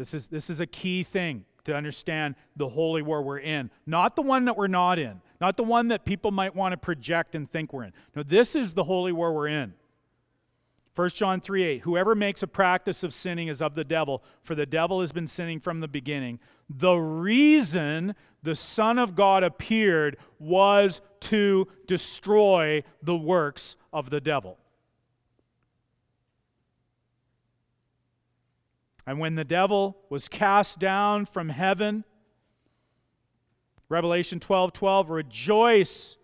This 0.01 0.15
is, 0.15 0.29
this 0.29 0.49
is 0.49 0.61
a 0.61 0.67
key 0.67 1.03
thing 1.03 1.45
to 1.65 1.77
understand 1.77 2.35
the 2.57 2.71
holy 2.71 3.03
war 3.03 3.21
we're 3.21 3.37
in. 3.37 3.71
Not 3.85 4.17
the 4.17 4.23
one 4.23 4.47
that 4.47 4.57
we're 4.57 4.67
not 4.67 4.99
in, 4.99 5.21
not 5.43 5.59
the 5.59 5.63
one 5.63 5.89
that 5.89 6.07
people 6.07 6.31
might 6.31 6.57
want 6.57 6.73
to 6.73 6.79
project 6.79 7.35
and 7.35 7.53
think 7.53 7.75
we're 7.75 7.85
in. 7.85 7.93
No, 8.17 8.23
this 8.23 8.57
is 8.57 8.73
the 8.73 8.85
holy 8.85 9.13
war 9.13 9.35
we're 9.35 9.49
in. 9.49 9.75
1 10.95 11.11
John 11.11 11.43
3 11.43 11.65
8, 11.65 11.79
whoever 11.83 12.15
makes 12.15 12.43
a 12.43 12.47
practice 12.47 13.05
of 13.05 13.13
sinning 13.13 13.49
is 13.49 13.61
of 13.61 13.75
the 13.75 13.85
devil, 13.85 14.23
for 14.43 14.55
the 14.55 14.65
devil 14.65 15.03
has 15.03 15.13
been 15.13 15.27
sinning 15.27 15.61
from 15.61 15.81
the 15.81 15.89
beginning. 15.89 16.39
The 16.71 16.95
reason 16.95 18.15
the 18.43 18.55
Son 18.55 18.99
of 18.99 19.15
God 19.15 19.45
appeared 19.45 20.17
was 20.39 21.03
to 21.21 21.69
destroy 21.87 22.85
the 23.03 23.17
works 23.17 23.77
of 23.93 24.09
the 24.09 24.23
devil. 24.23 24.57
And 29.11 29.19
when 29.19 29.35
the 29.35 29.43
devil 29.43 29.97
was 30.09 30.29
cast 30.29 30.79
down 30.79 31.27
from 31.27 31.49
heaven, 31.49 32.05
Revelation 33.89 34.39
12 34.39 34.73
12, 34.73 35.11
rejoice, 35.11 36.17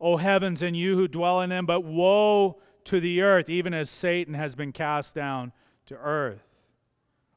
O 0.00 0.16
heavens, 0.16 0.62
and 0.62 0.74
you 0.74 0.96
who 0.96 1.06
dwell 1.08 1.42
in 1.42 1.50
them, 1.50 1.66
but 1.66 1.84
woe 1.84 2.58
to 2.84 3.00
the 3.00 3.20
earth, 3.20 3.50
even 3.50 3.74
as 3.74 3.90
Satan 3.90 4.32
has 4.32 4.54
been 4.54 4.72
cast 4.72 5.14
down 5.14 5.52
to 5.84 5.96
earth. 5.98 6.40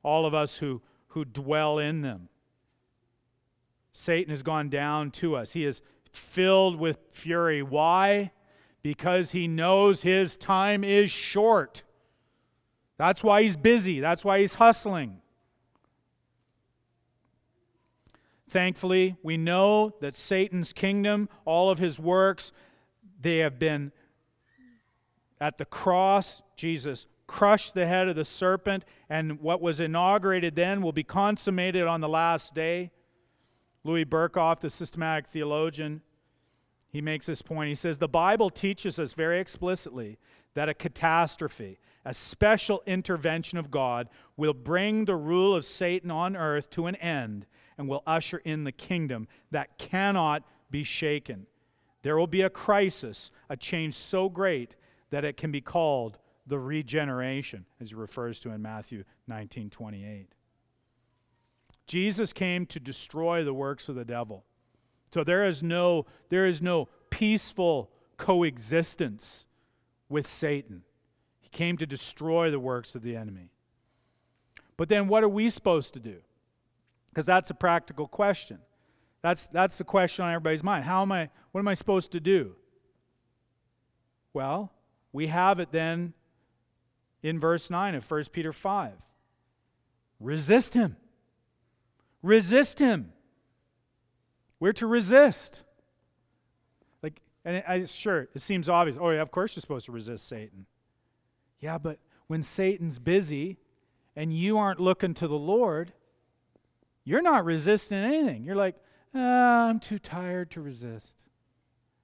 All 0.02 0.26
of 0.26 0.34
us 0.34 0.56
who, 0.60 0.82
who 1.08 1.26
dwell 1.26 1.78
in 1.78 2.00
them. 2.00 2.30
Satan 3.92 4.30
has 4.30 4.44
gone 4.44 4.70
down 4.70 5.12
to 5.12 5.36
us. 5.36 5.52
He 5.52 5.66
is 5.66 5.82
filled 6.10 6.78
with 6.78 7.00
fury. 7.12 7.62
Why? 7.62 8.32
Because 8.82 9.34
he 9.34 9.46
knows 9.46 10.04
his 10.04 10.38
time 10.38 10.86
is 10.86 11.12
short. 11.12 11.84
That's 12.98 13.24
why 13.24 13.44
he's 13.44 13.58
busy. 13.58 14.00
That's 14.00 14.24
why 14.24 14.40
he's 14.40 14.56
hustling. 14.56 15.18
Thankfully, 18.48 19.16
we 19.24 19.36
know 19.36 19.96
that 20.02 20.16
Satan's 20.16 20.74
kingdom, 20.74 21.28
all 21.44 21.72
of 21.72 21.80
his 21.80 22.00
works, 22.00 22.52
they 23.20 23.40
have 23.40 23.58
been 23.58 23.92
at 25.42 25.58
the 25.58 25.66
cross. 25.66 26.44
Jesus 26.56 27.08
crushed 27.26 27.74
the 27.74 27.88
head 27.88 28.08
of 28.08 28.16
the 28.16 28.24
serpent, 28.24 28.86
and 29.10 29.42
what 29.42 29.60
was 29.60 29.80
inaugurated 29.80 30.56
then 30.56 30.82
will 30.84 30.92
be 30.92 31.04
consummated 31.04 31.88
on 31.88 32.00
the 32.00 32.08
last 32.08 32.54
day. 32.54 32.92
Louis 33.84 34.06
Berkhof, 34.06 34.60
the 34.60 34.70
systematic 34.70 35.28
theologian, 35.28 36.02
he 36.90 37.02
makes 37.02 37.26
this 37.26 37.42
point. 37.42 37.70
He 37.70 37.76
says, 37.76 37.98
The 37.98 38.08
Bible 38.08 38.52
teaches 38.52 39.00
us 39.00 39.14
very 39.14 39.40
explicitly 39.40 40.20
that 40.54 40.70
a 40.70 40.76
catastrophe, 40.76 41.80
a 42.06 42.14
special 42.14 42.84
intervention 42.86 43.58
of 43.58 43.72
God 43.72 44.10
will 44.36 44.54
bring 44.54 45.06
the 45.06 45.16
rule 45.16 45.56
of 45.56 45.66
Satan 45.66 46.12
on 46.12 46.36
earth 46.36 46.70
to 46.72 46.88
an 46.88 46.96
end 46.98 47.46
and 47.78 47.88
will 47.88 48.04
usher 48.06 48.38
in 48.40 48.64
the 48.64 48.72
kingdom 48.72 49.28
that 49.52 49.78
cannot 49.78 50.44
be 50.70 50.84
shaken. 50.84 51.48
There 52.02 52.18
will 52.18 52.28
be 52.28 52.42
a 52.42 52.50
crisis, 52.50 53.32
a 53.50 53.56
change 53.56 53.94
so 53.94 54.28
great 54.30 54.76
that 55.12 55.24
it 55.24 55.38
can 55.38 55.52
be 55.52 55.62
called 55.62 56.18
the 56.46 56.60
regeneration, 56.60 57.66
as 57.80 57.90
he 57.90 57.96
refers 57.96 58.40
to 58.42 58.52
in 58.52 58.62
Matthew 58.62 59.06
19 59.28 59.70
28. 59.70 60.28
Jesus 61.88 62.34
came 62.34 62.66
to 62.66 62.80
destroy 62.80 63.44
the 63.44 63.54
works 63.54 63.88
of 63.88 63.96
the 63.96 64.06
devil. 64.06 64.44
So 65.14 65.24
there 65.24 65.46
is 65.46 65.64
no, 65.64 66.06
there 66.30 66.46
is 66.46 66.62
no 66.62 66.90
peaceful 67.10 67.92
coexistence 68.18 69.48
with 70.10 70.28
Satan 70.28 70.84
came 71.54 71.78
to 71.78 71.86
destroy 71.86 72.52
the 72.52 72.60
works 72.60 72.96
of 72.96 73.04
the 73.04 73.16
enemy. 73.16 73.52
But 74.76 74.90
then 74.90 75.08
what 75.08 75.24
are 75.24 75.30
we 75.30 75.50
supposed 75.50 75.94
to 75.94 76.00
do? 76.00 76.18
Because 77.10 77.26
that's 77.26 77.50
a 77.50 77.54
practical 77.54 78.08
question. 78.08 78.60
That's, 79.22 79.48
that's 79.48 79.78
the 79.78 79.84
question 79.84 80.26
on 80.26 80.32
everybody's 80.32 80.64
mind. 80.64 80.84
How 80.84 81.02
am 81.02 81.12
I, 81.12 81.30
what 81.52 81.60
am 81.60 81.68
I 81.68 81.76
supposed 81.76 82.12
to 82.12 82.20
do? 82.20 82.56
Well, 84.34 84.74
we 85.14 85.28
have 85.28 85.60
it 85.60 85.72
then 85.72 86.14
in 87.22 87.40
verse 87.40 87.70
9 87.70 87.96
of 87.96 88.10
1 88.10 88.24
Peter 88.34 88.52
5. 88.52 88.92
Resist 90.20 90.74
him. 90.74 90.98
Resist 92.22 92.80
him. 92.80 93.14
We're 94.60 94.74
to 94.74 94.88
resist. 94.88 95.64
Like, 97.04 97.22
and 97.46 97.64
I, 97.68 97.86
sure, 97.86 98.28
it 98.34 98.42
seems 98.42 98.70
obvious. 98.70 98.98
Oh, 99.00 99.12
yeah, 99.12 99.22
of 99.22 99.30
course 99.30 99.56
you're 99.56 99.62
supposed 99.62 99.86
to 99.86 99.92
resist 99.92 100.28
Satan. 100.28 100.66
Yeah, 101.64 101.78
but 101.78 101.98
when 102.28 102.44
Satan's 102.44 103.00
busy 103.00 103.58
and 104.18 104.38
you 104.38 104.58
aren't 104.58 104.82
looking 104.82 105.14
to 105.14 105.30
the 105.30 105.38
Lord, 105.38 105.94
you're 107.06 107.22
not 107.22 107.46
resisting 107.46 108.00
anything. 108.00 108.44
You're 108.44 108.58
like, 108.58 108.76
ah, 109.16 109.70
I'm 109.70 109.80
too 109.80 109.98
tired 109.98 110.52
to 110.52 110.62
resist. 110.62 111.16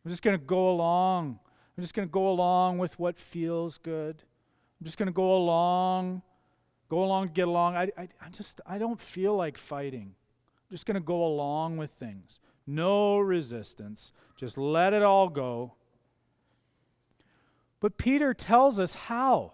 I'm 0.05 0.11
just 0.11 0.23
going 0.23 0.39
to 0.39 0.45
go 0.45 0.69
along. 0.69 1.39
I'm 1.77 1.81
just 1.81 1.93
going 1.93 2.07
to 2.07 2.11
go 2.11 2.29
along 2.29 2.77
with 2.77 2.97
what 2.99 3.19
feels 3.19 3.77
good. 3.77 4.23
I'm 4.79 4.85
just 4.85 4.97
going 4.97 5.07
to 5.07 5.13
go 5.13 5.35
along, 5.35 6.21
go 6.87 7.03
along, 7.03 7.31
get 7.33 7.49
along. 7.49 7.75
I, 7.75 7.91
I, 7.97 8.07
I 8.21 8.29
just, 8.31 8.61
I 8.65 8.77
don't 8.77 9.01
feel 9.01 9.35
like 9.35 9.57
fighting. 9.57 10.15
I'm 10.69 10.73
just 10.73 10.85
going 10.85 10.95
to 10.95 11.01
go 11.01 11.21
along 11.21 11.75
with 11.75 11.91
things. 11.91 12.39
No 12.65 13.19
resistance. 13.19 14.13
Just 14.37 14.57
let 14.57 14.93
it 14.93 15.03
all 15.03 15.27
go. 15.27 15.73
But 17.79 17.97
Peter 17.97 18.33
tells 18.33 18.79
us 18.79 18.93
how. 18.93 19.53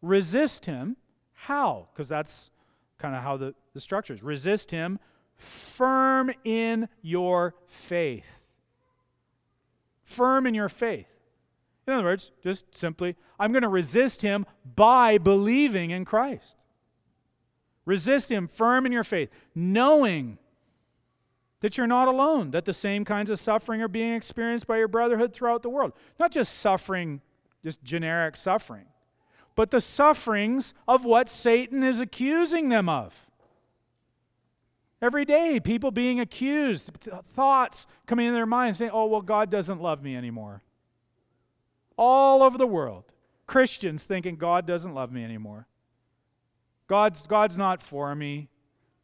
Resist 0.00 0.66
him. 0.66 0.96
How? 1.32 1.88
Because 1.92 2.08
that's 2.08 2.50
kind 2.98 3.14
of 3.14 3.22
how 3.22 3.36
the, 3.36 3.54
the 3.74 3.80
structure 3.80 4.14
is. 4.14 4.22
Resist 4.22 4.70
him 4.70 4.98
firm 5.36 6.30
in 6.44 6.88
your 7.00 7.54
faith. 7.66 8.40
Firm 10.02 10.46
in 10.46 10.54
your 10.54 10.68
faith. 10.68 11.06
In 11.86 11.94
other 11.94 12.04
words, 12.04 12.30
just 12.42 12.76
simply, 12.76 13.16
I'm 13.40 13.52
going 13.52 13.62
to 13.62 13.68
resist 13.68 14.22
him 14.22 14.46
by 14.76 15.18
believing 15.18 15.90
in 15.90 16.04
Christ. 16.04 16.56
Resist 17.84 18.30
him 18.30 18.46
firm 18.46 18.86
in 18.86 18.92
your 18.92 19.02
faith, 19.02 19.30
knowing 19.54 20.38
that 21.60 21.76
you're 21.76 21.86
not 21.86 22.06
alone, 22.06 22.52
that 22.52 22.64
the 22.64 22.72
same 22.72 23.04
kinds 23.04 23.30
of 23.30 23.40
suffering 23.40 23.82
are 23.82 23.88
being 23.88 24.14
experienced 24.14 24.66
by 24.66 24.78
your 24.78 24.88
brotherhood 24.88 25.32
throughout 25.32 25.62
the 25.62 25.68
world. 25.68 25.92
Not 26.20 26.30
just 26.30 26.58
suffering 26.58 27.20
just 27.64 27.82
generic 27.82 28.36
suffering, 28.36 28.86
but 29.54 29.70
the 29.70 29.80
sufferings 29.80 30.74
of 30.88 31.04
what 31.04 31.28
Satan 31.28 31.82
is 31.82 32.00
accusing 32.00 32.68
them 32.68 32.88
of. 32.88 33.28
Every 35.00 35.24
day, 35.24 35.58
people 35.58 35.90
being 35.90 36.20
accused, 36.20 36.90
thoughts 37.34 37.86
coming 38.06 38.28
in 38.28 38.34
their 38.34 38.46
minds 38.46 38.78
saying, 38.78 38.92
oh, 38.94 39.06
well, 39.06 39.20
God 39.20 39.50
doesn't 39.50 39.80
love 39.80 40.02
me 40.02 40.14
anymore. 40.14 40.62
All 41.96 42.42
over 42.42 42.56
the 42.56 42.66
world, 42.66 43.04
Christians 43.46 44.04
thinking 44.04 44.36
God 44.36 44.64
doesn't 44.64 44.94
love 44.94 45.10
me 45.10 45.24
anymore. 45.24 45.66
God's, 46.86 47.26
God's 47.26 47.58
not 47.58 47.82
for 47.82 48.14
me. 48.14 48.48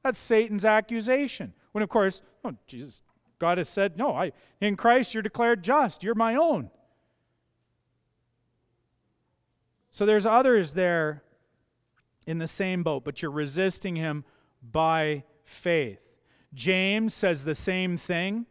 That's 0.04 0.18
Satan's 0.18 0.64
accusation. 0.64 1.52
When, 1.72 1.82
of 1.82 1.88
course, 1.88 2.22
oh, 2.44 2.54
Jesus, 2.66 3.02
God 3.38 3.58
has 3.58 3.68
said, 3.68 3.96
no, 3.96 4.14
I, 4.14 4.32
in 4.60 4.76
Christ 4.76 5.14
you're 5.14 5.22
declared 5.22 5.64
just. 5.64 6.02
You're 6.02 6.14
my 6.14 6.36
own. 6.36 6.70
So 9.98 10.06
there's 10.06 10.26
others 10.26 10.74
there 10.74 11.24
in 12.24 12.38
the 12.38 12.46
same 12.46 12.84
boat, 12.84 13.04
but 13.04 13.20
you're 13.20 13.32
resisting 13.32 13.96
him 13.96 14.24
by 14.62 15.24
faith. 15.42 15.98
James 16.54 17.12
says 17.12 17.44
the 17.44 17.56
same 17.56 17.96
thing. 17.96 18.46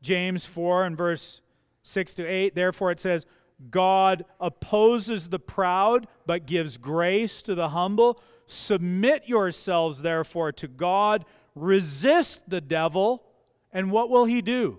James 0.00 0.46
4 0.46 0.86
and 0.86 0.96
verse 0.96 1.42
6 1.82 2.14
to 2.14 2.24
8. 2.24 2.54
Therefore, 2.54 2.90
it 2.90 2.98
says, 2.98 3.26
God 3.68 4.24
opposes 4.40 5.28
the 5.28 5.38
proud, 5.38 6.06
but 6.24 6.46
gives 6.46 6.78
grace 6.78 7.42
to 7.42 7.54
the 7.54 7.68
humble. 7.68 8.18
Submit 8.46 9.24
yourselves, 9.26 10.00
therefore, 10.00 10.50
to 10.52 10.66
God. 10.66 11.26
Resist 11.54 12.48
the 12.48 12.62
devil, 12.62 13.22
and 13.70 13.90
what 13.90 14.08
will 14.08 14.24
he 14.24 14.40
do? 14.40 14.78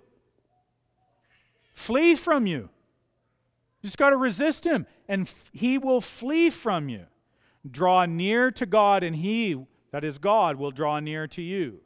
Flee 1.73 2.15
from 2.15 2.47
you. 2.47 2.69
You 3.83 3.87
just 3.87 3.97
got 3.97 4.11
to 4.11 4.17
resist 4.17 4.65
him, 4.65 4.87
and 5.14 5.28
f- 5.28 5.51
he 5.53 5.78
will 5.78 6.01
flee 6.01 6.49
from 6.49 6.89
you. 6.89 7.05
Draw 7.70 8.07
near 8.07 8.49
to 8.49 8.66
God, 8.66 9.03
and 9.03 9.16
he, 9.16 9.64
that 9.91 10.03
is 10.03 10.18
God, 10.18 10.55
will 10.55 10.72
draw 10.72 10.99
near 10.99 11.28
to 11.28 11.41
you. 11.43 11.82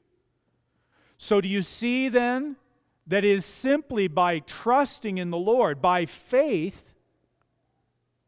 So, 1.18 1.42
do 1.42 1.50
you 1.50 1.62
see 1.62 2.08
then 2.08 2.56
that 3.06 3.26
it 3.26 3.32
is 3.32 3.44
simply 3.44 4.08
by 4.08 4.40
trusting 4.40 5.18
in 5.18 5.30
the 5.30 5.38
Lord, 5.38 5.82
by 5.82 6.06
faith, 6.06 6.96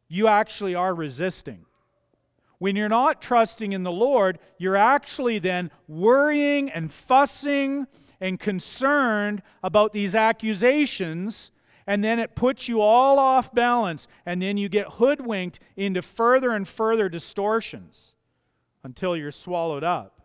you 0.06 0.26
actually 0.26 0.74
are 0.74 0.94
resisting? 0.94 1.64
When 2.58 2.76
you're 2.76 2.90
not 2.90 3.22
trusting 3.22 3.72
in 3.72 3.84
the 3.84 3.90
Lord, 3.90 4.38
you're 4.58 4.76
actually 4.76 5.38
then 5.38 5.70
worrying 5.88 6.68
and 6.68 6.92
fussing 6.92 7.86
and 8.20 8.38
concerned 8.38 9.40
about 9.62 9.94
these 9.94 10.14
accusations, 10.14 11.52
and 11.90 12.04
then 12.04 12.20
it 12.20 12.36
puts 12.36 12.68
you 12.68 12.80
all 12.80 13.18
off 13.18 13.52
balance, 13.52 14.06
and 14.24 14.40
then 14.40 14.56
you 14.56 14.68
get 14.68 14.86
hoodwinked 14.86 15.58
into 15.74 16.00
further 16.00 16.52
and 16.52 16.68
further 16.68 17.08
distortions 17.08 18.14
until 18.84 19.16
you're 19.16 19.32
swallowed 19.32 19.82
up. 19.82 20.20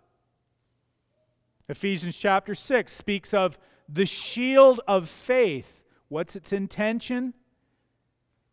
Ephesians 1.68 2.16
chapter 2.16 2.54
6 2.54 2.94
speaks 2.94 3.34
of 3.34 3.58
the 3.90 4.06
shield 4.06 4.80
of 4.88 5.10
faith. 5.10 5.82
What's 6.08 6.36
its 6.36 6.54
intention? 6.54 7.34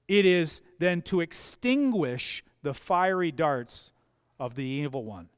It 0.08 0.24
is 0.24 0.62
then 0.78 1.02
to 1.02 1.20
extinguish 1.20 2.42
the 2.62 2.72
fiery 2.72 3.30
darts 3.30 3.92
of 4.40 4.54
the 4.54 4.64
evil 4.64 5.04
one. 5.04 5.28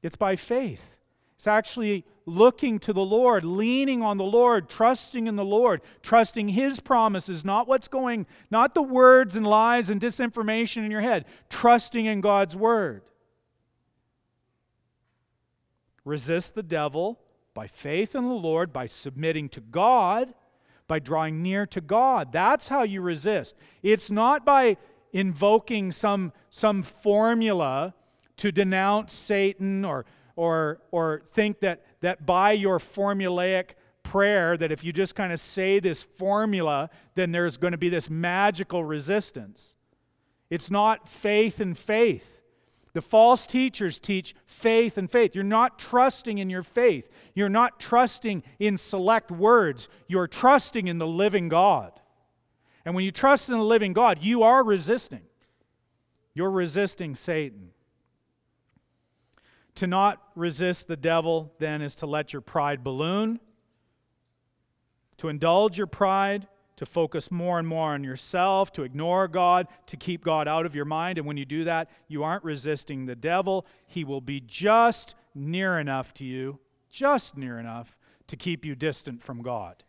It's 0.00 0.14
by 0.14 0.36
faith. 0.36 0.99
It's 1.40 1.46
actually 1.46 2.04
looking 2.26 2.78
to 2.80 2.92
the 2.92 3.00
Lord, 3.00 3.44
leaning 3.44 4.02
on 4.02 4.18
the 4.18 4.24
Lord, 4.24 4.68
trusting 4.68 5.26
in 5.26 5.36
the 5.36 5.42
Lord, 5.42 5.80
trusting 6.02 6.50
His 6.50 6.80
promises, 6.80 7.46
not 7.46 7.66
what's 7.66 7.88
going, 7.88 8.26
not 8.50 8.74
the 8.74 8.82
words 8.82 9.36
and 9.36 9.46
lies 9.46 9.88
and 9.88 9.98
disinformation 9.98 10.84
in 10.84 10.90
your 10.90 11.00
head, 11.00 11.24
trusting 11.48 12.04
in 12.04 12.20
God's 12.20 12.54
word. 12.54 13.00
Resist 16.04 16.54
the 16.54 16.62
devil 16.62 17.18
by 17.54 17.66
faith 17.66 18.14
in 18.14 18.24
the 18.24 18.34
Lord, 18.34 18.70
by 18.70 18.86
submitting 18.86 19.48
to 19.48 19.62
God, 19.62 20.34
by 20.86 20.98
drawing 20.98 21.42
near 21.42 21.64
to 21.68 21.80
God. 21.80 22.32
That's 22.32 22.68
how 22.68 22.82
you 22.82 23.00
resist. 23.00 23.56
It's 23.82 24.10
not 24.10 24.44
by 24.44 24.76
invoking 25.10 25.90
some, 25.90 26.34
some 26.50 26.82
formula 26.82 27.94
to 28.36 28.52
denounce 28.52 29.14
Satan 29.14 29.86
or, 29.86 30.04
or, 30.36 30.80
or 30.90 31.22
think 31.32 31.60
that, 31.60 31.84
that 32.00 32.26
by 32.26 32.52
your 32.52 32.78
formulaic 32.78 33.70
prayer, 34.02 34.56
that 34.56 34.72
if 34.72 34.84
you 34.84 34.92
just 34.92 35.14
kind 35.14 35.32
of 35.32 35.40
say 35.40 35.80
this 35.80 36.02
formula, 36.02 36.90
then 37.14 37.32
there's 37.32 37.56
going 37.56 37.72
to 37.72 37.78
be 37.78 37.88
this 37.88 38.10
magical 38.10 38.84
resistance. 38.84 39.74
It's 40.48 40.70
not 40.70 41.08
faith 41.08 41.60
and 41.60 41.76
faith. 41.76 42.40
The 42.92 43.00
false 43.00 43.46
teachers 43.46 44.00
teach 44.00 44.34
faith 44.46 44.98
and 44.98 45.08
faith. 45.08 45.34
You're 45.34 45.44
not 45.44 45.78
trusting 45.78 46.38
in 46.38 46.50
your 46.50 46.64
faith. 46.64 47.08
You're 47.34 47.48
not 47.48 47.78
trusting 47.78 48.42
in 48.58 48.76
select 48.76 49.30
words. 49.30 49.88
You're 50.08 50.26
trusting 50.26 50.88
in 50.88 50.98
the 50.98 51.06
living 51.06 51.48
God. 51.48 51.92
And 52.84 52.94
when 52.94 53.04
you 53.04 53.12
trust 53.12 53.48
in 53.48 53.58
the 53.58 53.64
living 53.64 53.92
God, 53.92 54.18
you 54.22 54.42
are 54.42 54.64
resisting. 54.64 55.22
You're 56.34 56.50
resisting 56.50 57.14
Satan. 57.14 57.70
To 59.80 59.86
not 59.86 60.20
resist 60.34 60.88
the 60.88 60.96
devil, 60.98 61.54
then, 61.58 61.80
is 61.80 61.94
to 61.96 62.06
let 62.06 62.34
your 62.34 62.42
pride 62.42 62.84
balloon, 62.84 63.40
to 65.16 65.30
indulge 65.30 65.78
your 65.78 65.86
pride, 65.86 66.48
to 66.76 66.84
focus 66.84 67.30
more 67.30 67.58
and 67.58 67.66
more 67.66 67.94
on 67.94 68.04
yourself, 68.04 68.70
to 68.72 68.82
ignore 68.82 69.26
God, 69.26 69.68
to 69.86 69.96
keep 69.96 70.22
God 70.22 70.46
out 70.46 70.66
of 70.66 70.74
your 70.74 70.84
mind. 70.84 71.16
And 71.16 71.26
when 71.26 71.38
you 71.38 71.46
do 71.46 71.64
that, 71.64 71.88
you 72.08 72.22
aren't 72.22 72.44
resisting 72.44 73.06
the 73.06 73.16
devil. 73.16 73.64
He 73.86 74.04
will 74.04 74.20
be 74.20 74.38
just 74.38 75.14
near 75.34 75.78
enough 75.78 76.12
to 76.12 76.26
you, 76.26 76.58
just 76.90 77.38
near 77.38 77.58
enough 77.58 77.96
to 78.26 78.36
keep 78.36 78.66
you 78.66 78.74
distant 78.74 79.22
from 79.22 79.40
God. 79.40 79.82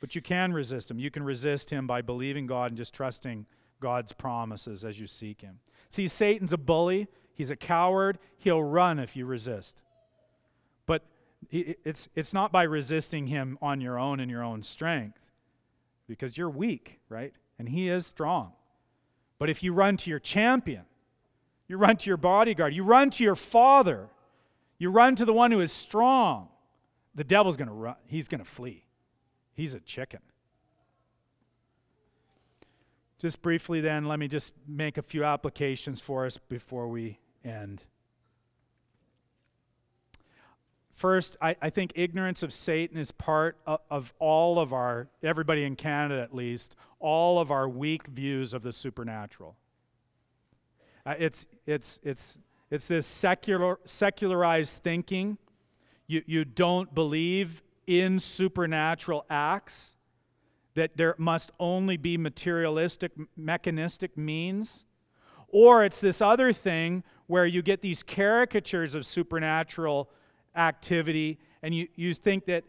But 0.00 0.16
you 0.16 0.20
can 0.20 0.52
resist 0.52 0.90
him. 0.90 0.98
You 0.98 1.12
can 1.12 1.22
resist 1.22 1.70
him 1.70 1.86
by 1.86 2.02
believing 2.02 2.48
God 2.48 2.72
and 2.72 2.76
just 2.76 2.92
trusting 2.92 3.46
God's 3.78 4.12
promises 4.12 4.84
as 4.84 4.98
you 4.98 5.06
seek 5.06 5.42
him. 5.42 5.60
See, 5.90 6.08
Satan's 6.08 6.52
a 6.52 6.58
bully, 6.58 7.06
he's 7.34 7.50
a 7.50 7.56
coward. 7.56 8.18
He'll 8.38 8.62
run 8.62 8.98
if 8.98 9.16
you 9.16 9.26
resist. 9.26 9.82
But 10.86 11.02
it's, 11.50 12.08
it's 12.14 12.32
not 12.32 12.52
by 12.52 12.62
resisting 12.64 13.26
him 13.26 13.58
on 13.60 13.80
your 13.80 13.98
own 13.98 14.20
in 14.20 14.28
your 14.28 14.42
own 14.42 14.62
strength, 14.62 15.18
because 16.06 16.36
you're 16.36 16.50
weak, 16.50 17.00
right? 17.08 17.32
And 17.58 17.68
he 17.68 17.88
is 17.88 18.06
strong. 18.06 18.52
But 19.38 19.50
if 19.50 19.62
you 19.62 19.72
run 19.72 19.96
to 19.98 20.10
your 20.10 20.18
champion, 20.18 20.84
you 21.68 21.76
run 21.76 21.96
to 21.96 22.10
your 22.10 22.16
bodyguard, 22.16 22.74
you 22.74 22.82
run 22.82 23.10
to 23.10 23.24
your 23.24 23.36
father, 23.36 24.08
you 24.78 24.90
run 24.90 25.16
to 25.16 25.24
the 25.24 25.32
one 25.32 25.50
who 25.50 25.60
is 25.60 25.72
strong, 25.72 26.48
the 27.14 27.24
devil's 27.24 27.56
going 27.56 27.68
to 27.68 27.74
run. 27.74 27.96
He's 28.06 28.28
going 28.28 28.42
to 28.42 28.48
flee. 28.48 28.84
He's 29.54 29.74
a 29.74 29.80
chicken. 29.80 30.20
Just 33.18 33.40
briefly, 33.42 33.80
then, 33.80 34.06
let 34.06 34.18
me 34.18 34.26
just 34.26 34.52
make 34.66 34.98
a 34.98 35.02
few 35.02 35.22
applications 35.22 36.00
for 36.00 36.26
us 36.26 36.38
before 36.38 36.88
we 36.88 37.18
end. 37.44 37.82
First, 40.90 41.36
I, 41.40 41.56
I 41.60 41.70
think 41.70 41.92
ignorance 41.96 42.44
of 42.44 42.52
Satan 42.52 42.96
is 42.96 43.10
part 43.10 43.56
of, 43.66 43.80
of 43.90 44.14
all 44.20 44.60
of 44.60 44.72
our, 44.72 45.08
everybody 45.22 45.64
in 45.64 45.74
Canada 45.74 46.22
at 46.22 46.32
least, 46.32 46.76
all 47.00 47.40
of 47.40 47.50
our 47.50 47.68
weak 47.68 48.06
views 48.06 48.54
of 48.54 48.62
the 48.62 48.72
supernatural. 48.72 49.56
Uh, 51.04 51.14
it's, 51.18 51.46
it's, 51.66 51.98
it's, 52.04 52.38
it's 52.70 52.86
this 52.86 53.06
secular, 53.06 53.80
secularized 53.84 54.74
thinking. 54.82 55.38
You, 56.06 56.22
you 56.26 56.44
don't 56.44 56.94
believe 56.94 57.64
in 57.86 58.20
supernatural 58.20 59.26
acts, 59.28 59.96
that 60.74 60.96
there 60.96 61.16
must 61.18 61.50
only 61.58 61.96
be 61.96 62.16
materialistic, 62.16 63.12
mechanistic 63.36 64.16
means. 64.16 64.84
Or 65.48 65.84
it's 65.84 66.00
this 66.00 66.22
other 66.22 66.52
thing 66.52 67.02
where 67.32 67.46
you 67.46 67.62
get 67.62 67.80
these 67.80 68.02
caricatures 68.02 68.94
of 68.94 69.06
supernatural 69.06 70.10
activity 70.54 71.38
and 71.62 71.74
you, 71.74 71.88
you 71.96 72.12
think 72.12 72.44
that, 72.44 72.62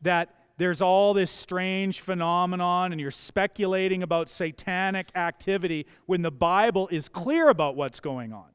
that 0.00 0.34
there's 0.56 0.80
all 0.80 1.12
this 1.12 1.30
strange 1.30 2.00
phenomenon 2.00 2.92
and 2.92 2.98
you're 2.98 3.10
speculating 3.10 4.02
about 4.02 4.30
satanic 4.30 5.08
activity 5.14 5.84
when 6.06 6.22
the 6.22 6.30
Bible 6.30 6.88
is 6.90 7.10
clear 7.10 7.50
about 7.50 7.76
what's 7.76 8.00
going 8.00 8.32
on. 8.32 8.46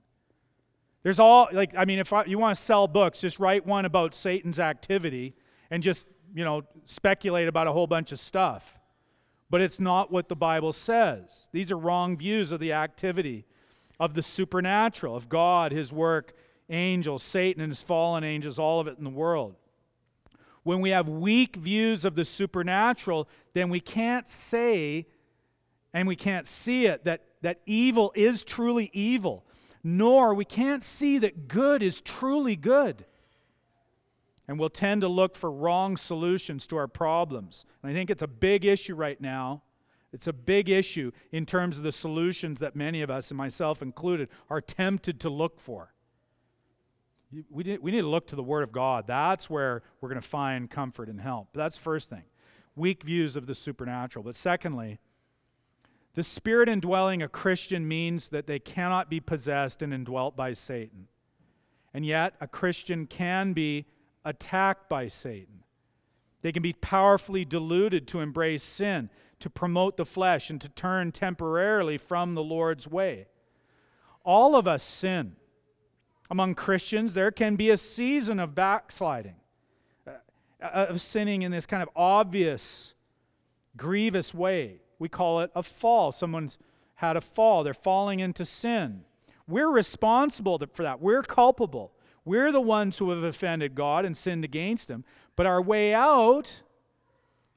There's 1.04 1.20
all, 1.20 1.48
like, 1.54 1.74
I 1.78 1.86
mean, 1.86 2.00
if 2.00 2.12
I, 2.12 2.26
you 2.26 2.40
want 2.40 2.58
to 2.58 2.64
sell 2.64 2.88
books, 2.88 3.22
just 3.22 3.38
write 3.38 3.64
one 3.64 3.86
about 3.86 4.16
Satan's 4.16 4.58
activity 4.58 5.36
and 5.70 5.84
just, 5.84 6.08
you 6.34 6.44
know, 6.44 6.64
speculate 6.88 7.48
about 7.48 7.68
a 7.68 7.72
whole 7.72 7.86
bunch 7.86 8.12
of 8.12 8.20
stuff. 8.20 8.80
But 9.52 9.62
it's 9.62 9.80
not 9.80 10.12
what 10.12 10.28
the 10.28 10.36
Bible 10.36 10.74
says. 10.74 11.50
These 11.52 11.72
are 11.72 11.78
wrong 11.78 12.18
views 12.18 12.52
of 12.52 12.60
the 12.60 12.74
activity 12.74 13.46
of 14.02 14.16
the 14.16 14.22
supernatural, 14.22 15.16
of 15.16 15.30
God, 15.30 15.72
His 15.72 15.94
work, 15.94 16.34
angels, 16.72 17.22
Satan 17.22 17.62
and 17.62 17.72
his 17.72 17.82
fallen 17.82 18.24
angels, 18.24 18.58
all 18.58 18.80
of 18.80 18.88
it 18.88 18.98
in 18.98 19.04
the 19.04 19.10
world. 19.10 19.56
When 20.64 20.82
we 20.82 20.92
have 20.92 21.08
weak 21.08 21.56
views 21.56 22.06
of 22.06 22.16
the 22.16 22.26
supernatural, 22.26 23.28
then 23.54 23.70
we 23.70 23.80
can't 23.80 24.28
say 24.28 25.08
and 25.94 26.08
we 26.08 26.16
can't 26.16 26.48
see 26.48 26.86
it 26.86 27.04
that, 27.04 27.24
that 27.42 27.60
evil 27.66 28.14
is 28.16 28.44
truly 28.44 28.90
evil, 28.94 29.46
nor 29.84 30.34
we 30.34 30.46
can't 30.46 30.82
see 30.82 31.18
that 31.20 31.48
good 31.48 31.84
is 31.84 32.00
truly 32.02 32.56
good 32.56 33.06
and 34.48 34.60
we'll 34.60 34.70
tend 34.70 35.02
to 35.02 35.08
look 35.08 35.36
for 35.36 35.52
wrong 35.52 35.96
solutions 35.96 36.66
to 36.68 36.78
our 36.78 36.88
problems. 36.88 37.66
And 37.82 37.92
I 37.92 37.94
think 37.94 38.10
it's 38.10 38.24
a 38.24 38.28
big 38.28 38.66
issue 38.66 38.96
right 38.96 39.20
now. 39.20 39.62
It's 40.14 40.28
a 40.28 40.34
big 40.34 40.70
issue 40.70 41.12
in 41.32 41.46
terms 41.46 41.78
of 41.78 41.84
the 41.84 41.92
solutions 41.92 42.60
that 42.60 42.76
many 42.76 43.02
of 43.02 43.10
us, 43.10 43.32
and 43.32 43.38
myself 43.38 43.82
included, 43.82 44.30
are 44.50 44.62
tempted 44.62 45.20
to 45.22 45.30
look 45.30 45.60
for. 45.60 45.94
We, 47.50 47.64
need, 47.64 47.80
we 47.80 47.92
need 47.92 48.02
to 48.02 48.10
look 48.10 48.28
to 48.28 48.36
the 48.36 48.44
Word 48.44 48.64
of 48.64 48.74
God. 48.74 49.08
That's 49.08 49.50
where 49.50 49.84
we're 50.02 50.10
going 50.10 50.22
to 50.22 50.28
find 50.28 50.70
comfort 50.70 51.08
and 51.08 51.22
help. 51.22 51.50
That's 51.54 51.78
first 51.78 52.10
thing. 52.10 52.24
Weak 52.76 53.04
views 53.04 53.38
of 53.38 53.48
the 53.48 53.56
supernatural. 53.56 54.24
But 54.24 54.36
secondly, 54.36 55.00
the 56.14 56.24
spirit 56.24 56.68
indwelling 56.68 57.22
a 57.22 57.30
Christian 57.30 57.88
means 57.88 58.30
that 58.30 58.48
they 58.48 58.60
cannot 58.60 59.10
be 59.10 59.22
possessed 59.22 59.82
and 59.82 59.94
indwelt 59.94 60.36
by 60.36 60.52
Satan. 60.52 61.08
And 61.94 62.06
yet, 62.06 62.34
a 62.42 62.48
Christian 62.48 63.06
can 63.06 63.54
be 63.54 63.86
attacked 64.26 64.90
by 64.90 65.08
Satan. 65.08 65.64
They 66.42 66.52
can 66.52 66.64
be 66.64 66.74
powerfully 66.74 67.46
deluded 67.46 68.08
to 68.10 68.20
embrace 68.20 68.64
sin, 68.64 69.10
to 69.42 69.50
promote 69.50 69.98
the 69.98 70.06
flesh, 70.06 70.50
and 70.50 70.60
to 70.62 70.70
turn 70.70 71.12
temporarily 71.12 71.98
from 71.98 72.34
the 72.34 72.44
Lord's 72.44 72.88
way. 72.88 73.28
All 74.24 74.56
of 74.56 74.68
us 74.68 74.84
sin. 74.84 75.36
Among 76.30 76.56
Christians, 76.56 77.14
there 77.14 77.32
can 77.32 77.56
be 77.56 77.70
a 77.70 77.78
season 77.78 78.40
of 78.40 78.56
backsliding, 78.56 79.36
uh, 80.08 80.14
of 80.62 81.02
sinning 81.02 81.42
in 81.42 81.52
this 81.52 81.66
kind 81.66 81.84
of 81.84 81.90
obvious, 81.96 82.94
grievous 83.76 84.34
way. 84.34 84.82
We 84.98 85.10
call 85.10 85.42
it 85.42 85.52
a 85.56 85.64
fall. 85.64 86.12
Someone's 86.12 86.58
had 86.96 87.18
a 87.18 87.22
fall, 87.22 87.64
they're 87.64 87.74
falling 87.74 88.20
into 88.20 88.46
sin. 88.46 89.02
We're 89.48 89.72
responsible 89.72 90.62
for 90.72 90.84
that, 90.84 91.02
we're 91.02 91.24
culpable. 91.24 91.92
We're 92.24 92.52
the 92.52 92.62
ones 92.62 93.00
who 93.00 93.10
have 93.10 93.24
offended 93.24 93.74
God 93.74 94.06
and 94.06 94.16
sinned 94.16 94.46
against 94.46 94.90
Him. 94.90 95.04
But 95.36 95.48
our 95.48 95.62
way 95.62 95.94
out 95.94 96.62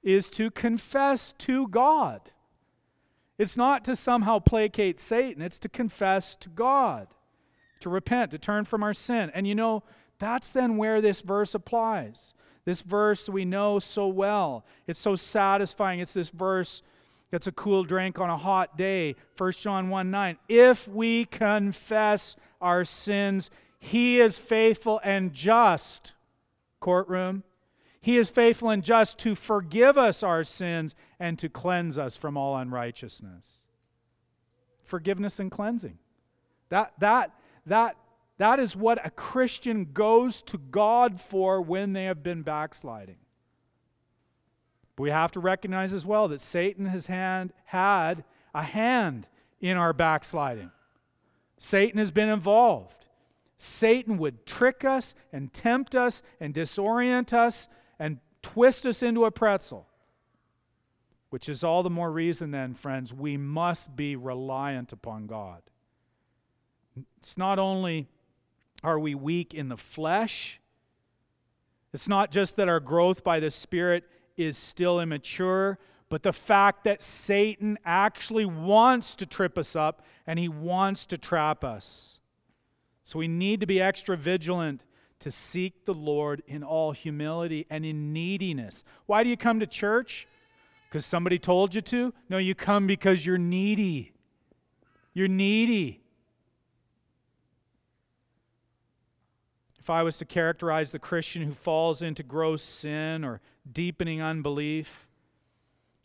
is 0.05 0.31
to 0.31 0.51
confess 0.51 1.33
to 1.39 1.67
God. 1.69 2.31
It's 3.39 3.57
not 3.57 3.85
to 3.87 3.97
somehow 3.97 4.39
placate 4.39 5.01
Satan, 5.01 5.43
it's 5.43 5.59
to 5.61 5.69
confess 5.69 6.37
to 6.37 6.49
God, 6.49 7.09
to 7.81 7.91
repent, 7.91 8.31
to 8.31 8.39
turn 8.39 8.65
from 8.65 8.83
our 8.83 8.95
sin. 8.95 9.31
And 9.35 9.47
you 9.47 9.55
know, 9.55 9.83
that's 10.19 10.51
then 10.51 10.77
where 10.77 11.01
this 11.01 11.21
verse 11.21 11.55
applies. 11.55 12.35
This 12.65 12.83
verse 12.83 13.29
we 13.29 13.45
know 13.45 13.79
so 13.79 14.07
well. 14.07 14.65
It's 14.87 15.01
so 15.01 15.17
satisfying. 15.17 16.01
It's 16.01 16.15
this 16.15 16.31
verse 16.31 16.83
that's 17.31 17.47
a 17.47 17.53
cool 17.53 17.85
drink 17.85 18.21
on 18.21 18.31
a 18.31 18.39
hot 18.39 18.79
day. 18.79 19.17
1 19.37 19.53
John 19.53 19.89
1 19.89 20.11
9. 20.11 20.39
If 20.49 20.87
we 20.87 21.25
confess 21.25 22.37
our 22.61 22.85
sins, 22.85 23.51
he 23.79 24.21
is 24.21 24.39
faithful 24.39 25.01
and 25.03 25.33
just. 25.33 26.13
Courtroom. 26.81 27.43
He 28.05 28.19
is 28.19 28.29
faithful 28.29 28.69
and 28.69 28.85
just 28.85 29.19
to 29.21 29.35
forgive 29.35 29.97
us 29.97 30.23
our 30.23 30.45
sins 30.45 30.95
and 31.19 31.39
to 31.39 31.49
cleanse 31.49 31.97
us 31.97 32.19
from 32.19 32.37
all 32.37 32.55
unrighteousness. 32.55 33.47
Forgiveness 34.83 35.41
and 35.41 35.51
cleansing. 35.51 35.97
That, 36.69 36.93
that, 36.99 37.31
that, 37.65 37.97
that 38.37 38.61
is 38.61 38.77
what 38.77 39.05
a 39.07 39.09
Christian 39.09 39.89
goes 39.95 40.43
to 40.43 40.59
God 40.59 41.19
for 41.19 41.63
when 41.63 41.95
they 41.95 42.05
have 42.05 42.23
been 42.23 42.43
backsliding. 42.43 43.17
But 44.97 45.05
we 45.05 45.11
have 45.11 45.33
to 45.33 45.41
recognize 45.41 45.95
as 45.95 46.05
well 46.05 46.29
that 46.29 46.43
Satan 46.43 46.85
has 46.85 47.07
hand, 47.07 47.55
had 47.65 48.23
a 48.55 48.65
hand 48.65 49.27
in 49.63 49.79
our 49.79 49.95
backsliding. 49.95 50.73
Satan 51.57 51.97
has 51.97 52.11
been 52.11 52.29
involved. 52.29 53.07
Satan 53.57 54.19
would 54.19 54.45
trick 54.45 54.85
us 54.85 55.15
and 55.33 55.55
tempt 55.55 55.95
us 55.95 56.23
and 56.39 56.53
disorient 56.53 57.33
us 57.33 57.67
and 57.99 58.19
twist 58.43 58.87
us 58.87 59.03
into 59.03 59.25
a 59.25 59.31
pretzel. 59.31 59.87
Which 61.31 61.49
is 61.49 61.65
all 61.65 61.83
the 61.83 61.91
more 61.91 62.13
reason, 62.13 62.53
then, 62.53 62.75
friends, 62.75 63.13
we 63.13 63.37
must 63.37 63.97
be 63.97 64.15
reliant 64.15 64.93
upon 64.93 65.27
God. 65.27 65.63
It's 67.19 67.37
not 67.37 67.59
only 67.59 68.09
are 68.85 68.99
we 68.99 69.15
weak 69.15 69.53
in 69.53 69.69
the 69.69 69.77
flesh, 69.77 70.61
it's 71.93 72.09
not 72.09 72.31
just 72.31 72.57
that 72.57 72.69
our 72.69 72.81
growth 72.81 73.25
by 73.25 73.41
the 73.41 73.51
Spirit 73.51 74.05
is 74.37 74.57
still 74.57 75.01
immature, 75.01 75.79
but 76.09 76.23
the 76.23 76.33
fact 76.33 76.85
that 76.85 77.03
Satan 77.03 77.79
actually 77.85 78.45
wants 78.45 79.17
to 79.17 79.27
trip 79.27 79.59
us 79.59 79.75
up 79.75 80.05
and 80.27 80.39
he 80.39 80.49
wants 80.49 81.07
to 81.07 81.19
trap 81.19 81.65
us. 81.65 82.19
So 83.03 83.19
we 83.19 83.29
need 83.29 83.61
to 83.61 83.67
be 83.67 83.81
extra 83.81 84.17
vigilant 84.17 84.83
to 85.25 85.31
seek 85.31 85.87
the 85.87 85.95
Lord 85.95 86.43
in 86.47 86.63
all 86.63 86.93
humility 86.93 87.67
and 87.71 87.87
in 87.87 88.13
neediness. 88.13 88.85
Why 89.07 89.23
do 89.25 89.31
you 89.31 89.39
come 89.39 89.59
to 89.61 89.67
church? 89.67 90.29
Because 90.87 91.07
somebody 91.07 91.39
told 91.39 91.75
you 91.75 91.81
to? 91.81 92.13
No, 92.29 92.37
you 92.37 92.55
come 92.55 92.87
because 92.87 93.25
you're 93.25 93.39
needy. 93.39 94.13
You're 95.15 95.29
needy. 95.29 96.03
If 99.79 99.89
I 99.89 100.03
was 100.03 100.19
to 100.19 100.27
characterize 100.27 100.93
the 100.93 100.99
Christian 100.99 101.41
who 101.41 101.55
falls 101.55 102.03
into 102.03 102.23
gross 102.23 102.61
sin 102.61 103.25
or 103.25 103.41
deepening 103.73 104.21
unbelief, 104.21 105.09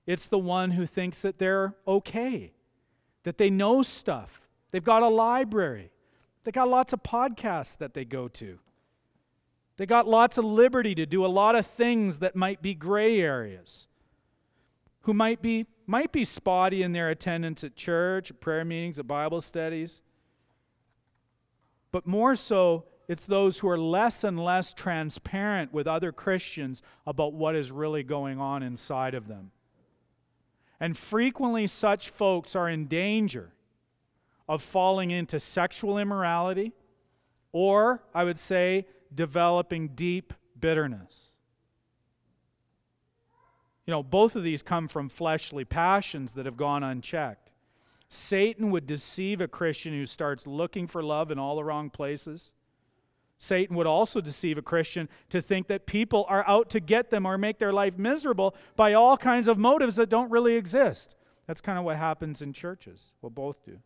it's 0.07 0.27
the 0.27 0.39
one 0.39 0.71
who 0.71 0.85
thinks 0.85 1.21
that 1.23 1.39
they're 1.39 1.75
okay, 1.85 2.53
that 3.23 3.37
they 3.37 3.49
know 3.49 3.83
stuff. 3.83 4.47
They've 4.71 4.81
got 4.81 5.03
a 5.03 5.09
library, 5.09 5.91
they've 6.45 6.53
got 6.53 6.69
lots 6.69 6.93
of 6.93 7.03
podcasts 7.03 7.77
that 7.79 7.93
they 7.93 8.05
go 8.05 8.29
to. 8.29 8.59
They 9.79 9.85
got 9.85 10.09
lots 10.09 10.37
of 10.37 10.43
liberty 10.43 10.93
to 10.95 11.05
do 11.05 11.25
a 11.25 11.27
lot 11.27 11.55
of 11.55 11.65
things 11.65 12.19
that 12.19 12.35
might 12.35 12.61
be 12.61 12.73
gray 12.73 13.21
areas. 13.21 13.87
Who 15.03 15.13
might 15.13 15.41
be 15.41 15.67
might 15.87 16.11
be 16.11 16.25
spotty 16.25 16.83
in 16.83 16.91
their 16.91 17.09
attendance 17.09 17.63
at 17.63 17.77
church, 17.77 18.29
at 18.29 18.41
prayer 18.41 18.65
meetings, 18.65 18.99
at 18.99 19.07
Bible 19.07 19.39
studies. 19.39 20.01
But 21.93 22.05
more 22.05 22.35
so, 22.35 22.87
it's 23.07 23.25
those 23.25 23.59
who 23.59 23.69
are 23.69 23.79
less 23.79 24.25
and 24.25 24.37
less 24.37 24.73
transparent 24.73 25.73
with 25.73 25.87
other 25.87 26.11
Christians 26.11 26.83
about 27.07 27.31
what 27.31 27.55
is 27.55 27.71
really 27.71 28.03
going 28.03 28.37
on 28.37 28.61
inside 28.61 29.13
of 29.13 29.29
them. 29.29 29.51
And 30.77 30.97
frequently, 30.97 31.67
such 31.67 32.09
folks 32.09 32.53
are 32.53 32.67
in 32.67 32.87
danger 32.87 33.53
of 34.49 34.61
falling 34.61 35.09
into 35.09 35.39
sexual 35.39 35.97
immorality, 35.97 36.73
or 37.53 38.03
I 38.13 38.25
would 38.25 38.37
say, 38.37 38.85
developing 39.13 39.89
deep 39.89 40.33
bitterness. 40.59 41.29
You 43.85 43.91
know, 43.91 44.03
both 44.03 44.35
of 44.35 44.43
these 44.43 44.61
come 44.61 44.87
from 44.87 45.09
fleshly 45.09 45.65
passions 45.65 46.33
that 46.33 46.45
have 46.45 46.57
gone 46.57 46.83
unchecked. 46.83 47.49
Satan 48.07 48.71
would 48.71 48.85
deceive 48.85 49.41
a 49.41 49.47
Christian 49.47 49.93
who 49.93 50.05
starts 50.05 50.45
looking 50.45 50.87
for 50.87 51.01
love 51.01 51.31
in 51.31 51.39
all 51.39 51.55
the 51.55 51.63
wrong 51.63 51.89
places. 51.89 52.51
Satan 53.37 53.75
would 53.77 53.87
also 53.87 54.19
deceive 54.19 54.57
a 54.57 54.61
Christian 54.61 55.07
to 55.29 55.41
think 55.41 55.67
that 55.67 55.85
people 55.85 56.25
are 56.27 56.47
out 56.47 56.69
to 56.71 56.79
get 56.79 57.09
them 57.09 57.25
or 57.25 57.37
make 57.37 57.57
their 57.57 57.71
life 57.71 57.97
miserable 57.97 58.55
by 58.75 58.93
all 58.93 59.15
kinds 59.15 59.47
of 59.47 59.57
motives 59.57 59.95
that 59.95 60.09
don't 60.09 60.29
really 60.29 60.55
exist. 60.55 61.15
That's 61.47 61.61
kind 61.61 61.79
of 61.79 61.85
what 61.85 61.97
happens 61.97 62.41
in 62.41 62.51
churches. 62.51 63.13
Well, 63.21 63.29
both 63.29 63.63
do. 63.63 63.79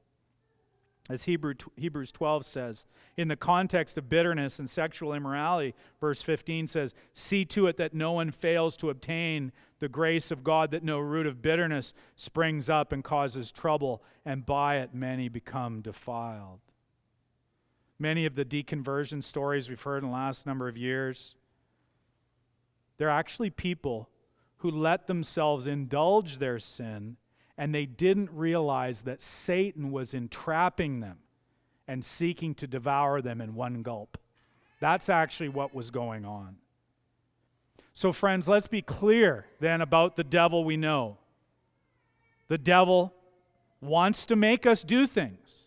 As 1.10 1.24
Hebrew, 1.24 1.54
Hebrews 1.76 2.14
12 2.14 2.46
says, 2.46 2.86
in 3.18 3.28
the 3.28 3.36
context 3.36 3.98
of 3.98 4.08
bitterness 4.08 4.58
and 4.58 4.70
sexual 4.70 5.14
immorality, 5.14 5.76
verse 6.00 6.22
15 6.22 6.68
says, 6.68 6.94
See 7.14 7.44
to 7.46 7.68
it 7.68 7.76
that 7.78 7.94
no 7.94 8.14
one 8.14 8.32
fails 8.32 8.78
to 8.78 8.90
obtain 8.90 9.52
the 9.80 9.90
grace 9.90 10.32
of 10.32 10.46
God, 10.46 10.72
that 10.72 10.84
no 10.84 11.00
root 11.00 11.28
of 11.28 11.42
bitterness 11.42 11.94
springs 12.16 12.70
up 12.70 12.94
and 12.94 13.04
causes 13.04 13.52
trouble, 13.52 14.02
and 14.24 14.46
by 14.46 14.78
it 14.78 14.94
many 14.94 15.28
become 15.28 15.82
defiled. 15.82 16.62
Many 18.00 18.26
of 18.26 18.36
the 18.36 18.46
deconversion 18.46 19.22
stories 19.22 19.68
we've 19.68 19.82
heard 19.82 20.04
in 20.04 20.10
the 20.10 20.16
last 20.16 20.46
number 20.46 20.70
of 20.70 20.78
years, 20.78 21.36
they're 22.98 23.10
actually 23.10 23.50
people 23.50 24.10
who 24.58 24.72
let 24.72 25.08
themselves 25.08 25.68
indulge 25.68 26.38
their 26.38 26.60
sin 26.60 27.18
and 27.58 27.74
they 27.74 27.86
didn't 27.86 28.32
realize 28.32 29.02
that 29.02 29.22
Satan 29.22 29.92
was 29.92 30.14
entrapping 30.14 31.00
them 31.00 31.18
and 31.88 32.04
seeking 32.04 32.56
to 32.56 32.68
devour 32.68 33.22
them 33.22 33.42
in 33.42 33.56
one 33.56 33.84
gulp. 33.84 34.18
That's 34.80 35.10
actually 35.10 35.50
what 35.50 35.76
was 35.76 35.92
going 35.92 36.26
on. 36.26 36.58
So, 37.94 38.12
friends, 38.12 38.48
let's 38.48 38.68
be 38.68 38.82
clear 38.82 39.46
then 39.60 39.82
about 39.82 40.16
the 40.16 40.24
devil 40.24 40.64
we 40.64 40.78
know. 40.78 41.18
The 42.48 42.58
devil 42.58 43.14
wants 43.82 44.26
to 44.26 44.36
make 44.36 44.66
us 44.66 44.84
do 44.84 45.06
things. 45.06 45.62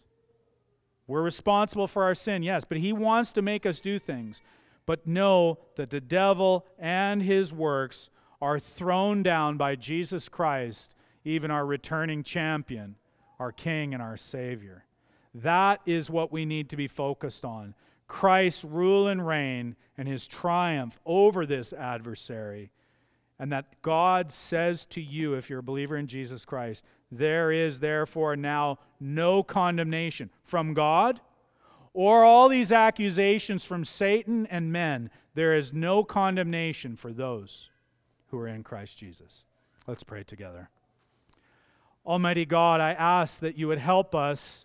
We're 1.07 1.22
responsible 1.22 1.87
for 1.87 2.03
our 2.03 2.16
sin, 2.16 2.43
yes, 2.43 2.64
but 2.64 2.78
he 2.78 2.93
wants 2.93 3.30
to 3.32 3.43
make 3.43 3.64
us 3.64 3.78
do 3.78 4.01
things. 4.01 4.43
But 4.87 5.07
know 5.07 5.59
that 5.76 5.91
the 5.91 6.01
devil 6.01 6.66
and 6.78 7.22
his 7.22 7.53
works 7.53 8.11
are 8.43 8.59
thrown 8.59 9.22
down 9.22 9.57
by 9.57 9.76
Jesus 9.76 10.28
Christ 10.28 10.95
even 11.27 11.51
our 11.51 11.66
returning 11.66 12.22
champion, 12.22 12.95
our 13.41 13.51
King 13.51 13.93
and 13.93 14.03
our 14.03 14.16
Savior. 14.16 14.85
That 15.35 15.81
is 15.85 16.09
what 16.09 16.33
we 16.33 16.47
need 16.47 16.70
to 16.70 16.77
be 16.77 16.87
focused 16.87 17.45
on. 17.45 17.74
Christ's 18.07 18.64
rule 18.64 19.09
and 19.09 19.27
reign 19.27 19.74
and 19.99 20.07
his 20.07 20.27
triumph 20.27 20.99
over 21.05 21.45
this 21.45 21.72
adversary. 21.72 22.70
And 23.39 23.53
that 23.53 23.83
God 23.83 24.31
says 24.31 24.87
to 24.87 25.03
you, 25.03 25.35
if 25.35 25.51
you're 25.51 25.59
a 25.59 25.64
believer 25.64 25.97
in 25.97 26.07
Jesus 26.07 26.45
Christ, 26.45 26.85
there 27.11 27.51
is 27.51 27.81
therefore 27.81 28.37
now 28.37 28.79
no 29.01 29.43
condemnation 29.43 30.31
from 30.45 30.74
God 30.74 31.20
or 31.93 32.24
all 32.24 32.49
these 32.49 32.70
accusations 32.70 33.64
from 33.64 33.85
Satan 33.85 34.47
and 34.47 34.72
men. 34.72 35.11
There 35.35 35.57
is 35.57 35.72
no 35.72 36.05
condemnation 36.05 36.95
for 36.95 37.12
those 37.12 37.68
who 38.29 38.39
are 38.39 38.49
in 38.49 38.62
Christ 38.62 38.97
Jesus. 38.97 39.45
Let's 39.87 40.05
pray 40.05 40.22
together. 40.22 40.70
Almighty 42.07 42.44
God, 42.44 42.80
I 42.80 42.92
ask 42.92 43.40
that 43.40 43.59
you 43.59 43.68
would 43.68 43.78
help 43.78 44.14
us 44.14 44.64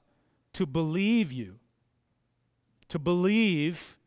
to 0.54 0.66
believe 0.66 1.32
you, 1.32 1.56
to 2.90 3.00
believe 3.00 3.98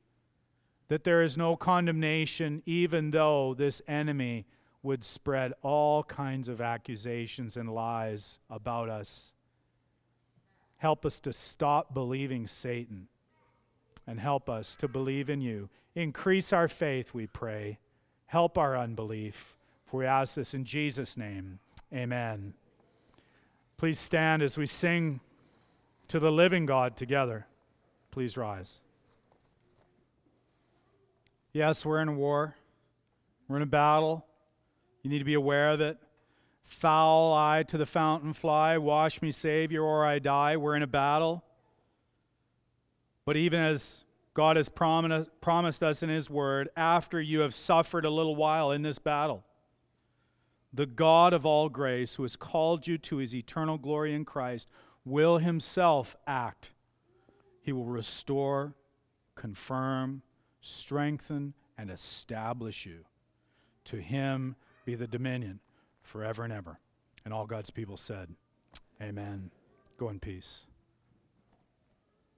that 0.89 1.05
there 1.05 1.23
is 1.23 1.37
no 1.37 1.57
condemnation, 1.57 2.63
even 2.65 3.11
though 3.11 3.55
this 3.55 3.83
enemy 3.89 4.47
would 4.83 5.03
spread 5.03 5.53
all 5.63 6.05
kinds 6.05 6.49
of 6.49 6.61
accusations 6.61 7.57
and 7.57 7.75
lies 7.75 8.39
about 8.51 8.89
us. 8.89 9.33
Help 10.77 11.07
us 11.07 11.19
to 11.21 11.33
stop 11.33 11.95
believing 11.95 12.47
Satan 12.47 13.09
and 14.07 14.21
help 14.21 14.51
us 14.51 14.77
to 14.77 14.87
believe 14.87 15.31
in 15.31 15.41
you. 15.41 15.71
Increase 15.95 16.53
our 16.53 16.69
faith, 16.69 17.15
we 17.15 17.27
pray. 17.27 17.79
Help 18.27 18.59
our 18.59 18.77
unbelief. 18.77 19.57
For 19.87 20.01
we 20.01 20.07
ask 20.07 20.35
this 20.35 20.53
in 20.53 20.65
Jesus' 20.65 21.17
name. 21.17 21.59
Amen. 21.93 22.53
Please 23.77 23.99
stand 23.99 24.43
as 24.43 24.57
we 24.57 24.67
sing 24.67 25.21
to 26.09 26.19
the 26.19 26.31
living 26.31 26.67
God 26.67 26.97
together. 26.97 27.47
Please 28.11 28.37
rise. 28.37 28.81
Yes, 31.53 31.85
we're 31.85 32.01
in 32.01 32.09
a 32.09 32.13
war, 32.13 32.57
we're 33.49 33.57
in 33.57 33.63
a 33.63 33.67
battle. 33.67 34.27
You 35.03 35.11
need 35.11 35.19
to 35.19 35.25
be 35.25 35.35
aware 35.35 35.69
of 35.69 35.81
it. 35.81 35.99
Foul 36.65 37.35
I 37.35 37.63
to 37.65 37.77
the 37.77 37.85
fountain 37.85 38.33
fly, 38.33 38.79
wash 38.79 39.21
me, 39.21 39.31
Savior, 39.31 39.83
or 39.83 40.07
I 40.07 40.19
die. 40.19 40.57
We're 40.57 40.77
in 40.77 40.83
a 40.83 40.87
battle. 40.87 41.45
But 43.27 43.37
even 43.37 43.61
as 43.61 44.03
God 44.33 44.57
has 44.57 44.69
promised 44.69 45.83
us 45.83 46.03
in 46.03 46.09
His 46.09 46.31
Word, 46.31 46.71
after 46.77 47.21
you 47.21 47.41
have 47.41 47.55
suffered 47.55 48.05
a 48.05 48.11
little 48.11 48.35
while 48.35 48.71
in 48.71 48.83
this 48.83 48.99
battle, 48.99 49.45
the 50.75 50.87
God 50.87 51.33
of 51.33 51.47
all 51.47 51.69
grace, 51.69 52.17
who 52.17 52.25
has 52.25 52.35
called 52.35 52.87
you 52.87 52.99
to 52.99 53.19
His 53.19 53.35
eternal 53.35 53.79
glory 53.79 54.13
in 54.13 54.25
Christ, 54.25 54.69
will 55.05 55.39
Himself 55.39 56.17
act. 56.27 56.73
He 57.63 57.73
will 57.73 57.85
restore, 57.85 58.75
confirm, 59.37 60.23
strengthen, 60.61 61.55
and 61.79 61.91
establish 61.91 62.87
you. 62.87 63.05
To 63.87 63.97
Him 63.97 64.57
be 64.85 64.97
the 64.97 65.07
dominion 65.07 65.61
forever 66.03 66.43
and 66.43 66.53
ever. 66.53 66.81
And 67.25 67.33
all 67.33 67.47
God's 67.47 67.71
people 67.71 67.97
said, 67.97 68.29
Amen. 69.01 69.51
Go 69.97 70.09
in 70.09 70.19
peace. 70.19 70.67